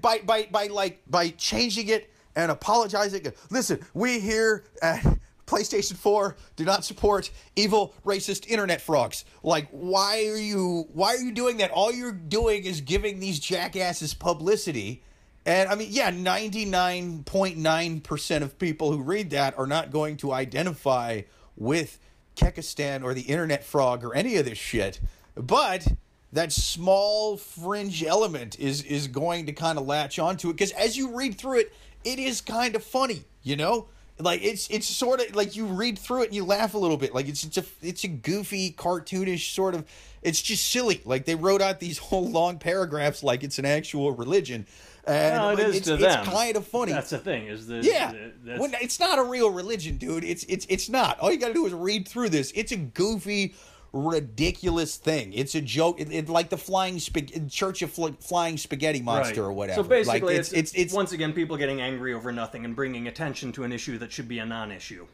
by 0.00 0.18
by 0.18 0.48
by 0.50 0.68
like 0.68 1.02
by 1.08 1.30
changing 1.30 1.88
it 1.88 2.10
and 2.36 2.50
apologizing? 2.50 3.32
Listen, 3.50 3.80
we 3.92 4.20
here 4.20 4.64
at 4.82 5.02
PlayStation 5.46 5.96
4 5.96 6.36
do 6.56 6.64
not 6.64 6.84
support 6.84 7.30
evil 7.56 7.94
racist 8.04 8.48
internet 8.48 8.80
frogs. 8.80 9.24
Like 9.42 9.68
why 9.70 10.26
are 10.28 10.36
you 10.36 10.88
why 10.92 11.14
are 11.14 11.20
you 11.20 11.32
doing 11.32 11.56
that? 11.58 11.70
All 11.70 11.92
you're 11.92 12.12
doing 12.12 12.64
is 12.64 12.80
giving 12.80 13.20
these 13.20 13.38
jackasses 13.38 14.14
publicity. 14.14 15.02
And 15.46 15.68
I 15.68 15.74
mean, 15.74 15.88
yeah, 15.90 16.10
99.9% 16.10 18.42
of 18.42 18.58
people 18.58 18.92
who 18.92 19.02
read 19.02 19.28
that 19.30 19.58
are 19.58 19.66
not 19.66 19.90
going 19.90 20.16
to 20.18 20.32
identify 20.32 21.22
with 21.56 21.98
Kekistan 22.36 23.02
or 23.04 23.14
the 23.14 23.22
internet 23.22 23.64
frog 23.64 24.04
or 24.04 24.14
any 24.14 24.36
of 24.36 24.44
this 24.44 24.58
shit. 24.58 25.00
But 25.34 25.86
that 26.32 26.52
small 26.52 27.36
fringe 27.36 28.02
element 28.02 28.58
is 28.58 28.82
is 28.82 29.08
going 29.08 29.46
to 29.46 29.52
kind 29.52 29.78
of 29.78 29.86
latch 29.86 30.18
onto 30.18 30.50
it 30.50 30.54
because 30.54 30.72
as 30.72 30.96
you 30.96 31.16
read 31.16 31.36
through 31.36 31.60
it, 31.60 31.72
it 32.04 32.18
is 32.18 32.40
kind 32.40 32.74
of 32.76 32.84
funny, 32.84 33.24
you 33.42 33.56
know. 33.56 33.86
Like 34.18 34.44
it's 34.44 34.68
it's 34.68 34.86
sort 34.86 35.20
of 35.20 35.34
like 35.34 35.56
you 35.56 35.66
read 35.66 35.98
through 35.98 36.22
it 36.22 36.26
and 36.26 36.34
you 36.34 36.44
laugh 36.44 36.74
a 36.74 36.78
little 36.78 36.96
bit. 36.96 37.12
Like 37.12 37.28
it's 37.28 37.42
it's 37.42 37.58
a 37.58 37.64
it's 37.82 38.04
a 38.04 38.08
goofy, 38.08 38.72
cartoonish 38.72 39.52
sort 39.52 39.74
of. 39.74 39.84
It's 40.22 40.40
just 40.40 40.70
silly. 40.70 41.02
Like 41.04 41.24
they 41.24 41.34
wrote 41.34 41.60
out 41.60 41.80
these 41.80 41.98
whole 42.10 42.28
long 42.28 42.58
paragraphs 42.58 43.24
like 43.24 43.42
it's 43.42 43.58
an 43.58 43.64
actual 43.64 44.12
religion. 44.12 44.66
And 45.06 45.40
well, 45.40 45.50
it 45.50 45.58
is 45.58 45.76
it's, 45.76 45.86
to 45.88 45.94
it's 45.94 46.02
them. 46.02 46.24
kind 46.24 46.56
of 46.56 46.66
funny. 46.66 46.92
That's 46.92 47.10
the 47.10 47.18
thing. 47.18 47.48
Is 47.48 47.66
the 47.66 47.82
yeah? 47.82 48.12
The, 48.44 48.56
when, 48.56 48.74
it's 48.80 48.98
not 49.00 49.18
a 49.18 49.24
real 49.24 49.50
religion, 49.50 49.98
dude. 49.98 50.24
It's 50.24 50.44
it's 50.44 50.64
it's 50.68 50.88
not. 50.88 51.18
All 51.18 51.30
you 51.30 51.38
got 51.38 51.48
to 51.48 51.54
do 51.54 51.66
is 51.66 51.74
read 51.74 52.06
through 52.08 52.30
this. 52.30 52.52
It's 52.54 52.72
a 52.72 52.76
goofy, 52.76 53.54
ridiculous 53.94 54.96
thing. 54.96 55.32
It's 55.32 55.54
a 55.54 55.60
joke. 55.60 56.00
It's 56.00 56.10
it, 56.10 56.28
like 56.28 56.50
the 56.50 56.58
flying 56.58 56.98
sp- 56.98 57.48
Church 57.48 57.80
of 57.80 57.92
Fl- 57.92 58.08
Flying 58.20 58.58
Spaghetti 58.58 59.00
Monster 59.00 59.42
right. 59.42 59.48
or 59.48 59.52
whatever. 59.52 59.82
So 59.82 59.88
basically, 59.88 60.20
like, 60.20 60.40
it's, 60.40 60.52
it's, 60.52 60.72
it's, 60.72 60.82
it's 60.82 60.92
once 60.92 61.12
again 61.12 61.32
people 61.32 61.56
getting 61.56 61.80
angry 61.80 62.12
over 62.12 62.32
nothing 62.32 62.64
and 62.64 62.74
bringing 62.74 63.06
attention 63.06 63.52
to 63.52 63.62
an 63.62 63.72
issue 63.72 63.96
that 63.98 64.12
should 64.12 64.28
be 64.28 64.40
a 64.40 64.44
non-issue. 64.44 65.06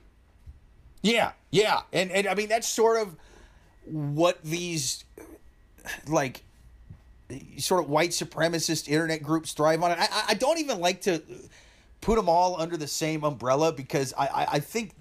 Yeah, 1.03 1.33
yeah, 1.51 1.83
and 1.93 2.11
and 2.11 2.27
I 2.27 2.35
mean 2.35 2.49
that's 2.49 2.69
sort 2.69 3.01
of 3.01 3.17
what 3.85 4.43
these 4.43 5.05
like 6.07 6.43
sort 7.59 7.85
of 7.85 7.89
white 7.89 8.11
supremacist 8.11 8.89
internet 8.89 9.23
groups 9.23 9.53
thrive 9.53 9.83
on. 9.83 9.93
I 9.93 10.09
I 10.29 10.35
don't 10.35 10.59
even 10.59 10.81
like 10.81 11.03
to 11.03 11.23
put 12.01 12.17
them 12.17 12.29
all 12.29 12.61
under 12.61 12.77
the 12.77 12.89
same 12.89 13.25
umbrella 13.25 13.73
because 13.73 14.13
I 14.17 14.27
I, 14.27 14.47
I 14.53 14.61
think 14.61 14.93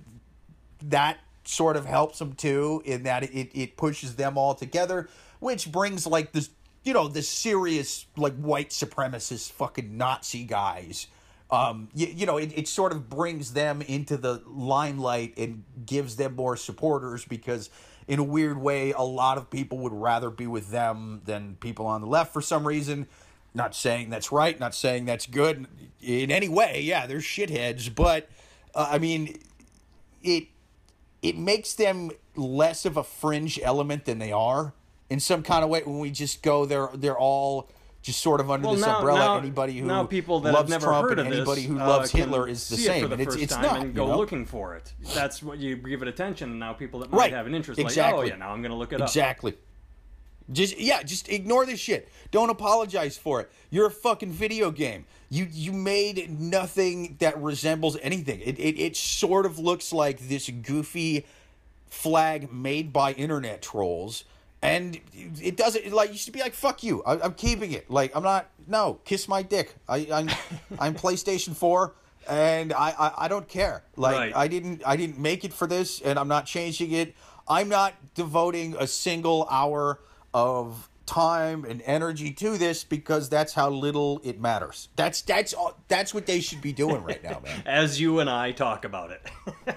that 0.84 1.18
sort 1.43 1.75
of 1.75 1.86
helps 1.86 2.19
them 2.19 2.34
too 2.34 2.82
in 2.86 3.04
that 3.04 3.23
it, 3.23 3.49
it 3.54 3.78
pushes 3.78 4.15
them 4.15 4.38
all 4.38 4.54
together, 4.54 5.10
which 5.39 5.71
brings 5.71 6.06
like 6.06 6.32
this, 6.32 6.49
you 6.84 6.93
know, 6.93 7.08
the 7.08 7.21
serious 7.21 8.06
like 8.17 8.36
white 8.36 8.69
supremacist 8.69 9.52
fucking 9.52 9.97
Nazi 9.97 10.43
guys. 10.43 11.08
Um, 11.52 11.89
you, 11.95 12.08
you 12.08 12.25
know, 12.25 12.38
it, 12.38 12.56
it 12.56 12.67
sort 12.67 12.91
of 12.91 13.10
brings 13.10 13.54
them 13.54 13.82
into 13.82 14.17
the 14.17 14.41
limelight 14.45 15.34
and 15.38 15.63
gives 15.86 16.15
them 16.15 16.36
more 16.36 16.56
supporters 16.56 17.25
because 17.25 17.71
in 18.08 18.19
a 18.19 18.23
weird 18.23 18.60
way, 18.60 18.91
a 18.91 19.02
lot 19.02 19.38
of 19.38 19.49
people 19.49 19.78
would 19.80 19.93
rather 19.93 20.30
be 20.30 20.47
with 20.47 20.69
them 20.71 21.21
than 21.25 21.56
people 21.60 21.86
on 21.86 22.02
the 22.02 22.08
left 22.08 22.34
for 22.34 22.41
some 22.41 22.67
reason. 22.67 23.08
Not 23.54 23.73
saying 23.73 24.10
that's 24.10 24.32
right, 24.32 24.60
not 24.60 24.75
saying 24.75 25.06
that's 25.06 25.25
good 25.25 25.67
in 26.02 26.30
any 26.30 26.49
way. 26.49 26.82
Yeah, 26.82 27.08
they're 27.08 27.17
shitheads, 27.17 27.93
but 27.93 28.30
uh, 28.75 28.89
I 28.91 28.99
mean, 28.99 29.39
it 30.21 30.47
it 31.21 31.38
makes 31.38 31.73
them 31.73 32.12
less 32.36 32.86
of 32.86 32.97
a 32.97 33.03
fringe 33.03 33.60
element 33.62 34.05
than 34.05 34.19
they 34.19 34.32
are 34.32 34.73
in 35.10 35.19
some 35.19 35.43
kind 35.43 35.63
of 35.63 35.69
way 35.69 35.82
when 35.84 35.99
we 35.99 36.12
just 36.12 36.41
go 36.41 36.65
they're 36.65 36.89
they're 36.95 37.17
all 37.17 37.69
just 38.01 38.21
sort 38.21 38.39
of 38.39 38.49
under 38.49 38.65
Well, 38.67 38.75
this 38.77 38.86
now- 38.86 38.97
umbrella. 38.99 39.19
now- 39.19 39.38
anybody 39.39 39.77
who 39.77 39.86
now 39.86 40.05
people 40.05 40.39
that 40.41 40.53
loves 40.53 40.71
have 40.71 40.82
never 40.82 40.91
Trump 40.91 41.10
heard 41.10 41.19
and 41.19 41.27
of 41.27 41.34
this, 41.34 41.38
anybody 41.39 41.63
who 41.63 41.77
uh, 41.79 41.86
loves 41.88 42.12
can 42.12 42.19
Hitler 42.21 42.47
is 42.47 42.69
the 42.69 42.77
same, 42.77 43.03
it 43.03 43.08
the 43.10 43.13
and 43.15 43.21
it's 43.21 43.36
it's 43.36 43.55
not. 43.58 43.77
and 43.79 43.84
you 43.88 43.91
go 43.91 44.08
know? 44.08 44.17
looking 44.17 44.45
for 44.45 44.75
it. 44.75 44.93
That's 45.13 45.43
what 45.43 45.58
you 45.58 45.75
give 45.75 46.01
it 46.01 46.08
attention, 46.08 46.51
and 46.51 46.60
now 46.60 46.71
people 46.71 47.01
that 47.01 47.12
might 47.12 47.17
Right. 47.17 47.34
have 47.34 47.45
an 47.45 47.53
interest, 47.53 47.77
like, 47.82 47.97
oh 47.97 48.21
yeah, 48.21 48.36
now 48.38 48.51
I'm 48.53 48.62
going 48.62 48.71
to 48.71 48.77
look 48.77 48.93
it 48.93 49.01
up. 49.01 49.10
Exactly. 49.10 49.53
Just 50.52 50.80
yeah, 50.80 51.04
just 51.04 51.30
ignore 51.30 51.66
this 51.66 51.80
shit. 51.80 52.10
Don't 52.32 52.50
apologize 52.50 53.18
for 53.18 53.42
it. 53.42 53.52
You're 53.70 53.88
a 53.88 53.92
fucking 53.92 54.32
video 54.32 54.72
game. 54.72 55.06
You 55.30 55.48
you 55.52 55.72
made 55.72 56.40
nothing 56.40 57.18
that 57.20 57.40
resembles 57.42 57.98
anything. 58.02 58.40
It 58.42 58.60
it, 58.60 58.80
it 58.80 58.96
sort 58.96 59.46
of 59.46 59.60
looks 59.60 59.94
like 59.94 60.28
this 60.28 60.50
goofy 60.50 61.26
flag 61.88 62.52
made 62.52 62.92
by 62.94 63.14
internet 63.14 63.62
trolls. 63.62 64.24
And 64.62 65.00
it 65.42 65.56
doesn't 65.56 65.92
like 65.94 66.12
you 66.12 66.18
should 66.18 66.34
be 66.34 66.42
like 66.42 66.54
fuck 66.54 66.84
you. 66.84 67.04
I, 67.04 67.20
I'm 67.20 67.34
keeping 67.34 67.72
it. 67.72 67.90
Like 67.90 68.16
I'm 68.16 68.24
not. 68.24 68.50
No, 68.68 69.00
kiss 69.06 69.28
my 69.28 69.42
dick. 69.42 69.76
I, 69.88 70.08
I'm 70.12 70.30
I'm 70.80 70.96
PlayStation 70.96 71.56
Four, 71.56 71.94
and 72.28 72.74
I, 72.74 72.94
I 72.98 73.14
I 73.26 73.28
don't 73.28 73.48
care. 73.48 73.84
Like 73.96 74.16
Right. 74.16 74.36
I 74.36 74.48
didn't 74.48 74.82
I 74.86 74.96
didn't 74.98 75.20
make 75.20 75.46
it 75.46 75.54
for 75.54 75.68
this, 75.68 76.02
and 76.02 76.20
I'm 76.20 76.28
not 76.28 76.46
changing 76.46 76.92
it. 76.92 77.16
I'm 77.48 77.70
not 77.70 77.94
devoting 78.16 78.76
a 78.78 78.86
single 78.86 79.48
hour 79.50 80.00
of 80.34 80.89
time 81.06 81.65
and 81.65 81.82
energy 81.86 82.32
to 82.32 82.56
this 82.58 82.84
because 82.84 83.30
that's 83.30 83.54
how 83.54 83.68
little 83.70 84.22
it 84.24 84.39
matters. 84.39 84.89
That's 84.96 85.22
that's 85.24 85.54
all, 85.56 85.76
that's 85.88 86.13
what 86.13 86.28
they 86.28 86.39
should 86.39 86.62
be 86.62 86.72
doing 86.72 87.04
right 87.04 87.24
now, 87.24 87.39
man. 87.44 87.63
As 87.65 88.00
you 88.00 88.20
and 88.20 88.30
I 88.30 88.52
talk 88.52 88.86
about 88.86 89.10
it. 89.12 89.22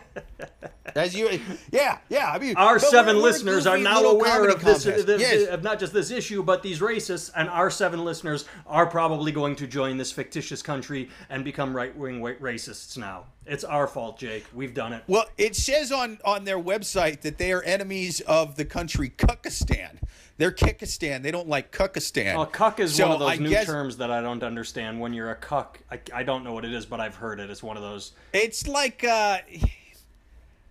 As 0.94 1.14
you, 1.16 1.40
yeah, 1.70 1.98
yeah. 2.10 2.30
I 2.30 2.38
mean, 2.38 2.54
Our 2.56 2.78
7 2.78 3.06
we're- 3.06 3.16
we're 3.16 3.22
listeners 3.22 3.66
are 3.66 3.78
now 3.78 4.02
aware 4.02 4.46
of 4.50 4.62
this, 4.62 4.84
contest. 4.84 5.06
this- 5.06 5.20
Yes. 5.22 5.48
of 5.48 5.62
not 5.62 5.78
just 5.78 5.94
this 5.94 6.10
issue, 6.10 6.42
but 6.42 6.62
these 6.62 6.80
racists, 6.80 7.30
and 7.34 7.48
our 7.48 7.70
seven 7.70 8.04
listeners 8.04 8.44
are 8.66 8.84
probably 8.84 9.32
going 9.32 9.56
to 9.56 9.66
join 9.66 9.96
this 9.96 10.12
fictitious 10.12 10.60
country 10.60 11.08
and 11.30 11.44
become 11.44 11.74
right 11.74 11.96
wing 11.96 12.20
racists 12.20 12.98
now. 12.98 13.24
It's 13.46 13.64
our 13.64 13.86
fault, 13.86 14.18
Jake. 14.18 14.44
We've 14.52 14.74
done 14.74 14.92
it. 14.92 15.02
Well, 15.06 15.24
it 15.38 15.56
says 15.56 15.90
on 15.92 16.18
on 16.26 16.44
their 16.44 16.58
website 16.60 17.22
that 17.22 17.38
they 17.38 17.52
are 17.52 17.62
enemies 17.62 18.20
of 18.20 18.56
the 18.56 18.66
country 18.66 19.08
Cuckistan. 19.08 19.96
They're 20.42 20.50
Kyrgyzstan. 20.50 21.22
They 21.22 21.30
don't 21.30 21.46
like 21.46 21.70
Cuckistan. 21.70 22.34
Well, 22.34 22.46
cuck 22.46 22.80
is 22.80 22.96
So 22.96 23.04
one 23.04 23.12
of 23.12 23.20
those 23.20 23.30
I 23.30 23.36
new 23.36 23.48
guess 23.48 23.64
terms 23.64 23.98
that 23.98 24.10
I 24.10 24.20
don't 24.20 24.42
understand. 24.42 24.98
When 24.98 25.14
you're 25.14 25.30
a 25.30 25.36
cuck, 25.36 25.78
I, 25.88 26.00
I 26.12 26.24
don't 26.24 26.42
know 26.42 26.52
what 26.52 26.64
it 26.64 26.72
is, 26.72 26.84
but 26.84 26.98
I've 26.98 27.14
heard 27.14 27.38
it. 27.38 27.48
It's 27.48 27.62
one 27.62 27.76
of 27.76 27.84
those. 27.84 28.10
It's 28.32 28.66
like 28.66 29.04
uh, 29.04 29.38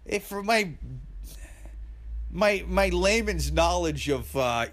if 0.06 0.26
for 0.26 0.44
my 0.44 0.74
my 2.30 2.66
my 2.68 2.90
layman's 2.90 3.54
knowledge 3.54 4.10
of 4.10 4.36
uh, 4.36 4.40
uh, 4.42 4.66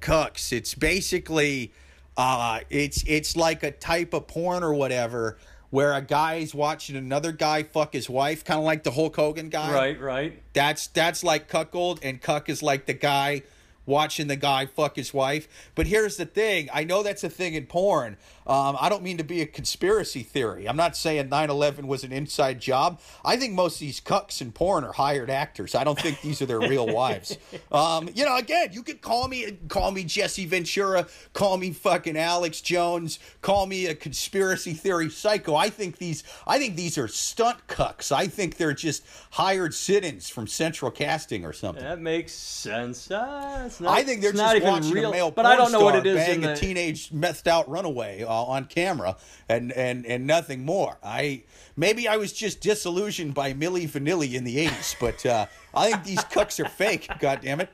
cucks, 0.00 0.52
it's 0.52 0.74
basically 0.74 1.72
uh, 2.16 2.58
it's 2.70 3.04
it's 3.06 3.36
like 3.36 3.62
a 3.62 3.70
type 3.70 4.14
of 4.14 4.26
porn 4.26 4.64
or 4.64 4.74
whatever 4.74 5.38
where 5.70 5.92
a 5.92 6.02
guy's 6.02 6.52
watching 6.56 6.96
another 6.96 7.30
guy 7.30 7.62
fuck 7.62 7.92
his 7.92 8.10
wife, 8.10 8.44
kind 8.44 8.58
of 8.58 8.64
like 8.64 8.82
the 8.82 8.90
Hulk 8.90 9.14
Hogan 9.14 9.48
guy. 9.48 9.72
Right, 9.72 10.00
right. 10.00 10.42
That's 10.54 10.88
that's 10.88 11.22
like 11.22 11.46
cuckold, 11.46 12.00
and 12.02 12.20
cuck 12.20 12.48
is 12.48 12.64
like 12.64 12.86
the 12.86 12.94
guy 12.94 13.44
watching 13.86 14.26
the 14.26 14.36
guy 14.36 14.66
fuck 14.66 14.96
his 14.96 15.12
wife. 15.12 15.48
But 15.74 15.86
here's 15.86 16.16
the 16.16 16.26
thing: 16.26 16.68
I 16.72 16.84
know 16.84 17.02
that's 17.02 17.24
a 17.24 17.30
thing 17.30 17.54
in 17.54 17.66
porn. 17.66 18.16
Um, 18.46 18.76
I 18.78 18.88
don't 18.90 19.02
mean 19.02 19.16
to 19.18 19.24
be 19.24 19.40
a 19.40 19.46
conspiracy 19.46 20.22
theory. 20.22 20.68
I'm 20.68 20.76
not 20.76 20.96
saying 20.96 21.28
9/11 21.28 21.84
was 21.84 22.04
an 22.04 22.12
inside 22.12 22.60
job. 22.60 23.00
I 23.24 23.36
think 23.36 23.54
most 23.54 23.76
of 23.76 23.80
these 23.80 24.00
cucks 24.00 24.40
in 24.40 24.52
porn 24.52 24.84
are 24.84 24.92
hired 24.92 25.30
actors. 25.30 25.74
I 25.74 25.84
don't 25.84 25.98
think 25.98 26.20
these 26.20 26.42
are 26.42 26.46
their 26.46 26.60
real 26.60 26.86
wives. 26.94 27.38
Um, 27.72 28.10
you 28.14 28.24
know, 28.24 28.36
again, 28.36 28.68
you 28.72 28.82
could 28.82 29.00
call 29.00 29.28
me 29.28 29.58
call 29.68 29.90
me 29.90 30.04
Jesse 30.04 30.46
Ventura, 30.46 31.06
call 31.32 31.56
me 31.56 31.72
fucking 31.72 32.18
Alex 32.18 32.60
Jones, 32.60 33.18
call 33.40 33.66
me 33.66 33.86
a 33.86 33.94
conspiracy 33.94 34.74
theory 34.74 35.10
psycho. 35.10 35.54
I 35.54 35.70
think 35.70 35.98
these 35.98 36.22
I 36.46 36.58
think 36.58 36.76
these 36.76 36.98
are 36.98 37.08
stunt 37.08 37.66
cucks. 37.66 38.12
I 38.12 38.26
think 38.26 38.56
they're 38.56 38.74
just 38.74 39.04
hired 39.30 39.74
sit-ins 39.74 40.28
from 40.28 40.46
Central 40.46 40.90
Casting 40.90 41.44
or 41.44 41.52
something. 41.52 41.82
That 41.82 42.00
makes 42.00 42.32
sense. 42.32 43.10
Uh, 43.10 43.68
it's 43.74 43.80
not, 43.80 43.98
I 43.98 44.04
think 44.04 44.22
they're 44.22 44.32
just 44.32 44.62
watching 44.62 44.92
real, 44.92 45.08
a 45.08 45.12
male 45.12 45.30
but 45.32 45.46
I 45.46 45.56
don't 45.56 45.72
know 45.72 45.82
what 45.82 45.96
it 45.96 46.06
is 46.06 46.16
bang 46.16 46.40
the. 46.42 46.52
a 46.52 46.56
teenage 46.56 47.10
methed 47.10 47.48
out 47.48 47.68
runaway 47.68 48.22
uh, 48.22 48.28
on 48.28 48.66
camera 48.66 49.16
and, 49.48 49.72
and 49.72 50.06
and 50.06 50.26
nothing 50.26 50.64
more. 50.64 50.96
I 51.02 51.42
maybe 51.76 52.06
I 52.06 52.16
was 52.16 52.32
just 52.32 52.60
disillusioned 52.60 53.34
by 53.34 53.52
Milli 53.52 53.88
Vanilli 53.88 54.34
in 54.34 54.44
the 54.44 54.66
'80s, 54.66 54.96
but 55.00 55.26
uh, 55.26 55.46
I 55.74 55.90
think 55.90 56.04
these 56.04 56.24
cucks 56.24 56.64
are 56.64 56.68
fake. 56.68 57.08
God 57.18 57.40
damn 57.42 57.60
it! 57.60 57.70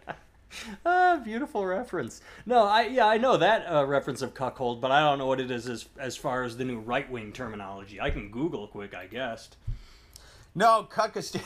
Ah, 0.86 1.20
beautiful 1.22 1.66
reference. 1.66 2.22
No, 2.46 2.64
I 2.64 2.86
yeah 2.86 3.06
I 3.06 3.18
know 3.18 3.36
that 3.36 3.70
uh, 3.70 3.84
reference 3.84 4.22
of 4.22 4.32
cuckold, 4.32 4.80
but 4.80 4.90
I 4.90 5.00
don't 5.00 5.18
know 5.18 5.26
what 5.26 5.40
it 5.40 5.50
is 5.50 5.68
as 5.68 5.86
as 5.98 6.16
far 6.16 6.44
as 6.44 6.56
the 6.56 6.64
new 6.64 6.78
right 6.78 7.10
wing 7.10 7.32
terminology. 7.32 8.00
I 8.00 8.10
can 8.10 8.30
Google 8.30 8.68
quick, 8.68 8.94
I 8.94 9.06
guess. 9.06 9.50
No, 10.54 10.88
cuckistan. 10.90 11.44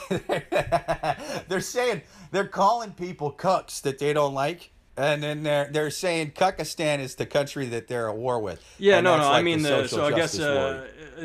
they're 1.49 1.61
saying 1.61 2.03
they're 2.31 2.47
calling 2.47 2.93
people 2.93 3.33
cucks 3.33 3.83
that 3.83 3.99
they 3.99 4.13
don't 4.13 4.35
like. 4.35 4.71
And 4.97 5.23
then 5.23 5.43
they're 5.43 5.69
they're 5.71 5.91
saying 5.91 6.33
Cuckistan 6.33 7.01
is 7.01 7.17
the 7.17 7.27
country 7.27 7.67
that 7.67 7.89
they're 7.89 8.09
at 8.09 8.17
war 8.17 8.39
with. 8.39 8.65
Yeah, 8.79 8.99
And 8.99 9.05
no, 9.05 9.17
no. 9.17 9.29
I 9.29 9.43
mean, 9.43 9.63
the, 9.63 9.89
so 9.89 10.07
I 10.07 10.13
guess 10.13 10.39
uh, 10.39 10.87
uh, 11.19 11.25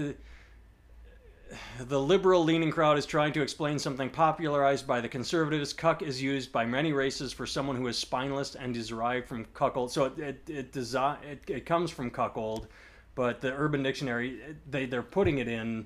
the 1.80 2.00
liberal 2.00 2.44
leaning 2.44 2.72
crowd 2.72 2.98
is 2.98 3.06
trying 3.06 3.32
to 3.34 3.44
explain 3.44 3.78
something 3.78 4.10
popularized 4.10 4.88
by 4.88 5.02
the 5.02 5.08
conservatives. 5.08 5.72
Cuck 5.72 6.02
is 6.02 6.22
used 6.22 6.52
by 6.52 6.65
many 6.65 6.94
races 6.94 7.32
for 7.32 7.46
someone 7.46 7.76
who 7.76 7.86
is 7.88 7.98
spineless 7.98 8.56
and 8.56 8.76
is 8.76 8.88
derived 8.88 9.28
from 9.28 9.46
cuckold. 9.54 9.92
So 9.92 10.06
it 10.06 10.18
it 10.18 10.50
it, 10.50 10.74
desi- 10.74 11.24
it, 11.24 11.42
it 11.48 11.65
comes 11.68 11.92
from 11.92 12.10
cuckold, 12.10 12.68
but 13.13 13.39
the 13.39 13.54
Urban 13.54 13.84
Dictionary 13.84 14.42
they 14.68 14.88
they're 14.88 15.04
putting 15.04 15.38
it 15.38 15.48
in 15.48 15.86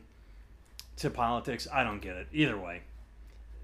to 0.98 1.10
politics. 1.10 1.68
I 1.72 1.84
don't 1.84 2.02
get 2.02 2.16
it 2.16 2.28
either 2.32 2.58
way. 2.58 2.82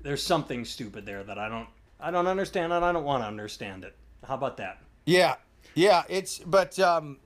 There's 0.02 0.24
something 0.24 0.66
stupid 0.66 1.06
there 1.06 1.24
that 1.24 1.38
I 1.38 1.50
don't 1.50 1.68
I 2.00 2.12
don't 2.12 2.28
understand 2.28 2.72
and 2.72 2.86
I 2.86 2.92
don't 2.92 3.04
want 3.04 3.24
to 3.24 3.28
understand 3.28 3.84
it. 3.84 3.96
How 4.26 4.36
about 4.36 4.58
that? 4.58 4.82
Yeah, 5.06 5.36
yeah, 5.76 6.04
it's 6.10 6.40
but 6.40 6.80
um, 6.80 7.18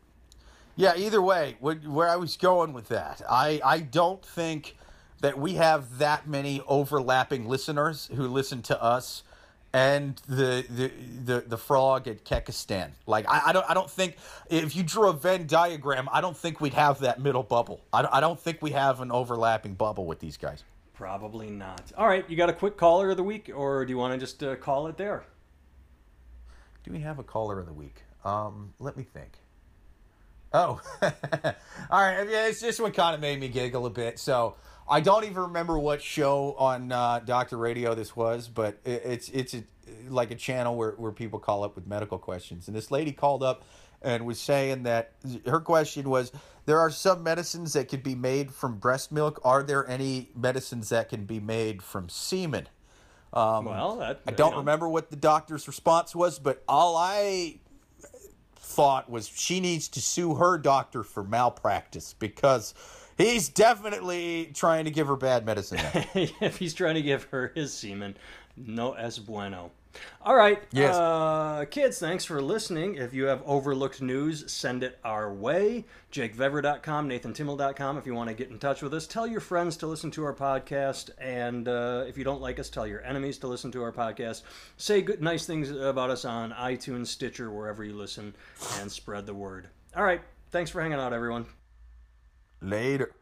yeah. 0.75 0.95
Either 0.95 1.21
way, 1.21 1.57
where, 1.59 1.75
where 1.75 2.09
I 2.09 2.15
was 2.15 2.37
going 2.37 2.73
with 2.73 2.87
that, 2.89 3.21
I 3.29 3.61
I 3.63 3.79
don't 3.79 4.25
think 4.25 4.77
that 5.21 5.37
we 5.37 5.53
have 5.53 5.99
that 5.99 6.27
many 6.27 6.61
overlapping 6.67 7.47
listeners 7.47 8.09
who 8.15 8.27
listen 8.27 8.61
to 8.63 8.81
us 8.81 9.23
and 9.73 10.15
the 10.27 10.63
the 10.69 10.91
the, 11.25 11.41
the 11.47 11.57
frog 11.57 12.07
at 12.07 12.23
Kekistan. 12.23 12.91
Like 13.07 13.25
I, 13.27 13.41
I 13.47 13.53
don't 13.53 13.69
I 13.69 13.73
don't 13.73 13.89
think 13.89 14.15
if 14.49 14.75
you 14.75 14.83
drew 14.83 15.09
a 15.09 15.13
Venn 15.13 15.47
diagram, 15.47 16.07
I 16.11 16.21
don't 16.21 16.37
think 16.37 16.61
we'd 16.61 16.75
have 16.75 16.99
that 16.99 17.19
middle 17.19 17.43
bubble. 17.43 17.81
I, 17.91 18.03
don't- 18.03 18.13
I 18.13 18.19
don't 18.19 18.39
think 18.39 18.61
we 18.61 18.71
have 18.71 19.01
an 19.01 19.11
overlapping 19.11 19.73
bubble 19.73 20.05
with 20.05 20.19
these 20.19 20.37
guys. 20.37 20.63
Probably 20.93 21.49
not. 21.49 21.91
All 21.97 22.07
right, 22.07 22.23
you 22.29 22.37
got 22.37 22.49
a 22.49 22.53
quick 22.53 22.77
caller 22.77 23.09
of 23.09 23.17
the 23.17 23.23
week, 23.23 23.49
or 23.53 23.83
do 23.83 23.89
you 23.91 23.97
want 23.97 24.13
to 24.13 24.19
just 24.19 24.43
uh, 24.43 24.55
call 24.55 24.85
it 24.87 24.95
there? 24.97 25.23
Do 26.83 26.91
we 26.91 26.99
have 26.99 27.17
a 27.17 27.23
caller 27.23 27.59
of 27.59 27.65
the 27.65 27.73
week? 27.73 28.03
Um, 28.23 28.73
let 28.79 28.95
me 28.95 29.03
think. 29.03 29.31
Oh, 30.53 30.79
all 31.01 31.11
right. 31.91 32.29
Yeah, 32.29 32.47
it's 32.47 32.61
just 32.61 32.79
one 32.79 32.91
kind 32.91 33.15
of 33.15 33.21
made 33.21 33.39
me 33.39 33.47
giggle 33.47 33.87
a 33.87 33.89
bit. 33.89 34.19
So 34.19 34.55
I 34.87 34.99
don't 34.99 35.23
even 35.23 35.43
remember 35.43 35.79
what 35.79 36.01
show 36.01 36.55
on 36.57 36.91
uh, 36.91 37.19
Doctor 37.19 37.57
Radio 37.57 37.95
this 37.95 38.15
was, 38.15 38.47
but 38.47 38.79
it, 38.83 39.01
it's 39.05 39.29
it's 39.29 39.53
a, 39.53 39.63
like 40.09 40.31
a 40.31 40.35
channel 40.35 40.75
where 40.75 40.91
where 40.91 41.11
people 41.11 41.39
call 41.39 41.63
up 41.63 41.75
with 41.75 41.87
medical 41.87 42.17
questions, 42.17 42.67
and 42.67 42.75
this 42.75 42.91
lady 42.91 43.11
called 43.11 43.43
up 43.43 43.63
and 44.01 44.25
was 44.25 44.39
saying 44.39 44.83
that 44.83 45.13
her 45.45 45.61
question 45.61 46.09
was 46.09 46.31
there 46.65 46.79
are 46.79 46.89
some 46.89 47.23
medicines 47.23 47.73
that 47.73 47.87
could 47.87 48.03
be 48.03 48.15
made 48.15 48.51
from 48.51 48.77
breast 48.77 49.11
milk. 49.11 49.39
Are 49.43 49.63
there 49.63 49.87
any 49.87 50.29
medicines 50.35 50.89
that 50.89 51.09
can 51.09 51.25
be 51.25 51.39
made 51.39 51.81
from 51.81 52.09
semen? 52.09 52.67
Well, 53.65 53.97
that 53.97 54.21
I 54.27 54.31
don't 54.31 54.57
remember 54.57 54.87
what 54.87 55.09
the 55.09 55.15
doctor's 55.15 55.67
response 55.67 56.15
was, 56.15 56.37
but 56.37 56.63
all 56.67 56.95
I 56.97 57.59
thought 58.55 59.09
was 59.09 59.27
she 59.27 59.59
needs 59.59 59.87
to 59.89 60.01
sue 60.01 60.35
her 60.35 60.57
doctor 60.57 61.03
for 61.03 61.23
malpractice 61.23 62.13
because 62.13 62.73
he's 63.17 63.49
definitely 63.49 64.51
trying 64.53 64.85
to 64.85 64.91
give 64.91 65.07
her 65.07 65.15
bad 65.15 65.45
medicine. 65.45 65.79
if 66.13 66.57
he's 66.57 66.73
trying 66.73 66.95
to 66.95 67.01
give 67.01 67.23
her 67.25 67.51
his 67.55 67.73
semen, 67.73 68.15
no 68.57 68.93
es 68.93 69.19
bueno. 69.19 69.71
All 70.23 70.35
right, 70.35 70.59
Yes. 70.71 70.95
uh, 70.95 71.65
kids, 71.69 71.99
thanks 71.99 72.25
for 72.25 72.41
listening. 72.41 72.95
If 72.95 73.13
you 73.13 73.25
have 73.25 73.43
overlooked 73.45 74.01
news, 74.01 74.51
send 74.51 74.81
it 74.81 74.97
our 75.03 75.31
way. 75.31 75.85
JakeVever.com, 76.11 77.09
NathanTimmel.com 77.09 77.97
if 77.99 78.07
you 78.07 78.15
want 78.15 78.29
to 78.29 78.33
get 78.35 78.49
in 78.49 78.57
touch 78.57 78.81
with 78.81 78.91
us. 78.95 79.05
Tell 79.05 79.27
your 79.27 79.39
friends 79.39 79.77
to 79.77 79.85
listen 79.87 80.09
to 80.11 80.23
our 80.25 80.33
podcast. 80.33 81.11
And 81.19 81.67
uh, 81.67 82.05
if 82.07 82.17
you 82.17 82.23
don't 82.23 82.41
like 82.41 82.57
us, 82.59 82.71
tell 82.71 82.87
your 82.87 83.03
enemies 83.03 83.37
to 83.39 83.47
listen 83.47 83.71
to 83.73 83.83
our 83.83 83.91
podcast. 83.91 84.41
Say 84.77 85.03
good, 85.03 85.21
nice 85.21 85.45
things 85.45 85.69
about 85.69 86.09
us 86.09 86.25
on 86.25 86.53
iTunes, 86.53 87.07
Stitcher, 87.07 87.51
wherever 87.51 87.83
you 87.83 87.93
listen, 87.93 88.33
and 88.79 88.91
spread 88.91 89.27
the 89.27 89.35
word. 89.35 89.67
All 89.95 90.03
right, 90.03 90.21
thanks 90.49 90.71
for 90.71 90.81
hanging 90.81 90.97
out, 90.97 91.13
everyone. 91.13 91.45
Later. 92.63 93.13